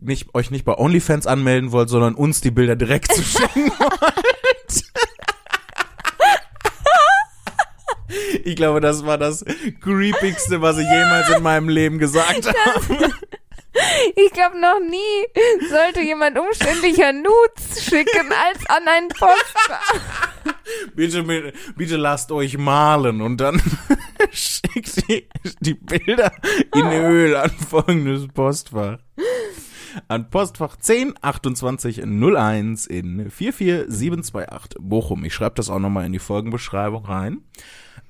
nicht, 0.00 0.34
euch 0.34 0.50
nicht 0.50 0.64
bei 0.64 0.76
OnlyFans 0.76 1.26
anmelden 1.26 1.72
wollt, 1.72 1.88
sondern 1.88 2.14
uns 2.14 2.40
die 2.40 2.50
Bilder 2.50 2.76
direkt 2.76 3.12
zu 3.12 3.22
schicken 3.22 3.70
wollt. 3.78 4.84
Ich 8.44 8.56
glaube, 8.56 8.80
das 8.80 9.06
war 9.06 9.18
das 9.18 9.44
creepigste, 9.80 10.60
was 10.60 10.76
ich 10.78 10.86
jemals 10.90 11.30
in 11.30 11.42
meinem 11.42 11.68
Leben 11.68 11.98
gesagt 11.98 12.46
habe. 12.46 13.10
ich 14.16 14.32
glaube 14.32 14.60
noch 14.60 14.80
nie 14.80 15.68
sollte 15.70 16.00
jemand 16.00 16.38
umständlicher 16.38 17.12
Nudes 17.12 17.84
schicken 17.84 18.30
als 18.32 18.66
an 18.68 18.86
einen 18.86 19.08
Postfach. 19.08 20.30
Bitte, 20.94 21.22
bitte, 21.22 21.52
bitte 21.76 21.96
lasst 21.96 22.32
euch 22.32 22.58
malen 22.58 23.20
und 23.22 23.38
dann 23.38 23.62
schickt 24.30 25.08
die, 25.08 25.28
die 25.60 25.74
Bilder 25.74 26.32
in 26.74 26.86
Öl 26.86 27.36
an 27.36 27.50
folgendes 27.50 28.28
Postfach. 28.28 28.98
An 30.08 30.30
Postfach 30.30 30.76
10 30.76 31.14
28 31.20 32.02
01 32.04 32.86
in 32.86 33.30
44728 33.30 34.78
Bochum. 34.80 35.24
Ich 35.24 35.34
schreibe 35.34 35.54
das 35.56 35.70
auch 35.70 35.78
nochmal 35.78 36.06
in 36.06 36.12
die 36.12 36.18
Folgenbeschreibung 36.18 37.04
rein. 37.04 37.42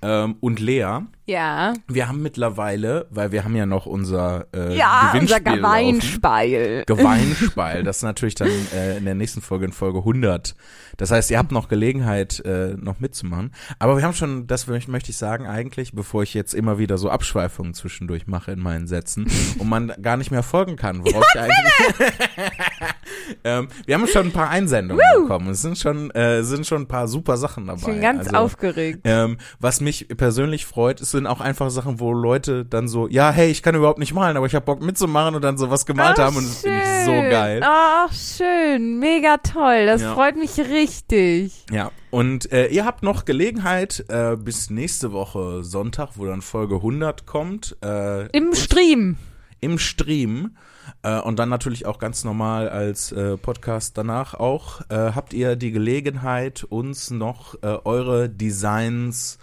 Ähm, 0.05 0.37
und 0.41 0.59
Lea, 0.59 0.99
Ja. 1.27 1.75
wir 1.87 2.09
haben 2.09 2.23
mittlerweile, 2.23 3.07
weil 3.11 3.31
wir 3.31 3.45
haben 3.45 3.55
ja 3.55 3.67
noch 3.67 3.87
unser 3.87 4.47
äh, 4.55 4.77
Ja, 4.77 5.13
unser 5.15 5.39
Gewinnspiel 5.41 5.61
laufen. 5.61 5.63
Geweinspeil. 5.63 6.85
Geweinspeil. 6.87 7.83
Das 7.85 7.99
ist 7.99 8.03
natürlich 8.03 8.35
dann 8.35 8.49
äh, 8.75 8.99
in 8.99 9.05
der 9.05 9.15
nächsten 9.15 9.41
Folge, 9.41 9.65
in 9.67 9.73
Folge 9.73 9.99
100. 10.01 10.55
Das 10.97 11.11
heißt, 11.11 11.31
ihr 11.31 11.39
habt 11.39 11.53
noch 11.53 11.69
Gelegenheit, 11.69 12.41
äh, 12.45 12.75
noch 12.77 13.01
mitzumachen. 13.01 13.53
Aber 13.79 13.97
wir 13.97 14.03
haben 14.05 14.13
schon, 14.15 14.47
das 14.47 14.67
möchte 14.67 15.11
ich 15.11 15.17
sagen 15.17 15.47
eigentlich, 15.47 15.93
bevor 15.93 16.23
ich 16.25 16.35
jetzt 16.35 16.53
immer 16.55 16.79
wieder 16.79 16.99
so 16.99 17.09
Abschweifungen 17.09 17.73
zwischendurch 17.75 18.27
mache 18.27 18.51
in 18.53 18.61
meinen 18.61 18.87
Sätzen 18.89 19.27
und 19.59 19.69
man 19.69 19.93
gar 20.03 20.17
nicht 20.17 20.31
mehr 20.33 20.43
folgen 20.43 20.77
kann, 20.77 21.05
worauf 21.05 21.25
ich 21.35 21.41
eigentlich... 21.41 22.13
ähm, 23.45 23.68
wir 23.87 23.95
haben 23.95 24.07
schon 24.07 24.26
ein 24.26 24.33
paar 24.33 24.49
Einsendungen 24.51 25.03
bekommen. 25.22 25.51
Es 25.51 25.62
sind 25.62 25.78
schon, 25.78 26.11
äh, 26.12 26.43
sind 26.43 26.66
schon 26.66 26.83
ein 26.83 26.89
paar 26.89 27.09
super 27.09 27.37
Sachen 27.37 27.66
dabei. 27.66 27.80
Ich 27.80 27.87
bin 27.87 28.01
ganz 28.01 28.26
Also, 28.28 28.37
aufgeregt. 28.39 29.01
ähm, 29.05 29.39
was 29.61 29.80
mich 29.80 30.09
persönlich 30.16 30.66
freut, 30.66 31.01
es 31.01 31.11
sind 31.11 31.26
auch 31.26 31.41
einfach 31.41 31.70
Sachen, 31.70 32.01
wo 32.01 32.12
Leute 32.12 32.64
dann 32.64 32.89
so, 32.89 33.09
ja, 33.09 33.30
hey, 33.30 33.51
ich 33.51 33.62
kann 33.62 33.74
überhaupt 33.74 33.99
nicht 33.99 34.14
malen, 34.14 34.37
aber 34.37 34.47
ich 34.47 34.55
habe 34.55 34.64
Bock 34.64 34.83
mitzumachen 34.83 35.35
und 35.35 35.43
dann 35.43 35.59
so 35.59 35.70
was 35.70 35.87
gemalt 35.87 36.18
haben 36.18 36.37
und 36.37 36.45
das 36.47 36.59
finde 36.59 36.78
ich 36.78 37.05
so 37.05 37.12
geil. 37.12 37.61
Ach, 37.64 38.12
schön. 38.12 38.99
Mega 38.99 39.37
toll. 39.39 39.87
Das 39.87 40.03
Ja. 40.03 40.14
freut 40.14 40.37
mich 40.37 40.59
richtig. 40.59 41.53
Ja, 41.70 41.91
und 42.11 42.51
äh, 42.53 42.66
ihr 42.68 42.85
habt 42.85 43.03
noch 43.03 43.24
Gelegenheit 43.24 44.05
äh, 44.09 44.37
bis 44.37 44.70
nächste 44.70 45.12
Woche 45.12 45.62
Sonntag, 45.64 46.11
wo 46.16 46.26
dann 46.26 46.43
Folge 46.43 46.76
100 46.76 47.26
kommt, 47.26 47.76
äh, 47.85 48.26
Im 48.37 48.55
Stream. 48.55 49.16
Im 49.63 49.79
Stream 49.79 50.57
äh, 51.03 51.19
und 51.19 51.39
dann 51.39 51.49
natürlich 51.49 51.87
auch 51.87 51.99
ganz 51.99 52.25
normal 52.25 52.69
als 52.69 53.13
äh, 53.13 53.39
Podcast 53.39 53.97
danach 53.97 54.35
auch, 54.35 54.83
äh, 54.91 55.13
habt 55.15 55.33
ihr 55.33 55.57
die 55.57 55.71
Gelegenheit, 55.71 56.65
uns 56.65 57.11
noch 57.11 57.55
äh, 57.63 57.79
eure 57.85 58.29
Designs, 58.29 59.39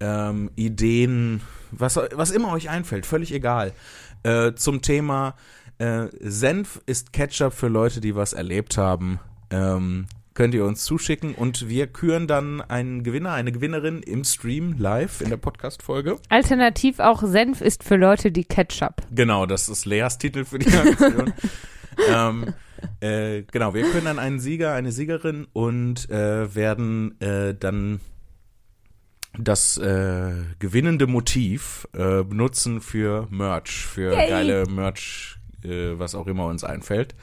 ähm, 0.00 0.50
Ideen, 0.56 1.42
was, 1.70 1.96
was 1.96 2.30
immer 2.30 2.52
euch 2.52 2.70
einfällt, 2.70 3.06
völlig 3.06 3.32
egal, 3.32 3.72
äh, 4.22 4.54
zum 4.54 4.82
Thema 4.82 5.34
äh, 5.78 6.06
Senf 6.20 6.80
ist 6.86 7.12
Ketchup 7.12 7.52
für 7.52 7.68
Leute, 7.68 8.00
die 8.00 8.16
was 8.16 8.32
erlebt 8.32 8.76
haben. 8.76 9.20
Ähm, 9.50 10.06
könnt 10.38 10.54
ihr 10.54 10.64
uns 10.64 10.84
zuschicken 10.84 11.34
und 11.34 11.68
wir 11.68 11.88
küren 11.88 12.28
dann 12.28 12.60
einen 12.60 13.02
Gewinner, 13.02 13.32
eine 13.32 13.50
Gewinnerin 13.50 14.04
im 14.04 14.22
Stream 14.22 14.76
live 14.78 15.20
in 15.20 15.30
der 15.30 15.36
Podcast-Folge. 15.36 16.20
Alternativ 16.28 17.00
auch 17.00 17.24
Senf 17.24 17.60
ist 17.60 17.82
für 17.82 17.96
Leute, 17.96 18.30
die 18.30 18.44
Ketchup. 18.44 19.02
Genau, 19.10 19.46
das 19.46 19.68
ist 19.68 19.84
Leas 19.84 20.16
Titel 20.16 20.44
für 20.44 20.60
die 20.60 20.72
Aktion. 20.72 21.32
ähm, 22.14 22.54
äh, 23.00 23.42
genau, 23.50 23.74
wir 23.74 23.82
können 23.90 24.04
dann 24.04 24.20
einen 24.20 24.38
Sieger, 24.38 24.74
eine 24.74 24.92
Siegerin 24.92 25.48
und 25.54 26.08
äh, 26.08 26.54
werden 26.54 27.20
äh, 27.20 27.56
dann 27.58 27.98
das 29.36 29.76
äh, 29.76 30.34
gewinnende 30.60 31.08
Motiv 31.08 31.88
äh, 31.94 32.22
benutzen 32.22 32.80
für 32.80 33.26
Merch, 33.30 33.84
für 33.84 34.12
Yay. 34.12 34.28
geile 34.28 34.66
Merch, 34.66 35.40
äh, 35.64 35.98
was 35.98 36.14
auch 36.14 36.28
immer 36.28 36.46
uns 36.46 36.62
einfällt. 36.62 37.16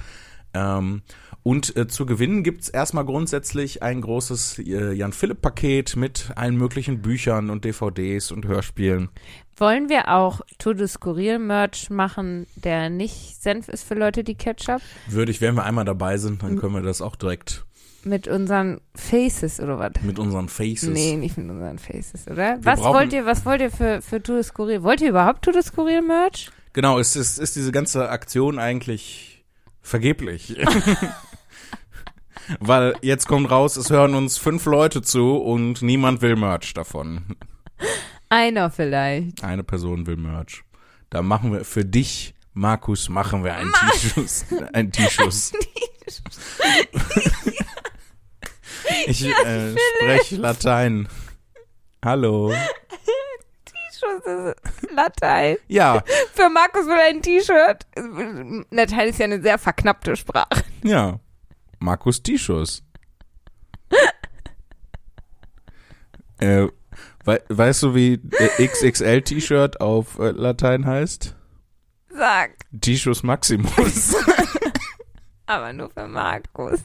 Ähm, 0.54 1.02
und 1.48 1.76
äh, 1.78 1.88
zu 1.88 2.08
gewinnen 2.08 2.42
gibt's 2.42 2.70
erstmal 2.70 3.06
grundsätzlich 3.06 3.84
ein 3.84 4.02
großes 4.02 4.58
äh, 4.58 4.94
Jan-Philipp-Paket 4.94 5.96
mit 5.96 6.32
allen 6.36 6.56
möglichen 6.58 7.04
Büchern 7.04 7.52
und 7.52 7.66
DVDs 7.66 8.32
und 8.32 8.48
Hörspielen. 8.48 9.10
Wollen 9.56 9.88
wir 9.88 10.10
auch 10.10 10.42
To 10.58 10.74
the 10.74 10.88
Skurril 10.88 11.38
Merch 11.38 11.92
machen, 11.92 12.48
der 12.56 12.90
nicht 12.90 13.40
Senf 13.44 13.68
ist 13.70 13.84
für 13.88 13.94
Leute, 13.94 14.24
die 14.24 14.34
Ketchup? 14.34 14.82
Würde 15.08 15.32
ich, 15.32 15.40
wenn 15.40 15.54
wir 15.54 15.66
einmal 15.66 15.86
dabei 15.86 16.18
sind, 16.18 16.42
dann 16.42 16.58
können 16.58 16.74
wir 16.74 16.82
das 16.82 17.00
auch 17.04 17.16
direkt 17.16 17.64
Mit 18.04 18.28
unseren 18.28 18.82
Faces 18.96 19.60
oder 19.60 19.78
was? 19.78 19.92
mit 20.02 20.18
unseren 20.18 20.50
Faces. 20.50 20.90
Nee, 20.90 21.16
nicht 21.16 21.38
mit 21.38 21.48
unseren 21.48 21.78
Faces, 21.78 22.26
oder? 22.28 22.58
Was 22.64 22.80
brauchen- 22.80 22.96
wollt 22.96 23.14
ihr, 23.14 23.28
was 23.28 23.46
wollt 23.46 23.62
ihr 23.62 23.70
für, 23.72 24.02
für 24.02 24.20
Skurril? 24.44 24.82
Wollt 24.82 25.00
ihr 25.02 25.10
überhaupt 25.10 25.44
To 25.46 25.52
the 25.54 25.62
Skurril 25.62 26.02
Merch? 26.02 26.50
Genau, 26.74 26.98
es 26.98 27.16
ist, 27.16 27.38
ist 27.38 27.56
diese 27.56 27.72
ganze 27.72 28.10
Aktion 28.10 28.58
eigentlich 28.58 29.46
vergeblich. 29.84 30.58
Weil 32.60 32.96
jetzt 33.02 33.28
kommt 33.28 33.50
raus, 33.50 33.76
es 33.78 33.90
hören 33.90 34.16
uns 34.16 34.38
fünf 34.38 34.66
Leute 34.66 35.02
zu 35.02 35.38
und 35.38 35.82
niemand 35.82 36.22
will 36.22 36.36
Merch 36.36 36.74
davon. 36.74 37.36
Einer 38.30 38.70
vielleicht. 38.70 39.44
Eine 39.44 39.64
Person 39.64 40.08
will 40.08 40.18
Merch. 40.18 40.64
Da 41.10 41.22
machen 41.22 41.54
wir 41.54 41.66
für 41.66 41.86
dich, 41.86 42.34
Markus, 42.54 43.10
machen 43.10 43.44
wir 43.44 43.56
einen 43.56 43.72
T-Schuss. 43.74 44.46
Ein 44.74 44.92
T-Schuss. 44.92 45.54
Ich 49.08 49.26
äh, 49.26 49.76
spreche 49.98 50.36
Latein. 50.38 51.08
Hallo. 52.04 52.54
T-Shirt 53.66 54.26
ist 54.26 54.92
Latein. 54.92 55.58
Ja, 55.68 56.04
Für 56.34 56.50
Markus 56.50 56.86
will 56.86 57.00
ein 57.00 57.22
T-Shirt. 57.22 57.86
Latein 58.72 59.10
ist 59.10 59.20
ja 59.20 59.26
eine 59.26 59.42
sehr 59.42 59.58
verknappte 59.58 60.16
Sprache. 60.16 60.64
Ja. 60.84 61.20
Markus 61.86 62.24
Tischus. 62.24 62.84
äh, 66.40 66.68
wei 67.24 67.40
weißt 67.48 67.84
du, 67.84 67.94
wie 67.94 68.20
XXL-T-Shirt 68.60 69.80
auf 69.80 70.18
äh, 70.18 70.32
Latein 70.32 70.88
heißt? 70.88 71.36
Sag. 72.10 72.56
Tischus 72.82 73.22
Maximus. 73.22 74.16
Aber 75.46 75.74
nur 75.74 75.92
für 75.92 76.08
Markus. 76.08 76.80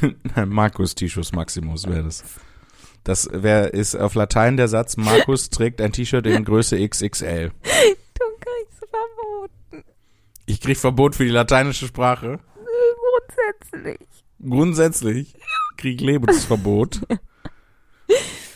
Nein, 0.00 0.48
Markus 0.48 0.94
Tischus 0.94 1.32
Maximus 1.32 1.88
wäre 1.88 2.04
das. 2.04 2.22
Das 3.02 3.28
wär, 3.32 3.74
ist 3.74 3.96
auf 3.96 4.14
Latein 4.14 4.56
der 4.56 4.68
Satz, 4.68 4.96
Markus 4.96 5.50
trägt 5.50 5.80
ein 5.80 5.90
T-Shirt 5.90 6.24
in 6.24 6.44
Größe 6.44 6.88
XXL. 6.88 7.50
Du 7.50 8.24
kriegst 8.38 8.78
verboten. 8.78 9.84
Ich 10.46 10.60
krieg 10.60 10.78
Verbot 10.78 11.16
für 11.16 11.24
die 11.24 11.30
lateinische 11.30 11.88
Sprache. 11.88 12.38
Grundsätzlich. 13.42 14.24
Grundsätzlich 14.40 15.34
krieg 15.76 16.00
Lebensverbot. 16.00 17.00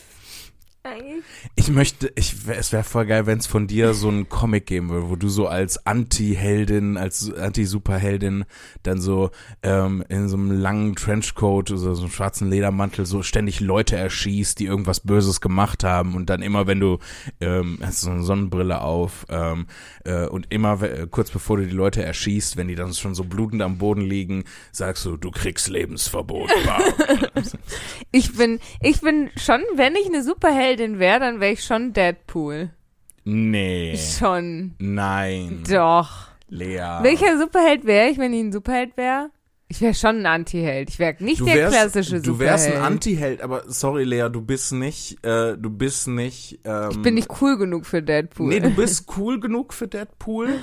Eigentlich. 0.87 1.25
Ich 1.57 1.69
möchte, 1.71 2.13
ich, 2.15 2.37
es 2.49 2.73
wäre 2.73 2.85
voll 2.85 3.07
geil, 3.07 3.27
wenn 3.27 3.39
es 3.39 3.47
von 3.47 3.67
dir 3.67 3.93
so 3.95 4.09
einen 4.09 4.29
Comic 4.29 4.67
geben 4.67 4.89
würde, 4.91 5.09
wo 5.11 5.17
du 5.17 5.29
so 5.29 5.49
als 5.49 5.85
Anti-Heldin, 5.87 6.97
als 6.97 7.33
Anti-Superheldin 7.33 8.45
dann 8.83 9.01
so 9.01 9.31
ähm, 9.63 10.05
in 10.09 10.29
so 10.29 10.37
einem 10.37 10.51
langen 10.53 10.95
Trenchcoat 10.95 11.71
oder 11.71 11.95
so 11.95 12.03
einem 12.03 12.11
schwarzen 12.11 12.49
Ledermantel 12.51 13.05
so 13.07 13.23
ständig 13.23 13.61
Leute 13.61 13.97
erschießt, 13.97 14.59
die 14.61 14.67
irgendwas 14.67 15.01
Böses 15.01 15.41
gemacht 15.41 15.83
haben 15.83 16.15
und 16.15 16.31
dann 16.31 16.43
immer, 16.43 16.67
wenn 16.67 16.81
du 16.81 16.99
ähm, 17.41 17.79
hast 17.83 18.03
so 18.03 18.11
eine 18.11 18.23
Sonnenbrille 18.23 18.81
auf 18.81 19.27
ähm, 19.29 19.67
äh, 20.05 20.27
und 20.27 20.47
immer 20.51 20.81
we- 20.81 21.09
kurz 21.11 21.31
bevor 21.31 21.57
du 21.57 21.65
die 21.67 21.75
Leute 21.75 22.03
erschießt, 22.05 22.57
wenn 22.57 22.69
die 22.69 22.75
dann 22.77 22.93
schon 22.95 23.15
so 23.15 23.25
blutend 23.25 23.63
am 23.63 23.79
Boden 23.79 24.03
liegen, 24.03 24.45
sagst 24.73 25.05
du, 25.05 25.17
du 25.17 25.31
kriegst 25.31 25.69
Lebensverbot. 25.69 26.51
Ich 28.13 28.35
bin, 28.37 28.61
ich 28.81 29.01
bin 29.01 29.31
schon, 29.37 29.61
wenn 29.75 29.95
ich 29.97 30.07
eine 30.07 30.23
Superheldin 30.23 30.76
wäre, 30.79 31.21
dann 31.21 31.41
wäre 31.41 31.53
ich 31.53 31.65
schon 31.65 31.93
Deadpool. 31.93 32.71
nee, 33.25 33.97
Schon. 33.97 34.75
nein, 34.79 35.63
Doch. 35.69 36.29
Lea. 36.49 36.99
Welcher 37.03 37.39
Superheld 37.39 37.85
wäre 37.87 38.09
ich, 38.11 38.19
wenn 38.19 38.33
ich 38.33 38.41
ein 38.41 38.53
Superheld 38.53 38.97
wäre? 38.97 39.31
Ich 39.69 39.81
wäre 39.81 39.95
schon 39.95 40.19
ein 40.21 40.27
Anti-Held. 40.27 40.91
Ich 40.91 41.01
wäre 41.01 41.17
nicht 41.19 41.41
Du 41.41 41.45
der 41.45 41.57
wärst, 41.57 41.73
klassische 41.77 42.21
du 42.21 42.39
wärst 42.39 42.67
Superheld. 42.67 42.87
ein 42.87 42.93
Anti-Held, 42.93 43.41
aber 43.43 43.65
sorry, 43.67 44.05
Lea, 44.05 44.29
du 44.31 44.41
bist 44.43 44.73
nicht, 44.73 45.25
äh, 45.27 45.57
du 45.59 45.71
bist 45.71 46.07
nicht, 46.07 46.61
ähm, 46.65 46.91
ich 46.93 47.03
bin 47.03 47.15
nicht 47.15 47.29
cool 47.41 47.59
genug 47.59 47.85
für 47.85 48.01
Deadpool. 48.01 48.49
Nee, 48.49 48.61
du 48.61 48.71
bist 48.71 49.07
cool 49.17 49.41
genug 49.41 49.75
für 49.75 49.89
Deadpool. 49.89 50.61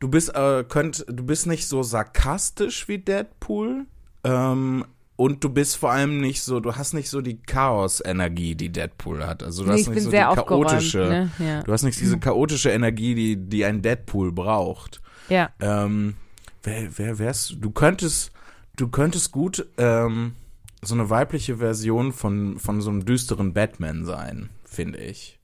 Du 0.00 0.08
bist, 0.08 0.34
äh, 0.34 0.64
könnt, 0.66 1.04
du 1.06 1.22
bist 1.24 1.46
nicht 1.46 1.66
so 1.68 1.82
sarkastisch 1.82 2.88
wie 2.88 2.96
Deadpool. 2.98 3.84
Ähm, 4.24 4.84
und 5.16 5.42
du 5.42 5.48
bist 5.48 5.76
vor 5.76 5.90
allem 5.92 6.20
nicht 6.20 6.42
so, 6.42 6.60
du 6.60 6.76
hast 6.76 6.92
nicht 6.92 7.08
so 7.08 7.20
die 7.20 7.38
Chaos-Energie, 7.42 8.54
die 8.54 8.70
Deadpool 8.70 9.26
hat. 9.26 9.42
Also 9.42 9.62
du 9.64 9.68
Nee, 9.70 9.74
hast 9.74 9.80
ich 9.82 9.86
nicht 9.88 9.94
bin 9.96 10.04
so 10.04 10.10
sehr 10.10 10.30
die 10.30 10.36
chaotische, 10.36 10.98
Ne? 10.98 11.30
Ja. 11.38 11.62
du 11.62 11.72
hast 11.72 11.82
nicht 11.82 12.00
diese 12.00 12.18
chaotische 12.18 12.70
Energie, 12.70 13.14
die, 13.14 13.36
die 13.36 13.64
ein 13.64 13.82
Deadpool 13.82 14.32
braucht. 14.32 15.00
ja. 15.28 15.50
Ähm, 15.60 16.14
wer, 16.62 16.98
wer 16.98 17.18
wär's? 17.18 17.54
Du 17.58 17.70
könntest, 17.70 18.30
du 18.76 18.88
könntest 18.88 19.32
gut 19.32 19.66
ähm, 19.78 20.34
so 20.82 20.94
eine 20.94 21.08
weibliche 21.10 21.56
Version 21.56 22.12
von, 22.12 22.58
von 22.58 22.80
so 22.82 22.90
einem 22.90 23.04
düsteren 23.06 23.54
Batman 23.54 24.04
sein, 24.04 24.50
finde 24.64 24.98
ich. 24.98 25.38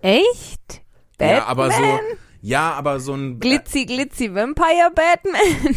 Echt? 0.00 0.82
Batman? 1.18 1.36
Ja, 1.36 1.44
aber 1.46 1.70
so, 1.70 1.82
ja, 2.42 2.72
aber 2.72 2.98
so 3.00 3.14
ein 3.14 3.38
Glitzy, 3.40 3.86
glitzy 3.86 4.34
Vampire 4.34 4.90
Batman? 4.94 5.76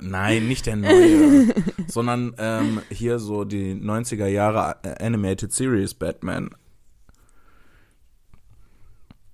Nein, 0.10 0.46
nicht 0.46 0.66
der 0.66 0.76
neue, 0.76 1.54
sondern 1.88 2.34
ähm, 2.38 2.82
hier 2.90 3.18
so 3.18 3.44
die 3.44 3.74
90er 3.74 4.26
Jahre 4.26 4.76
äh, 4.82 5.02
Animated 5.04 5.52
Series 5.52 5.94
Batman. 5.94 6.50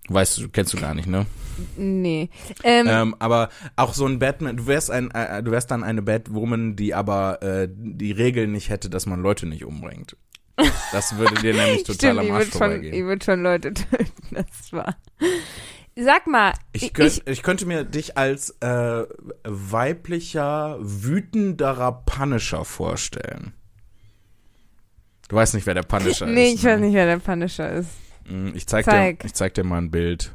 Weißt 0.08 0.38
du, 0.38 0.48
kennst 0.48 0.72
du 0.72 0.80
gar 0.80 0.94
nicht, 0.94 1.06
ne? 1.06 1.26
Nee. 1.76 2.30
Ähm, 2.64 2.86
Ähm, 2.88 3.16
aber 3.18 3.48
auch 3.76 3.94
so 3.94 4.06
ein 4.06 4.18
Batman, 4.18 4.56
du 4.56 4.66
wärst 4.66 4.90
ein, 4.90 5.10
äh, 5.12 5.42
du 5.42 5.50
wärst 5.52 5.70
dann 5.70 5.84
eine 5.84 6.02
Batwoman, 6.02 6.74
die 6.74 6.94
aber 6.94 7.42
äh, 7.42 7.68
die 7.70 8.10
Regeln 8.12 8.50
nicht 8.52 8.70
hätte, 8.70 8.90
dass 8.90 9.06
man 9.06 9.20
Leute 9.22 9.46
nicht 9.46 9.64
umbringt. 9.64 10.16
Das 10.92 11.16
würde 11.16 11.34
dir 11.36 11.54
nämlich 11.54 11.82
total 11.84 11.94
Stimmt, 12.14 12.18
am 12.18 12.26
ich 12.26 12.32
Arsch 12.32 12.46
würde 12.46 12.50
schon, 12.50 12.70
ich 12.70 12.74
vorbeigehen. 12.76 13.06
würd 13.06 13.24
schon 13.24 13.42
Leute 13.42 13.74
töten, 13.74 14.06
das 14.34 14.72
war. 14.72 14.96
Sag 15.97 16.26
mal, 16.26 16.55
Ich, 16.72 16.93
könnt, 16.93 17.22
ich, 17.28 17.43
könnte 17.43 17.66
mir 17.66 17.84
dich 17.84 18.16
als 18.16 18.51
äh, 18.61 19.05
weiblicher, 19.45 20.78
wütenderer 20.80 22.03
Punisher 22.07 22.64
vorstellen. 22.64 23.53
Du 25.28 25.36
weißt 25.36 25.55
nicht, 25.55 25.66
wer 25.66 25.74
der 25.74 25.82
Punisher 25.82 26.26
nee, 26.26 26.49
ist. 26.53 26.55
ich 26.61 26.64
weiß 26.64 26.80
ne? 26.80 26.86
nicht, 26.86 26.95
wer 26.95 27.07
der 27.07 27.18
Punisher 27.18 27.70
ist. 27.72 27.91
Mm, 28.28 28.49
Ich 28.55 28.66
zeig, 28.66 28.84
Zeig. 28.84 29.20
Dir, 29.20 29.26
ich 29.26 29.34
zeig 29.34 29.55
dir 29.55 29.64
mal 29.64 29.78
ein 29.78 29.91
Bild. 29.91 30.34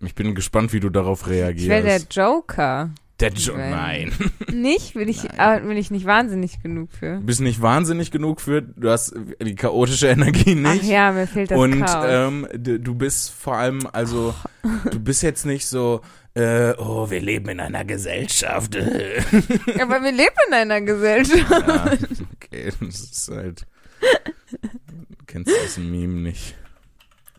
Ich 0.00 0.14
bin 0.14 0.34
gespannt, 0.34 0.72
wie 0.72 0.80
du 0.80 0.90
darauf 0.90 1.28
reagierst. 1.28 1.64
Ich 1.64 1.70
wäre 1.70 1.82
der 1.84 2.00
Joker. 2.10 2.90
Der 3.22 3.32
Jo- 3.32 3.56
Nein. 3.56 4.12
Nein. 4.18 4.32
Nicht? 4.62 4.94
Will 4.94 5.08
ich, 5.08 5.30
ah, 5.38 5.58
bin 5.60 5.76
ich 5.78 5.90
nicht 5.90 6.04
wahnsinnig 6.04 6.60
genug 6.62 6.90
für. 6.92 7.16
Du 7.16 7.22
bist 7.24 7.40
nicht 7.40 7.62
wahnsinnig 7.62 8.10
genug 8.10 8.40
für, 8.40 8.60
du 8.62 8.90
hast 8.90 9.14
die 9.40 9.54
chaotische 9.54 10.08
Energie 10.08 10.54
nicht. 10.54 10.82
Ach 10.84 10.86
ja, 10.88 11.12
mir 11.12 11.26
fehlt 11.26 11.50
das 11.52 11.58
Und 11.58 11.80
Chaos. 11.84 12.04
ähm, 12.08 12.46
du, 12.54 12.94
bist 12.94 13.30
vor 13.30 13.56
allem, 13.56 13.86
also, 13.92 14.34
du 14.90 15.00
bist 15.00 15.22
jetzt 15.22 15.46
nicht 15.46 15.66
so, 15.66 16.02
äh, 16.34 16.72
oh, 16.78 17.08
wir 17.10 17.20
leben 17.20 17.48
in 17.48 17.60
einer 17.60 17.84
Gesellschaft. 17.84 18.76
Aber 19.80 20.02
wir 20.02 20.12
leben 20.12 20.36
in 20.48 20.54
einer 20.54 20.80
Gesellschaft. 20.82 21.50
ja, 21.50 21.92
okay, 22.34 22.72
das 22.80 23.00
ist 23.00 23.30
halt. 23.30 23.66
Du 24.00 25.24
kennst 25.26 25.50
das 25.64 25.78
Meme 25.78 26.20
nicht. 26.20 26.56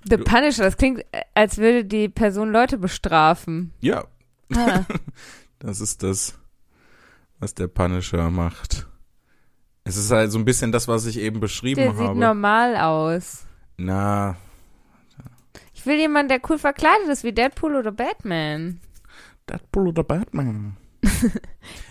The 0.10 0.18
Punisher, 0.18 0.64
das 0.64 0.78
klingt, 0.78 1.02
äh, 1.12 1.22
als 1.36 1.58
würde 1.58 1.86
die 1.86 2.10
Person 2.10 2.52
Leute 2.52 2.78
bestrafen. 2.78 3.74
Ja, 3.82 4.06
Ah. 4.56 4.86
Das 5.64 5.82
ist 5.82 6.04
das, 6.04 6.36
was 7.40 7.54
der 7.56 7.68
Punisher 7.68 8.30
macht. 8.30 8.88
Es 9.86 9.98
ist 9.98 10.12
halt 10.12 10.32
so 10.32 10.38
ein 10.40 10.46
bisschen 10.46 10.72
das, 10.72 10.88
was 10.88 11.06
ich 11.06 11.18
eben 11.20 11.40
beschrieben 11.40 11.82
Der 11.82 11.94
sieht 11.94 12.08
habe. 12.08 12.20
normal 12.20 12.78
aus. 12.78 13.46
Na, 13.78 14.38
Ich 15.74 15.86
will 15.86 15.98
jemanden, 15.98 16.30
der 16.30 16.40
cool 16.50 16.58
verkleidet 16.58 17.08
ist, 17.10 17.24
wie 17.24 17.34
Deadpool 17.34 17.76
oder 17.76 17.92
Batman. 17.92 18.80
Deadpool 19.50 19.90
oder 19.90 20.04
Batman. 20.04 20.78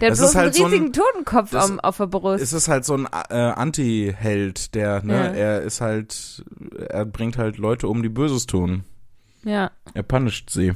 Der 0.00 0.10
hat 0.10 0.12
Das 0.12 0.18
bloß 0.20 0.30
ist 0.30 0.34
halt 0.36 0.44
einen 0.46 0.52
so 0.54 0.64
ein- 0.64 0.70
riesigen 0.70 0.92
Totenkopf 0.94 1.54
am, 1.54 1.80
auf 1.80 1.98
der 1.98 2.06
Brust. 2.06 2.42
Es 2.42 2.54
ist 2.54 2.68
halt 2.68 2.86
so 2.86 2.94
ein 2.94 3.06
äh, 3.28 3.34
Anti-Held, 3.36 4.74
der, 4.74 5.02
ne, 5.02 5.14
Ja. 5.14 5.24
er 5.32 5.62
ist 5.62 5.82
halt, 5.82 6.44
er 6.88 7.04
bringt 7.04 7.36
halt 7.36 7.58
Leute 7.58 7.88
um, 7.88 8.02
die 8.02 8.08
Böses 8.08 8.46
tun. 8.46 8.84
ja. 9.44 9.70
Er 9.92 10.02
punisht 10.02 10.48
sie. 10.48 10.72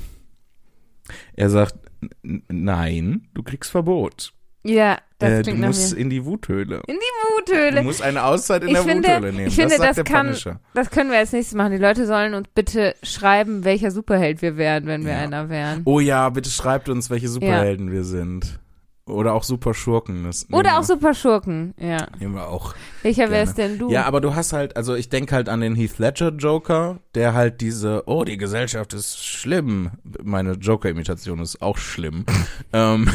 Er 1.34 1.48
sagt, 1.48 1.74
"N- 1.74 1.85
nein, 2.22 3.28
du 3.34 3.42
kriegst 3.42 3.70
Verbot. 3.70 4.32
Ja, 4.64 4.98
das 5.20 5.30
äh, 5.30 5.36
du 5.38 5.42
klingt 5.44 5.60
nach 5.60 5.68
musst 5.68 5.92
in 5.92 6.10
die 6.10 6.24
Wuthöhle. 6.24 6.82
In 6.88 6.96
die 6.96 7.00
Du 7.46 7.52
Wuthöhle. 7.54 7.82
musst 7.84 8.02
eine 8.02 8.24
Auszeit 8.24 8.62
in 8.62 8.68
Ich 8.70 8.74
der 8.74 8.82
finde- 8.82 9.08
Wuthöhle 9.08 9.32
nehmen. 9.32 9.46
ich 9.46 9.54
finde, 9.54 9.76
das 9.76 9.86
das 9.86 9.94
der 9.96 10.04
kann- 10.04 10.26
Punisher. 10.26 10.60
Das 10.74 10.90
können 10.90 11.10
wir 11.12 11.18
als 11.18 11.32
nächstes 11.32 11.54
machen. 11.56 11.70
Die 11.70 11.78
Leute 11.78 12.04
sollen 12.06 12.34
uns 12.34 12.48
bitte 12.52 12.96
schreiben, 13.02 13.64
welcher 13.64 13.92
Superheld 13.92 14.42
wir 14.42 14.56
wären, 14.56 14.86
wenn 14.86 15.04
wir 15.04 15.12
Ja. 15.12 15.18
einer 15.20 15.48
wären. 15.48 15.82
Oh 15.84 16.00
ja, 16.00 16.28
bitte 16.30 16.50
schreibt 16.50 16.88
uns, 16.88 17.10
welche 17.10 17.28
Superhelden 17.28 17.92
wir 17.92 18.02
sind. 18.02 18.58
Oder 19.06 19.34
auch 19.34 19.44
Superschurken. 19.44 20.24
Das 20.24 20.48
nehmen 20.48 20.58
Oder 20.58 20.78
auch 20.78 20.82
Superschurken. 20.82 21.74
Ja. 21.78 22.08
Nehmen 22.18 22.34
wir 22.34 22.48
auch. 22.48 22.74
Welcher 23.02 23.30
wär's 23.30 23.54
denn 23.54 23.78
du? 23.78 23.88
Ja, 23.88 24.04
aber 24.04 24.20
du 24.20 24.34
hast 24.34 24.52
halt, 24.52 24.76
also 24.76 24.96
ich 24.96 25.08
denke 25.08 25.32
halt 25.34 25.48
an 25.48 25.60
den 25.60 25.76
Heath 25.76 25.98
Ledger 25.98 26.30
Joker, 26.32 26.98
der 27.14 27.32
halt 27.32 27.60
diese, 27.60 28.02
oh, 28.06 28.24
die 28.24 28.36
Gesellschaft 28.36 28.94
ist 28.94 29.24
schlimm. 29.24 29.92
Meine 30.24 30.52
Joker-Imitation 30.54 31.38
ist 31.38 31.62
auch 31.62 31.78
schlimm. 31.78 32.24
ähm, 32.72 33.08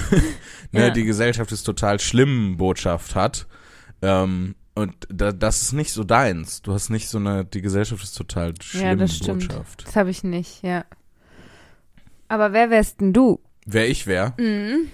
ne, 0.71 0.81
Ja. 0.87 0.89
Die 0.91 1.03
Gesellschaft 1.03 1.51
ist 1.51 1.63
total 1.63 1.99
schlimm 1.99 2.55
Botschaft 2.55 3.15
hat. 3.15 3.47
Ähm, 4.01 4.55
und 4.75 4.93
da, 5.09 5.33
das 5.33 5.61
ist 5.61 5.73
nicht 5.73 5.91
so 5.91 6.05
deins. 6.05 6.61
Du 6.61 6.73
hast 6.73 6.89
nicht 6.89 7.09
so 7.09 7.17
eine, 7.17 7.43
die 7.43 7.61
Gesellschaft 7.61 8.01
ist 8.01 8.13
total 8.17 8.53
schlimm 8.61 8.85
Ja, 8.85 8.95
das 8.95 9.17
stimmt. 9.17 9.49
Botschaft. 9.49 9.85
Das 9.85 9.97
habe 9.97 10.09
ich 10.09 10.23
nicht, 10.23 10.63
ja. 10.63 10.85
Aber 12.29 12.53
wer 12.53 12.69
wärst 12.69 13.01
denn 13.01 13.11
du? 13.11 13.41
Wer 13.65 13.89
ich 13.89 14.07
wäre, 14.07 14.33
Mhm. 14.37 14.87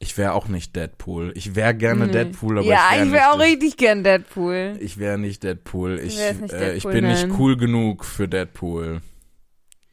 Ich 0.00 0.16
wäre 0.16 0.32
auch 0.32 0.48
nicht 0.48 0.76
Deadpool. 0.76 1.32
Ich 1.34 1.54
wäre 1.56 1.74
gerne 1.74 2.06
Nee. 2.06 2.12
Deadpool, 2.12 2.58
aber 2.58 2.66
ja, 2.66 2.88
ich 2.92 2.96
wäre 2.96 3.06
ich 3.06 3.12
wäre 3.12 3.30
auch 3.32 3.38
nicht 3.38 3.46
richtig 3.48 3.76
gern 3.76 4.04
Deadpool. 4.04 4.76
Ich 4.80 4.98
wäre 4.98 5.18
nicht 5.18 5.42
Deadpool. 5.42 5.98
Ich, 5.98 6.16
nicht 6.16 6.52
äh, 6.52 6.74
ich 6.74 6.82
Deadpool, 6.84 6.92
bin 6.92 7.06
nicht 7.06 7.28
nein. 7.28 7.36
cool 7.38 7.56
genug 7.56 8.04
für 8.04 8.28
Deadpool. 8.28 9.00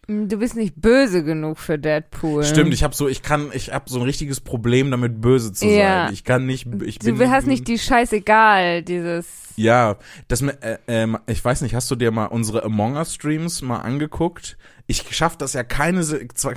Mm, 0.07 0.27
Du 0.27 0.37
bist 0.37 0.55
nicht 0.55 0.75
böse 0.79 1.23
genug 1.23 1.57
für 1.57 1.79
Deadpool. 1.79 2.43
Stimmt, 2.43 2.71
ich 2.73 2.83
habe 2.83 2.93
so, 2.93 3.07
ich 3.07 3.23
kann, 3.23 3.49
ich 3.53 3.73
habe 3.73 3.89
so 3.89 3.97
ein 3.99 4.03
richtiges 4.03 4.41
Problem 4.41 4.91
damit, 4.91 5.21
böse 5.21 5.51
zu 5.53 5.65
Ja. 5.65 6.05
sein. 6.05 6.13
Ich 6.13 6.23
kann 6.23 6.45
nicht, 6.45 6.67
ich 6.83 6.99
bin. 6.99 7.17
Du 7.17 7.29
hast 7.31 7.47
nicht 7.47 7.67
die 7.67 7.79
scheißegal, 7.79 8.83
dieses. 8.83 9.25
Ja, 9.57 9.95
das, 10.27 10.41
äh, 10.43 10.77
ähm, 10.87 11.17
ich 11.27 11.43
weiß 11.43 11.61
nicht, 11.61 11.73
hast 11.73 11.89
du 11.89 11.95
dir 11.95 12.11
mal 12.11 12.25
unsere 12.25 12.63
Among 12.63 12.95
Us 12.95 13.15
Streams 13.15 13.61
mal 13.63 13.79
angeguckt? 13.79 14.57
Ich 14.85 15.03
schaff 15.15 15.35
das 15.37 15.53
ja 15.53 15.63
keine, 15.63 16.03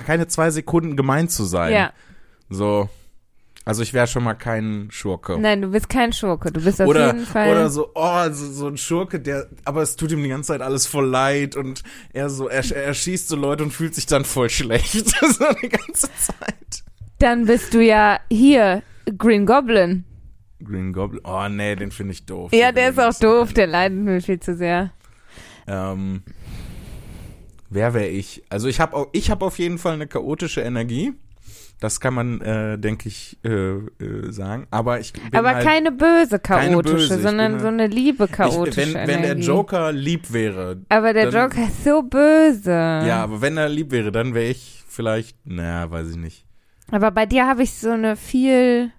keine 0.05 0.27
zwei 0.27 0.51
Sekunden 0.51 0.95
gemein 0.97 1.29
zu 1.29 1.45
sein. 1.45 1.73
Ja. 1.73 1.93
So, 2.49 2.89
also 3.69 3.83
ich 3.83 3.93
wäre 3.93 4.07
schon 4.07 4.23
mal 4.23 4.33
kein 4.33 4.87
Schurke. 4.89 5.37
Nein, 5.37 5.61
du 5.61 5.67
bist 5.67 5.89
kein 5.89 6.11
Schurke. 6.11 6.51
Du 6.51 6.59
bist 6.59 6.81
auf 6.81 6.87
oder, 6.87 7.13
jeden 7.13 7.27
Fall. 7.27 7.51
oder 7.51 7.69
so, 7.69 7.91
oh, 7.93 8.29
so, 8.31 8.51
so 8.51 8.67
ein 8.67 8.77
Schurke, 8.77 9.19
der, 9.19 9.45
aber 9.63 9.83
es 9.83 9.95
tut 9.95 10.11
ihm 10.11 10.23
die 10.23 10.29
ganze 10.29 10.47
Zeit 10.47 10.61
alles 10.63 10.87
voll 10.87 11.05
leid 11.05 11.55
und 11.55 11.83
er 12.11 12.31
so, 12.31 12.49
er, 12.49 12.63
er 12.71 12.95
schießt 12.95 13.27
so 13.27 13.35
Leute 13.35 13.63
und 13.63 13.69
fühlt 13.69 13.93
sich 13.93 14.07
dann 14.07 14.25
voll 14.25 14.49
schlecht. 14.49 15.09
so 15.21 15.45
die 15.61 15.69
ganze 15.69 16.09
Zeit. 16.17 16.83
Dann 17.19 17.45
bist 17.45 17.75
du 17.75 17.79
ja 17.79 18.19
hier 18.31 18.81
Green 19.19 19.45
Goblin. 19.45 20.03
Green 20.63 20.91
Goblin. 20.91 21.21
Oh 21.23 21.47
nee, 21.47 21.75
den 21.75 21.91
finde 21.91 22.13
ich 22.13 22.25
doof. 22.25 22.51
Ja, 22.51 22.71
der 22.71 22.89
ist 22.89 22.99
auch 22.99 23.13
doof. 23.13 23.53
Der 23.53 23.67
leidet 23.67 23.99
mir 23.99 24.19
viel 24.19 24.39
zu 24.39 24.55
sehr. 24.55 24.93
Ähm, 25.67 26.23
wer 27.69 27.93
wäre 27.93 28.07
ich? 28.07 28.41
Also 28.49 28.67
ich 28.67 28.79
habe 28.79 29.09
ich 29.11 29.29
hab 29.29 29.43
auf 29.43 29.59
jeden 29.59 29.77
Fall 29.77 29.93
eine 29.93 30.07
chaotische 30.07 30.61
Energie. 30.61 31.13
Das 31.81 32.01
kann 32.01 32.13
man, 32.13 32.41
äh, 32.41 32.77
denke 32.77 33.07
ich, 33.07 33.37
äh, 33.45 33.49
äh, 33.49 34.31
sagen. 34.31 34.67
Aber 34.69 34.99
ich 34.99 35.13
bin 35.13 35.23
Aber 35.33 35.55
halt, 35.55 35.65
keine 35.65 35.91
böse 35.93 36.37
keine 36.39 36.71
chaotische, 36.71 36.95
böse, 36.95 37.15
ich 37.15 37.21
sondern 37.21 37.51
bin 37.53 37.61
so 37.61 37.67
eine 37.67 37.87
liebe 37.87 38.25
ich, 38.25 38.31
chaotische 38.31 38.93
wenn, 38.95 39.07
wenn 39.07 39.21
der. 39.21 39.37
Joker 39.37 39.91
lieb 39.93 40.33
wäre. 40.33 40.81
Aber 40.89 41.13
der 41.13 41.31
dann- 41.31 41.49
Joker 41.49 41.63
ist 41.67 41.83
so 41.85 42.03
böse. 42.03 42.71
Ja, 42.71 43.23
aber 43.23 43.41
wenn 43.41 43.55
er 43.55 43.69
lieb 43.69 43.91
wäre, 43.91 44.11
dann 44.11 44.33
wäre 44.33 44.49
ich 44.51 44.83
vielleicht, 44.89 45.37
naja, 45.45 45.89
weiß 45.89 46.09
ich 46.11 46.17
nicht. 46.17 46.45
Aber 46.91 47.11
bei 47.11 47.25
dir 47.25 47.47
habe 47.47 47.63
ich 47.63 47.71
so 47.73 47.91
eine 47.91 48.15
viel, 48.17 48.91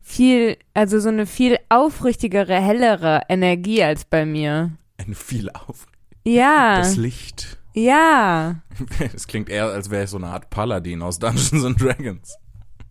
viel, 0.00 0.56
also 0.74 1.00
so 1.00 1.08
eine 1.08 1.26
viel 1.26 1.58
aufrichtigere, 1.68 2.54
hellere 2.60 3.22
Energie 3.28 3.82
als 3.82 4.04
bei 4.04 4.24
mir. 4.26 4.72
Eine 4.98 5.14
viel 5.14 5.50
auf. 5.50 5.86
Ja, 6.24 6.76
Das 6.78 6.96
Licht. 6.96 7.58
Ja, 7.74 8.56
Das 9.12 9.26
klingt 9.26 9.48
eher, 9.48 9.66
als 9.66 9.90
wäre 9.90 10.04
ich 10.04 10.10
so 10.10 10.16
eine 10.18 10.28
Art 10.28 10.50
Paladin 10.50 11.02
aus 11.02 11.18
Dungeons 11.18 11.64
and 11.64 11.80
Dragons. 11.80 12.36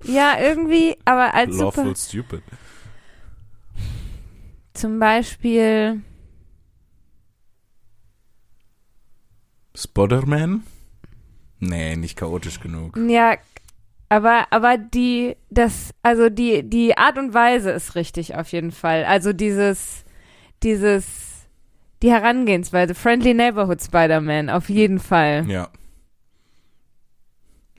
ja, 0.04 0.40
irgendwie, 0.40 0.98
aber 1.06 1.34
als 1.34 1.56
Lawful 1.56 1.96
super, 1.96 1.96
stupid. 1.96 2.44
zum 4.74 5.00
Beispiel, 5.00 6.02
Spotterman? 9.76 10.64
Nee, 11.60 11.96
nicht 11.96 12.18
chaotisch 12.18 12.60
genug. 12.60 12.98
ja, 13.08 13.36
aber, 14.10 14.48
aber 14.50 14.78
die, 14.78 15.38
das, 15.50 15.94
also 16.02 16.30
die, 16.30 16.68
die 16.68 16.98
Art 16.98 17.18
und 17.18 17.34
Weise 17.34 17.72
ist 17.72 17.96
richtig 17.96 18.36
auf 18.36 18.52
jeden 18.52 18.72
Fall. 18.72 19.06
Also 19.06 19.32
dieses, 19.32 20.04
dieses, 20.64 21.31
die 22.02 22.12
Herangehensweise, 22.12 22.96
Friendly 22.96 23.34
Neighborhood 23.34 23.82
Spider-Man, 23.82 24.50
auf 24.50 24.70
jeden 24.70 25.00
Fall. 25.00 25.46
Ja. 25.50 25.70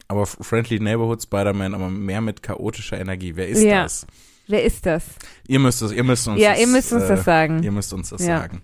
Aber 0.08 0.26
Friendly 0.26 0.78
Neighborhood 0.80 1.22
Spider-Man, 1.22 1.74
aber 1.74 1.88
mehr 1.88 2.20
mit 2.20 2.42
chaotischer 2.42 3.00
Energie. 3.00 3.34
Wer 3.36 3.48
ist 3.48 3.62
Ja. 3.62 3.84
das? 3.84 4.06
Wer 4.48 4.64
ist 4.64 4.84
das? 4.86 5.04
Ihr 5.46 5.60
müsst 5.60 5.80
es, 5.82 5.92
ihr 5.92 6.02
müsst 6.04 6.26
uns 6.28 6.40
ja, 6.40 6.50
das, 6.50 6.60
ihr 6.60 6.66
müsst 6.66 6.92
uns 6.92 7.04
äh, 7.04 7.08
das 7.08 7.24
sagen. 7.24 7.62
Ihr 7.62 7.72
müsst 7.72 7.92
uns 7.92 8.10
das 8.10 8.26
Ja. 8.26 8.38
sagen. 8.40 8.60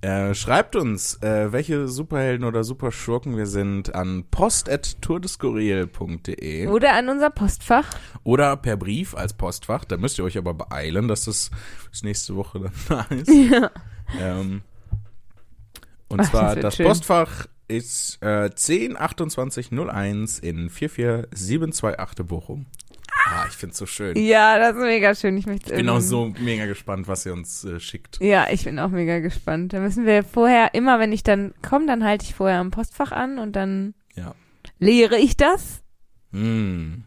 Äh, 0.00 0.32
schreibt 0.34 0.74
uns, 0.76 1.20
äh, 1.22 1.52
welche 1.52 1.86
Superhelden 1.88 2.44
oder 2.46 2.62
Superschurken 2.64 3.36
wir 3.36 3.46
sind 3.46 3.94
an 3.94 4.24
post.tourdeskurril.de 4.30 6.66
Oder 6.68 6.92
an 6.94 7.08
unser 7.08 7.30
Postfach. 7.30 7.88
oder 8.24 8.56
per 8.56 8.76
Brief 8.76 9.14
als 9.16 9.32
Postfach. 9.34 9.84
Da 9.84 9.96
müsst 9.96 10.18
ihr 10.18 10.24
euch 10.24 10.38
aber 10.38 10.54
beeilen, 10.54 11.08
dass 11.08 11.24
das 11.24 11.50
bis 11.90 12.02
nächste 12.04 12.36
Woche 12.36 12.60
dann 12.60 12.72
da 12.88 13.06
ist. 13.14 13.28
Ja. 14.18 14.40
Ähm, 14.40 14.62
und 16.08 16.18
das 16.18 16.30
zwar 16.30 16.54
wird 16.54 16.64
das 16.64 16.76
schön. 16.76 16.86
Postfach 16.86 17.46
ist 17.68 18.18
äh, 18.22 18.50
102801 18.50 20.38
in 20.38 20.70
44728 20.70 22.26
Bochum. 22.26 22.66
Ah, 23.30 23.44
ich 23.48 23.54
find's 23.54 23.76
so 23.76 23.84
schön. 23.84 24.16
Ja, 24.16 24.58
das 24.58 24.76
ist 24.76 24.82
mega 24.82 25.14
schön. 25.14 25.36
Ich 25.36 25.46
Ich 25.46 25.64
bin 25.64 25.88
auch 25.90 26.00
so 26.00 26.32
mega 26.40 26.64
gespannt, 26.66 27.08
was 27.08 27.26
ihr 27.26 27.34
uns 27.34 27.62
äh, 27.64 27.78
schickt. 27.78 28.18
Ja, 28.20 28.46
ich 28.50 28.64
bin 28.64 28.78
auch 28.78 28.88
mega 28.88 29.18
gespannt. 29.18 29.74
Da 29.74 29.80
müssen 29.80 30.06
wir 30.06 30.24
vorher, 30.24 30.72
immer 30.74 30.98
wenn 30.98 31.12
ich 31.12 31.24
dann 31.24 31.52
komme, 31.60 31.86
dann 31.86 32.04
halte 32.04 32.24
ich 32.24 32.34
vorher 32.34 32.58
am 32.58 32.70
Postfach 32.70 33.12
an 33.12 33.38
und 33.38 33.52
dann 33.54 33.94
Ja. 34.14 34.34
leere 34.78 35.16
ich 35.18 35.36
das. 35.36 35.82
Mm, 36.30 37.02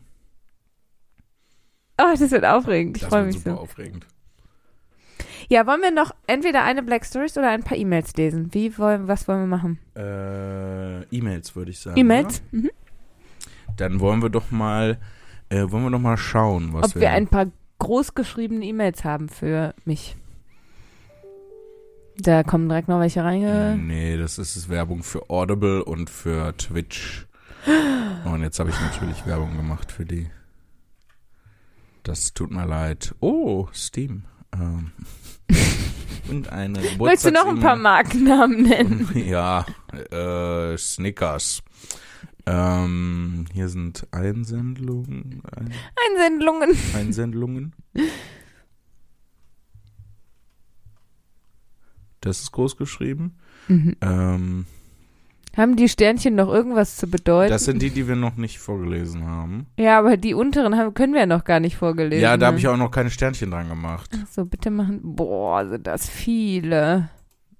Oh, 1.97 2.16
das 2.18 2.32
wird 2.32 2.45
aufregend. 2.45 2.97
Ich 2.97 3.02
das 3.04 3.10
freue 3.10 3.26
wird 3.26 3.34
mich 3.36 3.43
super 3.43 3.56
so. 3.58 3.62
aufregend. 3.62 4.08
Ja, 5.52 5.68
wollen 5.68 5.82
wir 5.82 5.91
noch 5.91 6.16
entweder 6.28 6.64
eine 6.64 6.82
Black 6.82 7.06
Stories 7.06 7.38
oder 7.38 7.49
ein 7.49 7.64
paar 7.64 7.78
E-Mails 7.78 8.16
lesen? 8.16 8.54
Wie 8.54 8.78
wollen, 8.78 9.10
was 9.10 9.28
wollen 9.28 9.41
wir 9.41 9.47
machen? 9.47 9.80
Äh, 9.97 11.04
E-Mails 11.14 11.58
würde 11.58 11.72
ich 11.72 11.80
sagen. 11.80 11.97
E-Mails? 11.97 12.41
Mhm. 12.52 12.70
Dann 13.76 13.99
wollen 13.99 14.22
wir 14.22 14.30
doch 14.30 14.49
mal, 14.49 14.97
äh, 15.49 15.70
wollen 15.70 15.84
wir 15.84 15.91
doch 15.91 15.99
mal 15.99 16.16
schauen, 16.16 16.72
was 16.72 16.95
Ob 16.95 17.02
wir 17.02 17.12
ein 17.12 17.28
paar 17.28 17.47
großgeschriebene 17.80 18.64
E-Mails 18.64 19.04
haben 19.04 19.28
für 19.28 19.76
mich. 19.84 20.16
Da 22.18 22.43
kommen 22.43 22.70
direkt 22.70 22.88
noch 22.88 23.02
welche 23.02 23.22
reinge... 23.22 23.78
Nee, 23.78 24.16
das 24.16 24.38
ist 24.38 24.70
Werbung 24.70 25.04
für 25.04 25.30
Audible 25.30 25.84
und 25.84 26.10
für 26.10 26.56
Twitch. 26.56 27.28
Und 28.24 28.41
jetzt 28.41 28.58
habe 28.60 28.70
ich 28.70 28.80
natürlich 28.80 29.26
Werbung 29.26 29.58
gemacht 29.58 29.91
für 29.91 30.06
die. 30.06 30.30
Das 32.04 32.34
tut 32.34 32.52
mir 32.52 32.66
leid. 32.66 33.14
Oh, 33.20 33.68
Steam. 33.74 34.24
Ähm. 34.54 34.91
und 36.30 36.49
eine 36.49 36.80
Willst 36.97 37.26
du 37.26 37.32
noch 37.32 37.47
ein 37.47 37.60
paar 37.60 37.76
Markennamen 37.76 38.64
nennen? 38.64 39.10
Ja, 39.16 39.66
äh, 40.12 40.78
Snickers. 40.78 41.62
Ähm, 42.45 43.45
hier 43.54 43.70
sind 43.70 44.08
Einsendungen. 44.12 45.43
Ein, 45.56 45.74
Einsendungen. 46.10 46.72
Einsendungen. 46.95 47.76
Das 52.22 52.39
ist 52.41 52.52
groß 52.52 52.78
geschrieben. 52.78 53.38
Mhm. 53.68 53.95
Ähm, 54.02 54.66
Haben 55.56 55.76
die 55.76 55.89
Sternchen 55.89 56.36
noch 56.36 56.47
irgendwas 56.47 56.95
zu 56.95 57.08
bedeuten? 57.08 57.52
das 57.52 57.66
sind 57.66 57.82
die, 57.82 57.89
die 57.89 58.08
wir 58.08 58.16
noch 58.16 58.38
nicht 58.38 58.60
vorgelesen 58.60 59.26
haben. 59.26 59.68
ja, 59.78 59.99
aber 59.99 60.16
die 60.18 60.34
unteren 60.34 60.78
haben, 60.78 60.93
können 60.93 61.14
wir 61.14 61.22
ja 61.22 61.26
noch 61.26 61.43
gar 61.43 61.60
nicht 61.60 61.76
vorgelesen. 61.76 62.24
ja, 62.24 62.38
da 62.38 62.47
habe 62.47 62.58
ich 62.58 62.68
auch 62.68 62.78
noch 62.78 62.91
keine 62.91 63.10
Sternchen 63.10 63.52
dran 63.52 63.68
gemacht. 63.68 64.10
Ach 64.14 64.28
So, 64.30 64.45
bitte 64.45 64.72
machen. 64.72 64.99
Boah, 65.04 65.68
sind 65.68 65.88
das 65.88 66.10
viele. 66.10 67.10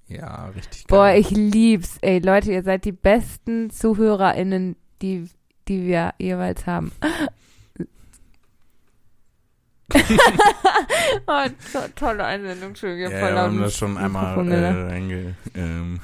Ja, 0.07 0.47
richtig 0.55 0.87
Boah, 0.87 1.07
geil. 1.07 1.19
ich 1.21 1.31
lieb's. 1.31 1.97
Ey, 2.01 2.19
Leute, 2.19 2.51
ihr 2.51 2.63
seid 2.63 2.85
die 2.85 2.91
besten 2.91 3.69
ZuhörerInnen, 3.69 4.75
die, 5.01 5.29
die 5.67 5.85
wir 5.85 6.13
jeweils 6.17 6.65
haben. 6.65 6.91
oh, 11.27 11.47
to 11.73 11.79
tolle 11.95 12.23
Einsendung, 12.23 12.69
Entschuldigung, 12.69 13.11
ja, 13.11 13.19
voll 13.19 13.33
wir 13.33 13.41
haben 13.41 13.59
das 13.59 13.77
schon 13.77 13.97
einmal 13.97 14.37
äh, 14.49 14.69
reinge, 14.69 15.35
ähm, 15.53 15.99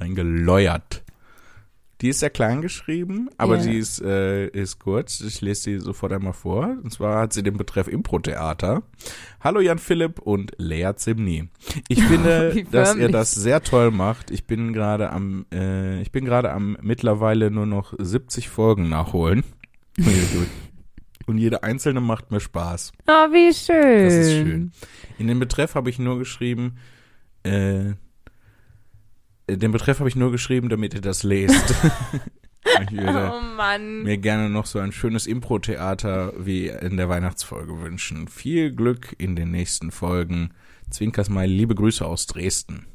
reingeläuert. 0.00 1.04
Die 2.00 2.08
ist 2.08 2.20
sehr 2.20 2.30
klein 2.30 2.62
geschrieben, 2.62 3.28
aber 3.36 3.58
Ja. 3.58 3.62
die 3.64 3.76
ist, 3.76 4.00
äh, 4.00 4.46
ist 4.48 4.78
kurz. 4.78 5.20
Ich 5.20 5.42
lese 5.42 5.60
sie 5.64 5.78
sofort 5.80 6.12
einmal 6.14 6.32
vor. 6.32 6.64
Und 6.82 6.90
zwar 6.90 7.20
hat 7.20 7.34
sie 7.34 7.42
den 7.42 7.58
Betreff 7.58 7.88
Impro-Theater. 7.88 8.82
Hallo 9.40 9.60
Jan 9.60 9.78
Philipp 9.78 10.18
und 10.18 10.52
Lea 10.56 10.92
Zimni. 10.96 11.50
Ich 11.88 12.02
finde, 12.02 12.64
dass 12.70 12.96
ihr 12.96 13.10
das 13.10 13.32
sehr 13.34 13.62
toll 13.62 13.90
macht. 13.90 14.30
Ich 14.30 14.46
bin 14.46 14.72
gerade 14.72 15.10
am, 15.10 15.44
äh, 15.52 16.00
ich 16.00 16.10
bin 16.10 16.24
gerade 16.24 16.52
am 16.52 16.78
mittlerweile 16.80 17.50
nur 17.50 17.66
noch 17.66 17.92
70 17.98 18.48
Folgen 18.48 18.88
nachholen. 18.88 19.44
Und 21.26 21.36
jede 21.36 21.62
einzelne 21.62 22.00
macht 22.00 22.30
mir 22.30 22.40
Spaß. 22.40 22.92
Oh, 23.08 23.10
wie 23.32 23.52
schön. 23.52 24.04
Das 24.06 24.14
ist 24.14 24.32
schön. 24.32 24.72
In 25.18 25.26
den 25.26 25.38
Betreff 25.38 25.74
habe 25.74 25.90
ich 25.90 25.98
nur 25.98 26.18
geschrieben, 26.18 26.76
äh, 27.42 27.92
den 29.56 29.72
Betreff 29.72 29.98
habe 30.00 30.08
ich 30.08 30.16
nur 30.16 30.30
geschrieben, 30.30 30.68
damit 30.68 30.94
ihr 30.94 31.00
das 31.00 31.22
lest. 31.22 31.74
ich 32.82 32.92
würde 32.92 33.32
Oh 33.34 33.40
Mann. 33.56 34.02
mir 34.02 34.18
gerne 34.18 34.50
noch 34.50 34.66
so 34.66 34.78
ein 34.78 34.92
schönes 34.92 35.26
Impro-Theater 35.26 36.32
wie 36.38 36.68
in 36.68 36.96
der 36.96 37.08
Weihnachtsfolge 37.08 37.80
wünschen. 37.80 38.28
Viel 38.28 38.74
Glück 38.74 39.14
in 39.18 39.36
den 39.36 39.50
nächsten 39.50 39.90
Folgen. 39.90 40.52
Zwinkers 40.90 41.28
mal 41.28 41.46
liebe 41.46 41.74
Grüße 41.74 42.04
aus 42.04 42.26
Dresden. 42.26 42.86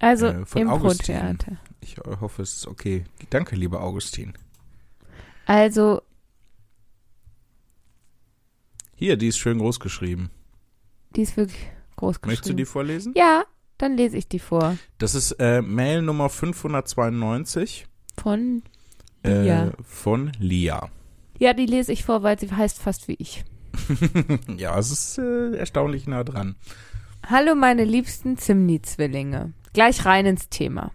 Also, 0.00 0.26
äh, 0.26 0.44
von 0.46 0.62
Impro-Theater. 0.62 1.56
Ich 1.80 1.96
hoffe, 1.98 2.42
es 2.42 2.54
ist 2.58 2.66
okay. 2.66 3.04
Danke, 3.30 3.56
lieber 3.56 3.80
Augustin. 3.82 4.34
Also, 5.46 6.02
Hier, 8.94 9.16
die 9.16 9.28
ist 9.28 9.38
schön 9.38 9.58
groß 9.58 9.80
geschrieben. 9.80 10.30
die 11.14 11.22
ist 11.22 11.36
wirklich 11.36 11.68
groß 11.96 12.20
geschrieben. 12.20 12.30
Möchtest 12.32 12.50
du 12.50 12.54
die 12.54 12.64
vorlesen? 12.64 13.14
Ja, 13.16 13.44
dann 13.78 13.96
lese 13.96 14.16
ich 14.16 14.28
die 14.28 14.38
vor. 14.38 14.76
Das 14.98 15.14
ist 15.14 15.32
äh, 15.32 15.62
Mail 15.62 16.02
Nummer 16.02 16.28
592 16.28 17.86
Von, 18.20 18.62
äh, 19.24 19.46
Ja. 19.46 19.70
von 19.84 20.32
Lia. 20.38 20.88
ja, 21.38 21.52
die 21.54 21.66
lese 21.66 21.92
ich 21.92 22.04
vor, 22.04 22.22
weil 22.22 22.38
sie 22.38 22.50
heißt 22.50 22.80
fast 22.80 23.08
wie 23.08 23.16
ich. 23.18 23.44
ja, 24.56 24.78
es 24.78 24.90
ist 24.90 25.18
äh, 25.18 25.56
erstaunlich 25.56 26.06
nah 26.06 26.24
dran. 26.24 26.56
Hallo 27.26 27.54
meine 27.54 27.84
liebsten 27.84 28.36
Zimni-Zwillinge. 28.36 29.52
Gleich 29.72 30.04
rein 30.04 30.26
ins 30.26 30.48
Thema. 30.48 30.90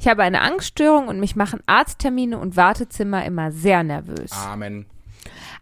Ich 0.00 0.08
habe 0.08 0.22
eine 0.22 0.40
Angststörung 0.40 1.06
und 1.08 1.20
mich 1.20 1.36
machen 1.36 1.60
Arzttermine 1.66 2.38
und 2.38 2.56
Wartezimmer 2.56 3.24
immer 3.24 3.52
sehr 3.52 3.82
nervös. 3.84 4.32
Amen. 4.32 4.86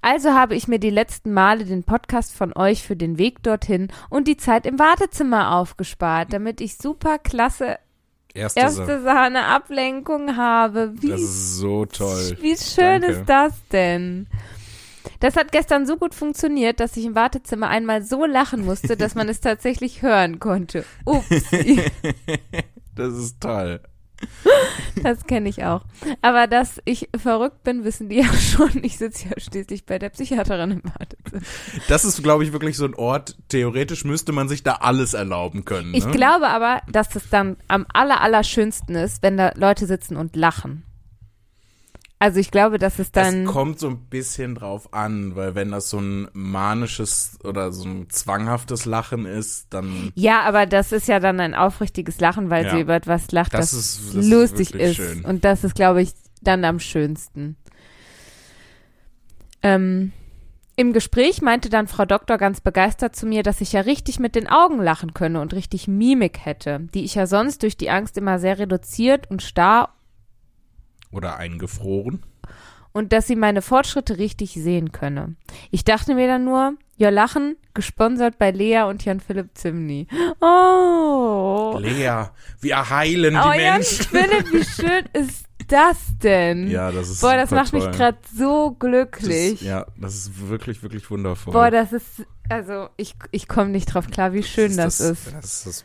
Also 0.01 0.33
habe 0.33 0.55
ich 0.55 0.69
mir 0.69 0.79
die 0.79 0.91
letzten 0.91 1.33
Male 1.33 1.65
den 1.65 1.83
Podcast 1.85 2.35
von 2.35 2.53
euch 2.57 2.83
für 2.83 2.97
den 2.97 3.19
Weg 3.19 3.43
dorthin 3.43 3.89
und 4.11 4.29
die 4.29 4.37
Zeit 4.37 4.67
im 4.67 4.79
Wartezimmer 4.79 5.55
aufgespart, 5.57 6.33
damit 6.33 6.61
ich 6.61 6.77
super 6.79 7.19
klasse 7.19 7.79
Erste, 8.35 8.61
erste 8.61 8.85
Sache. 8.85 9.03
Sahne 9.03 9.45
Ablenkung 9.47 10.37
habe. 10.37 10.93
Wie, 11.01 11.09
Das 11.09 11.21
ist 11.21 11.57
so 11.57 11.87
toll. 11.87 12.37
wie 12.41 12.57
schön 12.57 13.03
Danke. 13.03 13.07
ist 13.09 13.25
das 13.27 13.53
denn? 13.73 14.27
Das 15.21 15.35
hat 15.35 15.51
gestern 15.51 15.87
so 15.87 15.97
gut 15.97 16.15
funktioniert, 16.15 16.79
dass 16.79 16.97
ich 16.97 17.05
im 17.05 17.15
Wartezimmer 17.17 17.69
einmal 17.69 18.03
so 18.05 18.25
lachen 18.25 18.65
musste, 18.65 18.97
dass 18.97 19.15
man 19.17 19.29
es 19.29 19.41
tatsächlich 19.43 20.03
hören 20.03 20.39
konnte. 20.39 20.85
Ups, 21.05 21.27
Das 22.95 23.15
ist 23.15 23.41
toll. 23.41 23.81
das 25.03 25.27
kenne 25.27 25.49
ich 25.49 25.65
auch. 25.65 25.85
Aber 26.23 26.47
dass 26.47 26.81
ich 26.85 27.09
verrückt 27.17 27.63
bin, 27.65 27.85
wissen 27.85 28.09
die 28.09 28.17
ja 28.21 28.33
schon. 28.33 28.71
Ich 28.83 28.99
sitze 28.99 29.29
ja 29.29 29.33
schließlich 29.39 29.87
bei 29.87 29.99
der 29.99 30.11
Psychiaterin 30.11 30.71
im 30.73 30.83
Wartezimmer. 30.85 31.43
Das 31.89 32.05
ist, 32.05 32.23
glaube 32.23 32.45
ich, 32.45 32.53
wirklich 32.53 32.77
so 32.77 32.85
ein 32.85 32.95
Ort. 32.95 33.37
Theoretisch 33.49 34.05
müsste 34.05 34.33
man 34.33 34.49
sich 34.49 34.63
da 34.63 34.75
alles 34.75 35.15
erlauben 35.15 35.65
können. 35.65 35.93
Ne? 35.93 35.99
Ich 35.99 36.11
glaube 36.11 36.49
aber, 36.49 36.81
dass 36.91 37.09
das 37.09 37.29
dann 37.31 37.57
am 37.69 37.87
aller, 37.93 38.21
allerschönsten 38.21 38.95
ist, 38.95 39.23
wenn 39.23 39.37
da 39.37 39.53
Leute 39.57 39.87
sitzen 39.87 40.17
und 40.17 40.37
lachen. 40.37 40.85
Also 42.21 42.41
ich 42.41 42.51
glaube, 42.51 42.79
dass 42.79 42.99
es 42.99 43.13
dann. 43.13 43.47
Es 43.47 43.53
kommt 43.53 43.79
so 43.79 43.89
ein 43.89 43.99
bisschen 44.07 44.57
drauf 44.57 44.93
an, 44.93 45.37
weil 45.37 45.55
wenn 45.55 45.71
das 45.71 45.89
so 45.91 45.99
ein 46.01 46.29
manisches 46.33 47.39
oder 47.45 47.71
so 47.71 47.89
ein 47.89 48.11
zwanghaftes 48.11 48.87
Lachen 48.87 49.25
ist, 49.25 49.69
dann 49.71 50.11
Ja, 50.17 50.43
aber 50.43 50.67
das 50.67 50.91
ist 50.91 51.07
ja 51.07 51.21
dann 51.21 51.39
ein 51.39 51.55
aufrichtiges 51.55 52.19
Lachen, 52.19 52.51
weil 52.51 52.65
Ja. 52.65 52.71
sie 52.75 52.81
über 52.81 52.95
etwas 52.97 53.31
lacht, 53.31 53.55
Das 53.55 53.71
das, 53.71 53.73
ist- 53.81 54.09
das 54.09 54.25
ist 54.25 54.31
lustig 54.31 54.75
ist. 54.75 54.97
schön. 54.97 55.25
Und 55.25 55.45
das 55.45 55.63
ist, 55.63 55.77
glaube 55.77 56.03
ich, 56.03 56.11
dann 56.43 56.65
am 56.65 56.81
schönsten. 56.81 57.57
Ähm, 59.63 60.13
Im 60.77 60.93
Gespräch 60.93 61.43
meinte 61.43 61.69
dann 61.71 61.89
Frau 61.89 62.05
Doktor 62.05 62.39
ganz 62.39 62.61
begeistert 62.61 63.17
zu 63.17 63.27
mir, 63.27 63.43
dass 63.43 63.61
ich 63.61 63.73
ja 63.73 63.81
richtig 63.81 64.21
mit 64.21 64.37
den 64.37 64.49
Augen 64.49 64.81
lachen 64.81 65.13
könne 65.15 65.41
und 65.41 65.53
richtig 65.53 65.89
Mimik 65.89 66.45
hätte, 66.45 66.81
die 66.95 67.05
ich 67.05 67.17
ja 67.17 67.27
sonst 67.27 67.63
durch 67.65 67.77
die 67.77 67.91
Angst 67.91 68.17
immer 68.17 68.39
sehr 68.39 68.59
reduziert 68.61 69.29
und 69.31 69.43
starr 69.43 69.93
oder 71.11 71.37
eingefroren. 71.37 72.23
und 72.93 73.13
dass 73.13 73.27
sie 73.27 73.37
meine 73.37 73.63
Fortschritte 73.63 74.19
richtig 74.19 74.55
sehen 74.55 74.93
könne. 74.93 75.37
Ich 75.71 75.85
dachte 75.85 76.15
mir 76.15 76.27
dann 76.27 76.45
nur, 76.45 76.75
ja 76.97 77.11
lachen, 77.11 77.57
gesponsert 77.75 78.39
bei 78.39 78.51
Lea 78.51 78.83
und 78.89 79.05
Jan 79.05 79.21
Philipp 79.21 79.51
Zimny. 79.55 80.09
Oh. 80.41 81.77
Lea, 81.81 82.25
wir 82.61 82.91
heilen 82.91 83.35
die 83.35 83.41
Oh 83.41 83.53
Jan 83.53 83.75
Menschen. 83.75 84.05
Philipp, 84.07 84.53
wie 84.53 84.65
schön 84.65 85.05
ist 85.13 85.45
das 85.69 85.97
denn? 86.23 86.69
Ja, 86.69 86.91
das 86.91 87.09
ist 87.11 87.21
Boah, 87.21 87.37
das 87.37 87.51
macht 87.51 87.73
mich 87.73 87.85
toll. 87.85 87.93
gerade 87.93 88.19
so 88.35 88.71
Das- 88.71 88.79
glücklich. 88.81 89.61
Ja, 89.63 89.87
das 89.97 90.15
ist 90.15 90.49
wirklich, 90.49 90.83
wirklich 90.83 91.09
wundervoll. 91.11 91.53
Boah, 91.53 91.71
das 91.71 91.93
ist, 91.93 92.25
also 92.49 92.89
ich, 92.97 93.15
ich 93.31 93.47
komme 93.49 93.71
nicht 93.71 93.87
drauf 93.95 94.07
klar, 94.09 94.33
wie 94.33 94.43
schön 94.43 94.77
das, 94.77 94.99
ist. 95.01 95.27
Das 95.27 95.45
ist 95.45 95.67
das, 95.67 95.85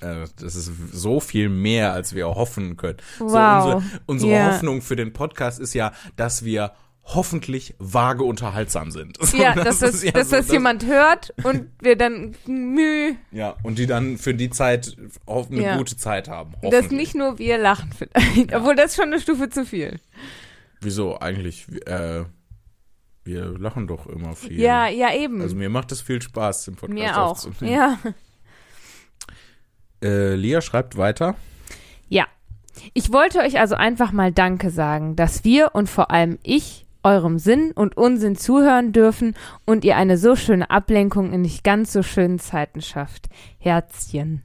äh, 0.00 0.26
das 0.40 0.54
ist 0.56 0.70
so 0.92 1.20
viel 1.20 1.48
mehr, 1.48 1.92
als 1.92 2.14
wir 2.14 2.26
hoffen 2.28 2.76
können. 2.76 2.98
So 3.18 3.26
Wow. 3.26 3.74
unsere 3.74 3.82
unsere 4.06 4.32
Ja. 4.32 4.46
Hoffnung 4.52 4.82
für 4.82 4.96
den 4.96 5.12
Podcast 5.12 5.58
ist 5.60 5.74
ja, 5.74 5.92
dass 6.16 6.44
wir 6.44 6.72
hoffentlich 7.02 7.74
vage 7.78 8.22
unterhaltsam 8.22 8.90
sind. 8.90 9.18
So, 9.24 9.36
Ja, 9.36 9.54
dass 9.54 9.80
das, 9.80 9.94
ist 9.96 10.04
ja 10.04 10.12
dass 10.12 10.30
so, 10.30 10.36
das 10.36 10.50
jemand 10.52 10.86
hört 10.86 11.32
und 11.42 11.66
wir 11.80 11.96
dann 11.96 12.36
Mühe, 12.46 13.16
Ja, 13.32 13.56
und 13.62 13.78
die 13.78 13.86
dann 13.86 14.16
für 14.18 14.34
die 14.34 14.50
Zeit 14.50 14.96
eine 15.26 15.62
Ja. 15.62 15.76
gute 15.76 15.96
Zeit 15.96 16.28
haben. 16.28 16.52
dass 16.70 16.90
nicht 16.90 17.14
nur 17.16 17.38
wir 17.38 17.58
lachen 17.58 17.90
vielleicht. 17.96 18.54
Obwohl 18.54 18.76
das 18.76 18.90
ist 18.92 18.96
schon 18.96 19.06
eine 19.06 19.20
Stufe 19.20 19.48
zu 19.48 19.64
viel. 19.66 19.98
Wieso 20.80 21.18
eigentlich? 21.18 21.66
Äh, 21.86 22.24
Wir 23.24 23.44
lachen 23.58 23.86
doch 23.86 24.06
immer 24.06 24.34
viel. 24.34 24.58
Ja, 24.58 24.88
ja, 24.88 25.12
eben. 25.14 25.42
Also 25.42 25.54
mir 25.54 25.68
macht 25.68 25.92
es 25.92 26.00
viel 26.00 26.22
Spaß, 26.22 26.64
den 26.64 26.76
Podcast 26.76 26.94
Mir 26.98 27.18
auch. 27.20 27.30
aufzunehmen. 27.32 27.74
Ja. 27.76 27.98
Äh, 30.02 30.34
Lia 30.34 30.60
schreibt 30.60 30.96
weiter. 30.96 31.34
Ja. 32.08 32.26
Ich 32.94 33.12
wollte 33.12 33.40
euch 33.40 33.58
also 33.58 33.74
einfach 33.74 34.12
mal 34.12 34.32
Danke 34.32 34.70
sagen, 34.70 35.16
dass 35.16 35.44
wir 35.44 35.70
und 35.74 35.88
vor 35.88 36.10
allem 36.10 36.38
ich 36.42 36.86
eurem 37.02 37.38
Sinn 37.38 37.72
und 37.72 37.96
Unsinn 37.96 38.36
zuhören 38.36 38.92
dürfen 38.92 39.34
und 39.64 39.84
ihr 39.84 39.96
eine 39.96 40.18
so 40.18 40.36
schöne 40.36 40.70
Ablenkung 40.70 41.32
in 41.32 41.42
nicht 41.42 41.64
ganz 41.64 41.92
so 41.92 42.02
schönen 42.02 42.38
Zeiten 42.38 42.82
schafft. 42.82 43.28
Herzchen. 43.58 44.42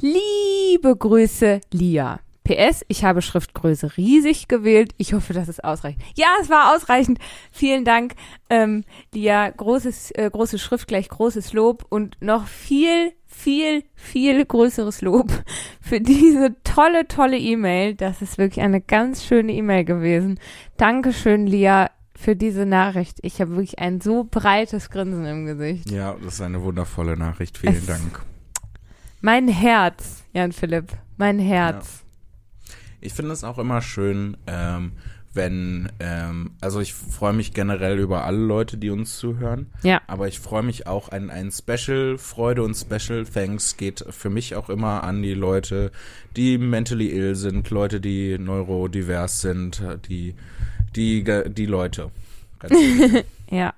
Liebe 0.00 0.96
Grüße, 0.96 1.60
Lia. 1.72 2.20
PS, 2.48 2.82
ich 2.88 3.04
habe 3.04 3.20
Schriftgröße 3.20 3.96
riesig 3.98 4.48
gewählt. 4.48 4.92
Ich 4.96 5.12
hoffe, 5.12 5.34
das 5.34 5.48
ist 5.48 5.62
ausreichend. 5.62 6.02
Ja, 6.16 6.28
es 6.40 6.48
war 6.48 6.74
ausreichend. 6.74 7.18
Vielen 7.52 7.84
Dank, 7.84 8.14
ähm, 8.48 8.84
Lia. 9.12 9.50
Großes, 9.50 10.12
äh, 10.12 10.30
große 10.30 10.58
Schrift 10.58 10.88
gleich 10.88 11.08
großes 11.10 11.52
Lob 11.52 11.84
und 11.90 12.16
noch 12.22 12.46
viel, 12.46 13.12
viel, 13.26 13.84
viel 13.94 14.44
größeres 14.46 15.02
Lob 15.02 15.30
für 15.82 16.00
diese 16.00 16.56
tolle, 16.64 17.06
tolle 17.06 17.36
E-Mail. 17.38 17.94
Das 17.94 18.22
ist 18.22 18.38
wirklich 18.38 18.64
eine 18.64 18.80
ganz 18.80 19.24
schöne 19.24 19.52
E-Mail 19.52 19.84
gewesen. 19.84 20.40
Dankeschön, 20.78 21.46
Lia, 21.46 21.90
für 22.16 22.34
diese 22.34 22.64
Nachricht. 22.64 23.18
Ich 23.22 23.40
habe 23.42 23.50
wirklich 23.52 23.78
ein 23.78 24.00
so 24.00 24.24
breites 24.24 24.88
Grinsen 24.90 25.26
im 25.26 25.44
Gesicht. 25.44 25.90
Ja, 25.90 26.16
das 26.24 26.34
ist 26.34 26.40
eine 26.40 26.62
wundervolle 26.62 27.16
Nachricht. 27.16 27.58
Vielen 27.58 27.74
Es- 27.74 27.86
Dank. 27.86 28.22
Mein 29.20 29.48
Herz, 29.48 30.22
Jan 30.32 30.52
Philipp, 30.52 30.92
mein 31.16 31.38
Herz. 31.40 32.04
Ich 33.00 33.12
finde 33.14 33.32
es 33.32 33.44
auch 33.44 33.58
immer 33.58 33.80
schön, 33.82 34.36
ähm, 34.46 34.92
wenn, 35.34 35.90
ähm, 36.00 36.52
also 36.60 36.80
ich 36.80 36.94
freue 36.94 37.32
mich 37.32 37.52
generell 37.52 37.98
über 37.98 38.24
alle 38.24 38.38
Leute, 38.38 38.76
die 38.76 38.90
uns 38.90 39.18
zuhören. 39.18 39.66
Ja. 39.82 40.00
Aber 40.06 40.26
ich 40.26 40.40
freue 40.40 40.62
mich 40.62 40.86
auch 40.86 41.10
ein, 41.10 41.30
ein 41.30 41.52
Special 41.52 42.18
Freude 42.18 42.62
und 42.62 42.74
Special 42.74 43.24
Thanks 43.24 43.76
geht 43.76 44.04
für 44.10 44.30
mich 44.30 44.56
auch 44.56 44.68
immer 44.68 45.04
an 45.04 45.22
die 45.22 45.34
Leute, 45.34 45.92
die 46.34 46.58
mentally 46.58 47.10
ill 47.10 47.34
sind, 47.36 47.70
Leute, 47.70 48.00
die 48.00 48.38
neurodivers 48.38 49.40
sind, 49.40 49.82
die, 50.08 50.34
die, 50.96 51.22
die 51.24 51.66
Leute. 51.66 52.10
Ganz 52.58 52.74
Ja. 53.50 53.74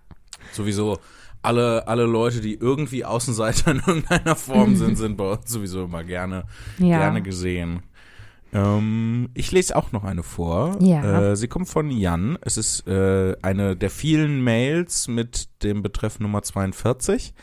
sowieso 0.52 0.98
alle, 1.42 1.86
alle 1.88 2.04
Leute, 2.04 2.40
die 2.40 2.54
irgendwie 2.54 3.04
Außenseiter 3.04 3.70
in 3.72 3.78
irgendeiner 3.78 4.36
Form 4.36 4.76
sind, 4.76 4.96
sind 4.96 5.16
bei 5.16 5.32
uns 5.32 5.50
sowieso 5.50 5.84
immer 5.84 6.04
gerne, 6.04 6.44
Ja. 6.78 6.98
gerne 6.98 7.22
gesehen. 7.22 7.82
Ähm, 8.53 9.30
ich 9.34 9.53
lese 9.53 9.76
auch 9.76 9.92
noch 9.92 10.05
eine 10.05 10.22
vor. 10.22 10.76
Ja. 10.80 11.30
Äh, 11.30 11.36
sie 11.36 11.48
kommt 11.48 11.68
von 11.68 11.90
Jan. 11.90 12.38
Es 12.42 12.57
ist 12.57 12.86
äh, 12.86 13.36
eine 13.42 13.76
der 13.76 13.90
vielen 13.90 14.42
Mails 14.42 15.09
mit 15.09 15.48
dem 15.62 15.82
Betreff 15.82 16.20
Nummer 16.20 16.42
42 16.42 17.34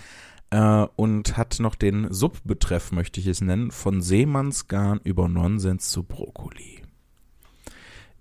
äh, 0.49 0.86
und 0.95 1.38
hat 1.38 1.60
noch 1.60 1.76
den 1.76 2.08
Subbetreff, 2.12 2.91
möchte 2.91 3.20
ich 3.20 3.28
es 3.28 3.41
nennen, 3.41 3.72
von 3.72 4.01
Seemannsgarn 4.01 4.99
über 5.03 5.28
Nonsens 5.28 5.89
zu 5.89 6.03
Brokkoli. 6.03 6.82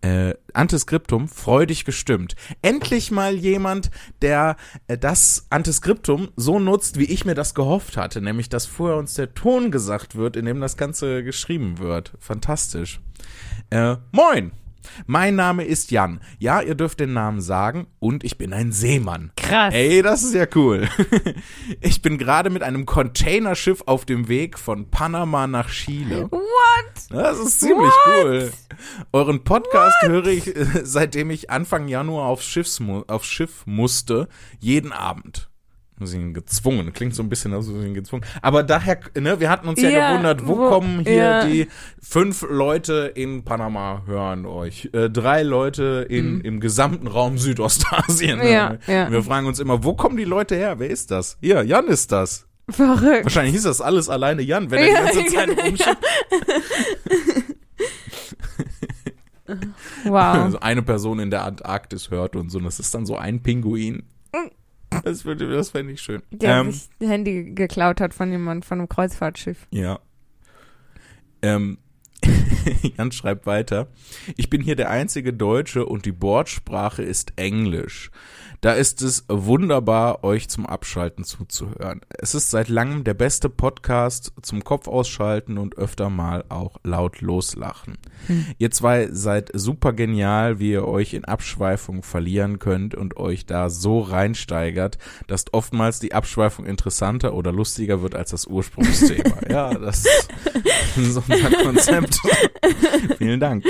Äh, 0.07 0.35
Antiskriptum, 0.53 1.27
freudig 1.27 1.85
gestimmt. 1.85 2.37
Endlich 2.63 3.11
mal 3.11 3.35
jemand, 3.35 3.91
der 4.23 4.57
äh, 4.87 4.97
das 4.97 5.47
Antiskriptum 5.51 6.29
so 6.37 6.61
nutzt, 6.61 6.97
wie 6.99 7.07
ich 7.07 7.25
mir 7.25 7.35
das 7.35 7.55
gehofft 7.55 7.97
hatte, 7.97 8.21
nämlich 8.21 8.49
dass 8.49 8.67
vorher 8.67 8.99
uns 8.99 9.15
der 9.15 9.35
Ton 9.35 9.73
gesagt 9.73 10.15
wird, 10.15 10.37
in 10.37 10.45
dem 10.45 10.61
das 10.61 10.77
Ganze 10.77 11.25
geschrieben 11.25 11.79
wird. 11.79 12.13
Fantastisch. 12.21 13.01
Äh, 13.71 13.97
moin! 14.13 14.53
Mein 15.07 15.37
Name 15.37 15.65
ist 15.65 15.91
Jan. 15.91 16.21
Ja, 16.39 16.61
ihr 16.61 16.75
dürft 16.75 17.01
den 17.01 17.13
Namen 17.13 17.41
sagen 17.41 17.87
und 17.99 18.25
ich 18.25 18.39
bin 18.39 18.53
ein 18.53 18.73
Seemann. 18.73 19.33
Krass. 19.37 19.75
Ey, 19.75 20.03
das 20.03 20.23
ist 20.23 20.35
ja 20.35 20.47
cool. 20.55 20.89
Ich 21.81 22.03
bin 22.03 22.19
gerade 22.19 22.51
mit 22.51 22.63
einem 22.63 22.87
Containerschiff 22.87 23.83
auf 23.87 24.05
dem 24.05 24.29
Weg 24.29 24.59
von 24.59 24.91
Panama 24.91 25.47
nach 25.47 25.71
Chile. 25.71 26.31
What? 26.31 27.11
Das 27.11 27.39
ist 27.39 27.61
ziemlich 27.61 27.93
cool. 28.07 28.51
Euren 29.13 29.45
Podcast 29.45 29.97
höre 30.03 30.27
ich, 30.27 30.55
äh, 30.55 30.67
seitdem 30.85 31.31
ich 31.31 31.51
Anfang 31.51 31.89
Januar 31.89 32.27
aufs, 32.29 32.57
aufs 33.09 33.27
Schiff 33.27 33.63
musste, 33.67 34.29
jeden 34.59 34.93
Abend. 34.93 35.49
Wir 35.99 36.07
sind 36.07 36.35
gezwungen, 36.35 36.93
klingt 36.93 37.15
so 37.15 37.23
ein 37.23 37.31
bisschen, 37.31 37.55
als 37.55 37.73
wir 37.73 37.81
sind 37.81 37.95
gezwungen. 37.95 38.23
Aber 38.43 38.63
daher, 38.63 38.99
ne, 39.19 39.41
wir 39.41 39.49
hatten 39.49 39.67
uns 39.67 39.81
ja, 39.81 39.89
Ja, 39.89 40.11
gewundert, 40.11 40.47
wo, 40.47 40.59
wo- 40.59 40.69
kommen 40.69 41.01
hier 41.01 41.15
ja. 41.15 41.47
die 41.47 41.69
fünf 42.03 42.43
Leute 42.49 43.13
in 43.15 43.45
Panama 43.45 44.03
hören 44.07 44.45
euch, 44.45 44.91
äh, 44.93 45.09
drei 45.09 45.43
Leute 45.43 46.07
in, 46.11 46.43
im 46.43 46.61
gesamten 46.61 47.07
Raum 47.07 47.39
Südostasien. 47.39 48.41
Mhm. 48.41 48.47
Ja, 48.47 48.69
ne? 48.71 48.79
ja. 48.87 49.07
Und 49.07 49.13
Wir 49.13 49.23
fragen 49.23 49.47
uns 49.47 49.59
immer, 49.59 49.85
wo 49.85 49.95
kommen 49.95 50.19
die 50.19 50.25
Leute 50.25 50.55
her? 50.55 50.79
Wer 50.79 50.91
ist 50.91 51.11
das? 51.11 51.39
Hier, 51.41 51.63
Jan 51.63 51.87
ist 51.87 52.13
das. 52.13 52.47
Verrückt. 52.69 53.25
Wahrscheinlich 53.25 53.55
hieß 53.55 53.63
das 53.63 53.81
alles 53.81 54.09
alleine 54.11 54.43
Jan, 54.43 54.71
wenn 54.71 54.81
er 54.81 54.89
Ja, 54.93 55.01
die 55.11 55.17
ganze 55.17 55.25
Zeit 55.35 55.49
genau, 55.49 55.63
rumschickt. 55.63 55.97
Wow. 60.05 60.15
also 60.45 60.61
eine 60.61 60.83
Person 60.83 61.21
in 61.21 61.31
der 61.31 61.45
Antarktis 61.45 62.11
hört 62.11 62.35
und 62.37 62.51
so. 62.51 62.59
Und 62.59 62.65
das 62.65 62.81
ist 62.81 62.95
dann 62.95 63.07
so 63.07 63.17
ein 63.17 63.43
Pinguin. 63.43 64.03
Das, 65.07 65.25
würde, 65.25 65.49
das 65.49 65.71
fände 65.71 65.93
ich 65.93 66.01
schön. 66.03 66.21
Der 66.33 66.57
Ähm, 66.57 66.73
sich 66.73 66.89
das 66.99 67.09
Handy 67.09 67.53
geklaut 67.55 68.01
hat 68.01 68.13
von 68.13 68.29
jemandem 68.29 68.63
von 68.63 68.81
einem 68.81 68.89
Kreuzfahrtschiff. 68.89 69.69
ja. 69.71 70.01
Ähm, 71.43 71.79
Jan 72.97 73.13
schreibt 73.13 73.47
weiter. 73.47 73.87
Ich 74.37 74.51
bin 74.51 74.61
hier 74.61 74.75
der 74.75 74.91
einzige 74.91 75.33
Deutsche 75.33 75.87
und 75.87 76.07
die 76.07 76.13
Bordsprache 76.13 77.05
ist 77.05 77.35
Englisch. 77.37 78.11
Da 78.67 78.73
ist 78.73 79.01
es 79.01 79.25
wunderbar, 79.29 80.25
euch 80.25 80.49
zum 80.49 80.67
Abschalten 80.67 81.23
zuzuhören. 81.23 82.01
Es 82.09 82.35
ist 82.35 82.51
seit 82.51 82.69
langem 82.69 83.05
der 83.05 83.15
beste 83.15 83.49
Podcast 83.49 84.33
zum 84.43 84.65
Kopf 84.65 84.89
ausschalten 84.89 85.57
und 85.57 85.79
öfter 85.79 86.11
mal 86.11 86.45
auch 86.49 86.81
laut 86.83 87.21
loslachen. 87.21 87.97
Ihr 88.59 88.73
zwei 88.73 89.07
seid 89.13 89.53
super 89.55 89.93
genial, 89.93 90.59
wie 90.59 90.73
ihr 90.73 90.85
euch 90.85 91.15
in 91.15 91.25
Abschweifung 91.25 92.03
verlieren 92.03 92.59
könnt 92.59 92.97
und 92.97 93.17
euch 93.17 93.47
da 93.47 93.71
so 93.71 94.01
reinsteigert, 94.01 94.99
dass 95.29 95.45
oftmals 95.53 96.01
die 96.01 96.13
Abschweifung 96.13 96.67
interessanter 96.67 97.35
oder 97.35 97.53
lustiger 97.53 98.03
wird 98.03 98.17
als 98.17 98.31
das 98.31 98.49
Ursprungsthema. 98.49 99.37
ja, 99.49 99.75
das 99.75 100.07
ist 100.97 101.17
unser 101.17 101.23
Konzept. 101.63 102.19
Vielen 103.19 103.39
Dank. 103.39 103.65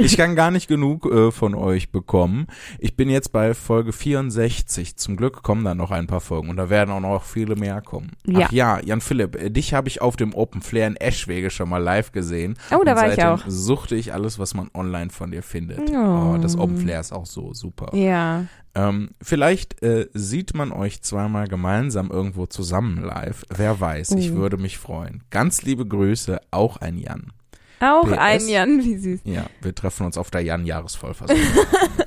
Ich 0.00 0.18
kann 0.18 0.36
gar 0.36 0.50
nicht 0.50 0.68
genug 0.68 1.10
äh, 1.10 1.30
von 1.30 1.54
euch 1.54 1.90
bekommen. 1.90 2.48
Ich 2.78 2.96
bin 2.96 3.08
jetzt 3.08 3.32
bei 3.32 3.54
Folge 3.54 3.93
64. 3.94 4.96
Zum 4.96 5.16
Glück 5.16 5.42
kommen 5.42 5.64
da 5.64 5.74
noch 5.74 5.90
ein 5.90 6.06
paar 6.06 6.20
Folgen 6.20 6.48
und 6.50 6.56
da 6.56 6.68
werden 6.70 6.90
auch 6.90 7.00
noch 7.00 7.24
viele 7.24 7.56
mehr 7.56 7.80
kommen. 7.80 8.12
Ja. 8.26 8.46
Ach 8.46 8.52
ja, 8.52 8.80
Jan 8.80 9.00
Philipp, 9.00 9.36
äh, 9.36 9.50
dich 9.50 9.74
habe 9.74 9.88
ich 9.88 10.02
auf 10.02 10.16
dem 10.16 10.34
Open 10.34 10.60
Flair 10.62 10.86
in 10.86 10.96
Eschwege 10.96 11.50
schon 11.50 11.68
mal 11.68 11.78
live 11.82 12.12
gesehen. 12.12 12.56
Oh, 12.70 12.82
da 12.84 12.92
Und 12.92 12.98
war 12.98 13.12
ich 13.12 13.24
auch. 13.24 13.42
suchte 13.46 13.96
ich 13.96 14.12
alles, 14.12 14.38
was 14.38 14.54
man 14.54 14.68
online 14.74 15.10
von 15.10 15.30
dir 15.30 15.42
findet. 15.42 15.80
Oh. 15.90 16.34
Oh, 16.34 16.38
das 16.40 16.56
Open 16.58 16.76
Flair 16.78 17.00
ist 17.00 17.12
auch 17.12 17.26
so 17.26 17.54
super. 17.54 17.94
Ja. 17.96 18.44
Ähm, 18.76 19.10
vielleicht 19.22 19.82
äh, 19.82 20.08
sieht 20.14 20.54
man 20.54 20.72
euch 20.72 21.00
zweimal 21.02 21.46
gemeinsam 21.46 22.10
irgendwo 22.10 22.46
zusammen 22.46 23.02
live. 23.04 23.44
Wer 23.54 23.78
weiß, 23.80 24.12
ich 24.12 24.32
Uh. 24.32 24.34
würde 24.34 24.56
mich 24.56 24.78
freuen. 24.78 25.22
Ganz 25.30 25.62
liebe 25.62 25.86
Grüße, 25.86 26.40
auch 26.50 26.78
ein 26.78 26.98
Jan. 26.98 27.32
Auch 27.80 28.06
PS. 28.08 28.18
ein 28.18 28.48
Jan, 28.48 28.78
wie 28.84 28.96
süß. 28.96 29.20
Ja, 29.24 29.46
wir 29.60 29.74
treffen 29.74 30.06
uns 30.06 30.16
auf 30.16 30.30
der 30.30 30.40
Jan-Jahresvollversammlung. 30.40 31.46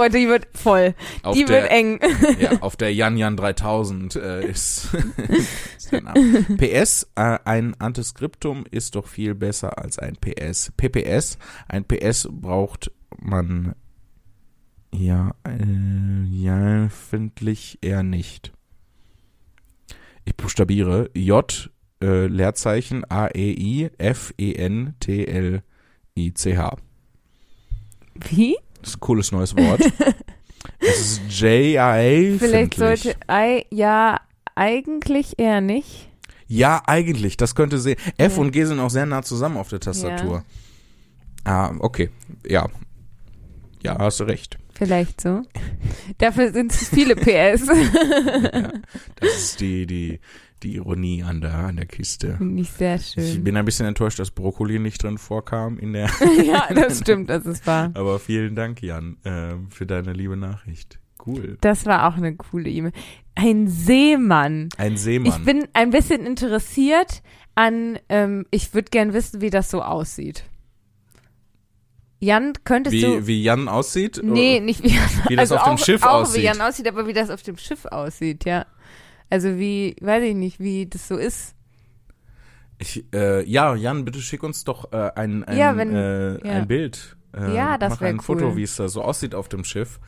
Boah, 0.00 0.08
die 0.08 0.28
wird 0.28 0.48
voll. 0.54 0.94
Auf 1.22 1.36
die 1.36 1.44
der, 1.44 1.64
wird 1.64 1.70
eng. 1.72 2.00
Ja, 2.38 2.52
auf 2.62 2.74
der 2.74 2.94
Jan 2.94 3.18
Jan 3.18 3.36
3000 3.36 4.16
äh, 4.16 4.46
ist, 4.46 4.88
ist 5.76 5.92
der 5.92 6.00
Name. 6.00 6.42
PS, 6.56 7.06
äh, 7.16 7.38
ein 7.44 7.78
Antiskriptum 7.78 8.64
ist 8.70 8.94
doch 8.94 9.06
viel 9.06 9.34
besser 9.34 9.76
als 9.76 9.98
ein 9.98 10.16
PS. 10.16 10.72
PPS, 10.78 11.36
ein 11.68 11.84
PS 11.84 12.30
braucht 12.30 12.90
man 13.18 13.74
ja, 14.94 15.34
äh, 15.46 16.24
ja, 16.30 16.88
findlich 16.88 17.76
eher 17.82 18.02
nicht. 18.02 18.54
Ich 20.24 20.34
buchstabiere 20.34 21.10
J, 21.12 21.70
äh, 22.02 22.26
Leerzeichen 22.26 23.04
A, 23.10 23.26
E, 23.26 23.52
I, 23.52 23.90
F, 23.98 24.32
E, 24.38 24.54
N, 24.54 24.94
T, 24.98 25.26
L, 25.26 25.62
I, 26.16 26.32
C, 26.32 26.56
H. 26.56 26.78
Wie? 28.14 28.56
Das 28.80 28.90
ist 28.90 28.96
ein 28.96 29.00
cooles 29.00 29.32
neues 29.32 29.56
Wort. 29.56 29.80
es 30.78 31.00
ist 31.00 31.40
J-I-A. 31.40 32.38
Vielleicht 32.38 32.74
sollte 32.74 33.16
I, 33.30 33.66
ja, 33.70 34.20
eigentlich 34.54 35.38
eher 35.38 35.60
nicht. 35.60 36.08
Ja, 36.46 36.82
eigentlich, 36.86 37.36
das 37.36 37.54
könnte 37.54 37.78
sehen. 37.78 37.96
F 38.16 38.36
Ja. 38.36 38.42
und 38.42 38.50
G 38.50 38.64
sind 38.64 38.80
auch 38.80 38.90
sehr 38.90 39.06
nah 39.06 39.22
zusammen 39.22 39.56
auf 39.56 39.68
der 39.68 39.80
Tastatur. 39.80 40.44
Ah, 41.44 41.72
okay. 41.78 42.10
Ja. 42.46 42.68
Ja, 43.82 43.96
hast 43.98 44.20
du 44.20 44.24
recht. 44.24 44.58
Vielleicht 44.74 45.20
so. 45.20 45.42
Dafür 46.18 46.52
sind 46.52 46.72
es 46.72 46.88
viele 46.88 47.14
PS. 47.16 47.66
Ja, 48.52 48.72
das 49.16 49.36
ist 49.36 49.60
die, 49.60 49.86
die, 49.86 50.20
die 50.62 50.76
Ironie 50.76 51.22
an 51.22 51.40
der, 51.40 51.54
an 51.54 51.76
der 51.76 51.86
Kiste. 51.86 52.36
Finde 52.36 52.62
ich 52.62 52.70
sehr 52.70 52.96
Ich 52.96 53.06
schön. 53.12 53.44
bin 53.44 53.56
ein 53.56 53.64
bisschen 53.64 53.86
enttäuscht, 53.86 54.18
dass 54.18 54.30
Brokkoli 54.30 54.78
nicht 54.78 55.02
drin 55.02 55.18
vorkam 55.18 55.78
in 55.78 55.92
der. 55.92 56.10
ja, 56.44 56.66
das 56.74 56.98
stimmt, 57.00 57.30
das 57.30 57.46
ist 57.46 57.66
wahr. 57.66 57.90
Aber 57.94 58.18
vielen 58.18 58.54
Dank, 58.54 58.82
Jan, 58.82 59.16
ähm, 59.24 59.68
für 59.70 59.86
deine 59.86 60.12
liebe 60.12 60.36
Nachricht. 60.36 60.98
Cool. 61.26 61.58
Das 61.60 61.84
war 61.86 62.08
auch 62.08 62.16
eine 62.16 62.34
coole 62.36 62.70
E-Mail. 62.70 62.92
Ein 63.34 63.68
Seemann. 63.68 64.68
Ein 64.78 64.94
Ich 64.94 65.00
Seemann. 65.00 65.44
bin 65.44 65.68
ein 65.74 65.90
bisschen 65.90 66.24
interessiert 66.26 67.22
an, 67.54 67.98
ähm, 68.08 68.46
ich 68.50 68.72
würde 68.74 68.88
gern 68.90 69.12
wissen, 69.12 69.40
wie 69.42 69.50
das 69.50 69.70
so 69.70 69.82
aussieht. 69.82 70.44
Jan, 72.22 72.52
könntest 72.64 72.94
wie, 72.94 73.00
du. 73.02 73.26
wie 73.26 73.42
Jan 73.42 73.68
aussieht? 73.68 74.20
Nee, 74.22 74.60
nicht 74.60 74.82
wie, 74.82 74.90
Wie 75.28 75.36
das 75.36 75.50
also 75.50 75.56
auf 75.56 75.64
dem 75.64 75.72
auch, 75.74 75.78
Schiff 75.78 76.02
auch 76.02 76.10
aussieht. 76.20 76.40
wie 76.42 76.44
Jan 76.44 76.60
aussieht, 76.60 76.86
aber 76.86 77.06
wie 77.06 77.14
das 77.14 77.30
auf 77.30 77.42
dem 77.42 77.56
Schiff 77.56 77.86
aussieht, 77.86 78.44
ja. 78.44 78.66
Also 79.30 79.58
wie, 79.58 79.96
weiß 80.00 80.22
ich 80.24 80.34
nicht, 80.34 80.58
wie 80.60 80.86
das 80.86 81.08
so 81.08 81.16
ist. 81.16 81.54
Ich, 82.78 83.04
äh, 83.14 83.44
ja, 83.48 83.74
Jan, 83.74 84.04
bitte 84.04 84.20
schick 84.20 84.42
uns 84.42 84.64
doch 84.64 84.92
äh, 84.92 85.10
ein, 85.14 85.44
ein, 85.44 85.56
Ja, 85.58 85.76
wenn- 85.76 85.94
äh, 85.94 86.32
ja. 86.46 86.52
ein 86.54 86.66
Bild. 86.66 87.16
Äh, 87.36 87.54
Ja, 87.54 87.78
das 87.78 87.90
mach 87.94 88.00
wär 88.00 88.08
ein 88.08 88.20
Foto, 88.20 88.48
cool. 88.48 88.56
wie 88.56 88.62
es 88.62 88.76
da 88.76 88.88
so 88.88 89.02
aussieht 89.02 89.34
auf 89.34 89.48
dem 89.48 89.64
Schiff. 89.64 90.00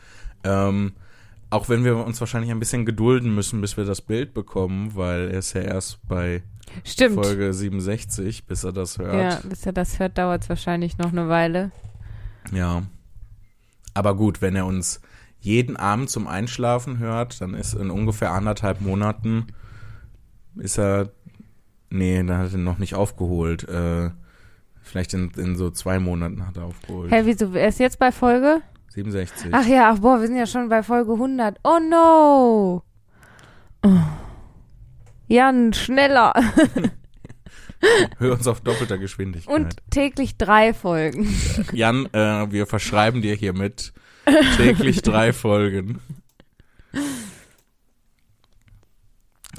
Ähm, 0.42 0.92
auch 1.50 1.68
wenn 1.68 1.84
wir 1.84 1.98
uns 1.98 2.18
wahrscheinlich 2.20 2.50
ein 2.50 2.58
bisschen 2.58 2.86
gedulden 2.86 3.34
müssen, 3.34 3.60
bis 3.60 3.76
wir 3.76 3.84
das 3.84 4.00
Bild 4.00 4.32
bekommen, 4.32 4.96
weil 4.96 5.30
er 5.30 5.38
ist 5.38 5.52
ja 5.52 5.60
erst 5.60 5.98
bei 6.08 6.42
Stimmt. 6.82 7.14
Folge 7.22 7.52
67, 7.52 8.46
bis 8.46 8.64
er 8.64 8.72
das 8.72 8.96
Ja, 8.96 9.04
hört. 9.04 9.48
bis 9.50 9.66
er 9.66 9.72
das 9.72 9.98
hört, 9.98 10.16
dauert 10.16 10.42
es 10.44 10.48
wahrscheinlich 10.48 10.96
noch 10.96 11.12
eine 11.12 11.28
Weile. 11.28 11.70
Ja. 12.52 12.82
Aber 13.94 14.16
gut, 14.16 14.40
wenn 14.40 14.56
er 14.56 14.64
uns 14.64 15.02
jeden 15.42 15.76
Abend 15.76 16.08
zum 16.08 16.26
Einschlafen 16.26 16.98
hört, 16.98 17.40
dann 17.40 17.54
ist 17.54 17.74
in 17.74 17.90
ungefähr 17.90 18.30
anderthalb 18.30 18.80
Monaten 18.80 19.48
ist 20.56 20.78
er, 20.78 21.10
nee, 21.90 22.22
dann 22.22 22.38
hat 22.38 22.52
er 22.52 22.58
noch 22.58 22.78
nicht 22.78 22.94
aufgeholt. 22.94 23.68
Äh, 23.68 24.10
vielleicht 24.82 25.14
in, 25.14 25.30
in 25.36 25.56
so 25.56 25.70
zwei 25.70 25.98
Monaten 25.98 26.46
hat 26.46 26.56
er 26.56 26.64
aufgeholt. 26.64 27.10
Hä, 27.10 27.22
wieso? 27.24 27.52
Er 27.52 27.68
ist 27.68 27.80
jetzt 27.80 27.98
bei 27.98 28.12
Folge? 28.12 28.62
67. 28.88 29.48
Ach 29.52 29.66
ja, 29.66 29.90
ach 29.90 29.98
boah, 29.98 30.20
wir 30.20 30.26
sind 30.26 30.36
ja 30.36 30.46
schon 30.46 30.68
bei 30.68 30.82
Folge 30.82 31.12
100. 31.12 31.58
Oh 31.64 31.78
no! 31.78 32.82
Oh. 33.82 33.90
Jan, 35.28 35.72
schneller! 35.72 36.34
Hör 38.18 38.34
uns 38.34 38.46
auf 38.46 38.60
doppelter 38.60 38.98
Geschwindigkeit. 38.98 39.52
Und 39.52 39.76
täglich 39.90 40.36
drei 40.36 40.72
Folgen. 40.72 41.34
Jan, 41.72 42.06
äh, 42.12 42.52
wir 42.52 42.66
verschreiben 42.66 43.22
dir 43.22 43.34
hiermit 43.34 43.92
täglich 44.56 45.02
drei 45.02 45.32
Folgen. 45.32 46.00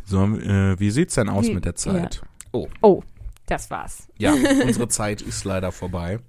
So, 0.05 0.23
äh, 0.23 0.79
wie 0.79 0.91
sieht's 0.91 1.15
denn 1.15 1.29
aus 1.29 1.47
Wie- 1.47 1.55
mit 1.55 1.65
der 1.65 1.75
Zeit? 1.75 2.21
Oh, 2.51 3.03
das 3.47 3.69
war's. 3.69 4.07
Ja, 4.17 4.33
unsere 4.65 4.87
Zeit 4.87 5.21
ist 5.21 5.43
leider 5.43 5.71
vorbei. 5.71 6.19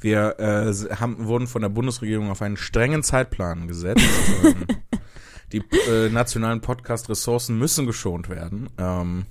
Wir 0.00 0.38
äh, 0.38 0.72
haben, 0.96 1.26
wurden 1.26 1.46
von 1.46 1.62
der 1.62 1.68
Bundesregierung 1.68 2.30
auf 2.30 2.40
einen 2.42 2.56
strengen 2.56 3.02
Zeitplan 3.02 3.68
gesetzt. 3.68 4.04
ähm, 4.44 4.66
die 5.52 5.62
äh, 5.88 6.08
nationalen 6.08 6.60
Podcast-Ressourcen 6.60 7.58
müssen 7.58 7.86
geschont 7.86 8.28
werden. 8.28 8.70
Ähm, 8.78 9.26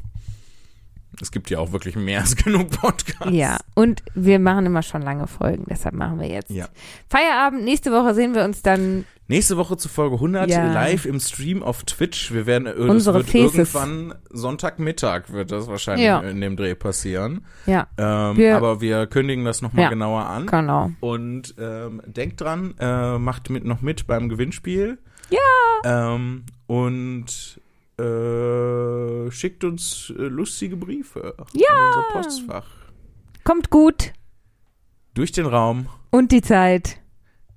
es 1.21 1.31
gibt 1.31 1.49
ja 1.49 1.59
auch 1.59 1.71
wirklich 1.71 1.95
mehr 1.95 2.21
als 2.21 2.35
genug 2.43 2.69
Podcasts. 2.71 3.31
Ja, 3.33 3.57
und 3.75 4.03
wir 4.15 4.39
machen 4.39 4.65
immer 4.65 4.81
schon 4.83 5.01
lange 5.01 5.27
Folgen, 5.27 5.65
deshalb 5.69 5.95
machen 5.95 6.19
wir 6.19 6.27
jetzt 6.29 6.49
Ja. 6.51 6.67
Feierabend. 7.09 7.63
Nächste 7.63 7.91
Woche 7.91 8.13
sehen 8.13 8.33
wir 8.35 8.43
uns 8.45 8.61
dann. 8.61 9.05
Nächste 9.27 9.55
Woche 9.55 9.77
zu 9.77 9.87
Folge 9.87 10.15
100 10.15 10.49
Ja. 10.49 10.73
live 10.73 11.05
im 11.05 11.19
Stream 11.21 11.63
auf 11.63 11.83
Twitch. 11.83 12.33
Wir 12.33 12.45
werden 12.45 12.67
äh, 12.67 12.71
Unsere 12.71 13.21
irgendwann 13.21 14.13
Sonntagmittag 14.29 15.31
wird 15.31 15.51
das 15.53 15.67
wahrscheinlich 15.67 16.05
Ja. 16.05 16.19
in 16.19 16.41
dem 16.41 16.57
Dreh 16.57 16.75
passieren. 16.75 17.45
Ja, 17.65 17.87
Ähm, 17.97 18.35
Wir- 18.35 18.57
aber 18.57 18.81
wir 18.81 19.07
kündigen 19.07 19.45
das 19.45 19.61
nochmal 19.61 19.83
Ja. 19.83 19.89
genauer 19.89 20.25
an. 20.25 20.47
genau. 20.47 20.91
Und 20.99 21.55
ähm, 21.57 22.01
denkt 22.05 22.41
dran, 22.41 22.75
äh, 22.79 23.17
macht 23.17 23.49
mit 23.49 23.63
noch 23.63 23.81
mit 23.81 24.05
beim 24.05 24.27
Gewinnspiel. 24.27 24.97
Ja! 25.29 26.13
Ähm, 26.15 26.43
und 26.67 27.60
äh, 28.01 29.31
schickt 29.31 29.63
uns 29.63 30.11
äh, 30.17 30.23
lustige 30.23 30.75
Briefe 30.77 31.35
Ja! 31.53 31.67
in 31.69 31.85
unser 31.87 32.03
Postfach. 32.13 32.67
Kommt 33.43 33.69
gut 33.69 34.13
Durch 35.13 35.31
den 35.31 35.45
Raum. 35.45 35.87
und 36.11 36.31
die 36.31 36.41
Zeit. 36.41 36.99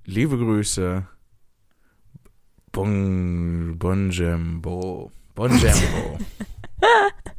Liebe 0.05 0.37
Grüße. 0.39 1.07
Bon, 2.73 3.77
bon 3.79 4.11
Jambo. 4.11 5.11
Bon 5.35 5.51
Jambo. 5.59 6.19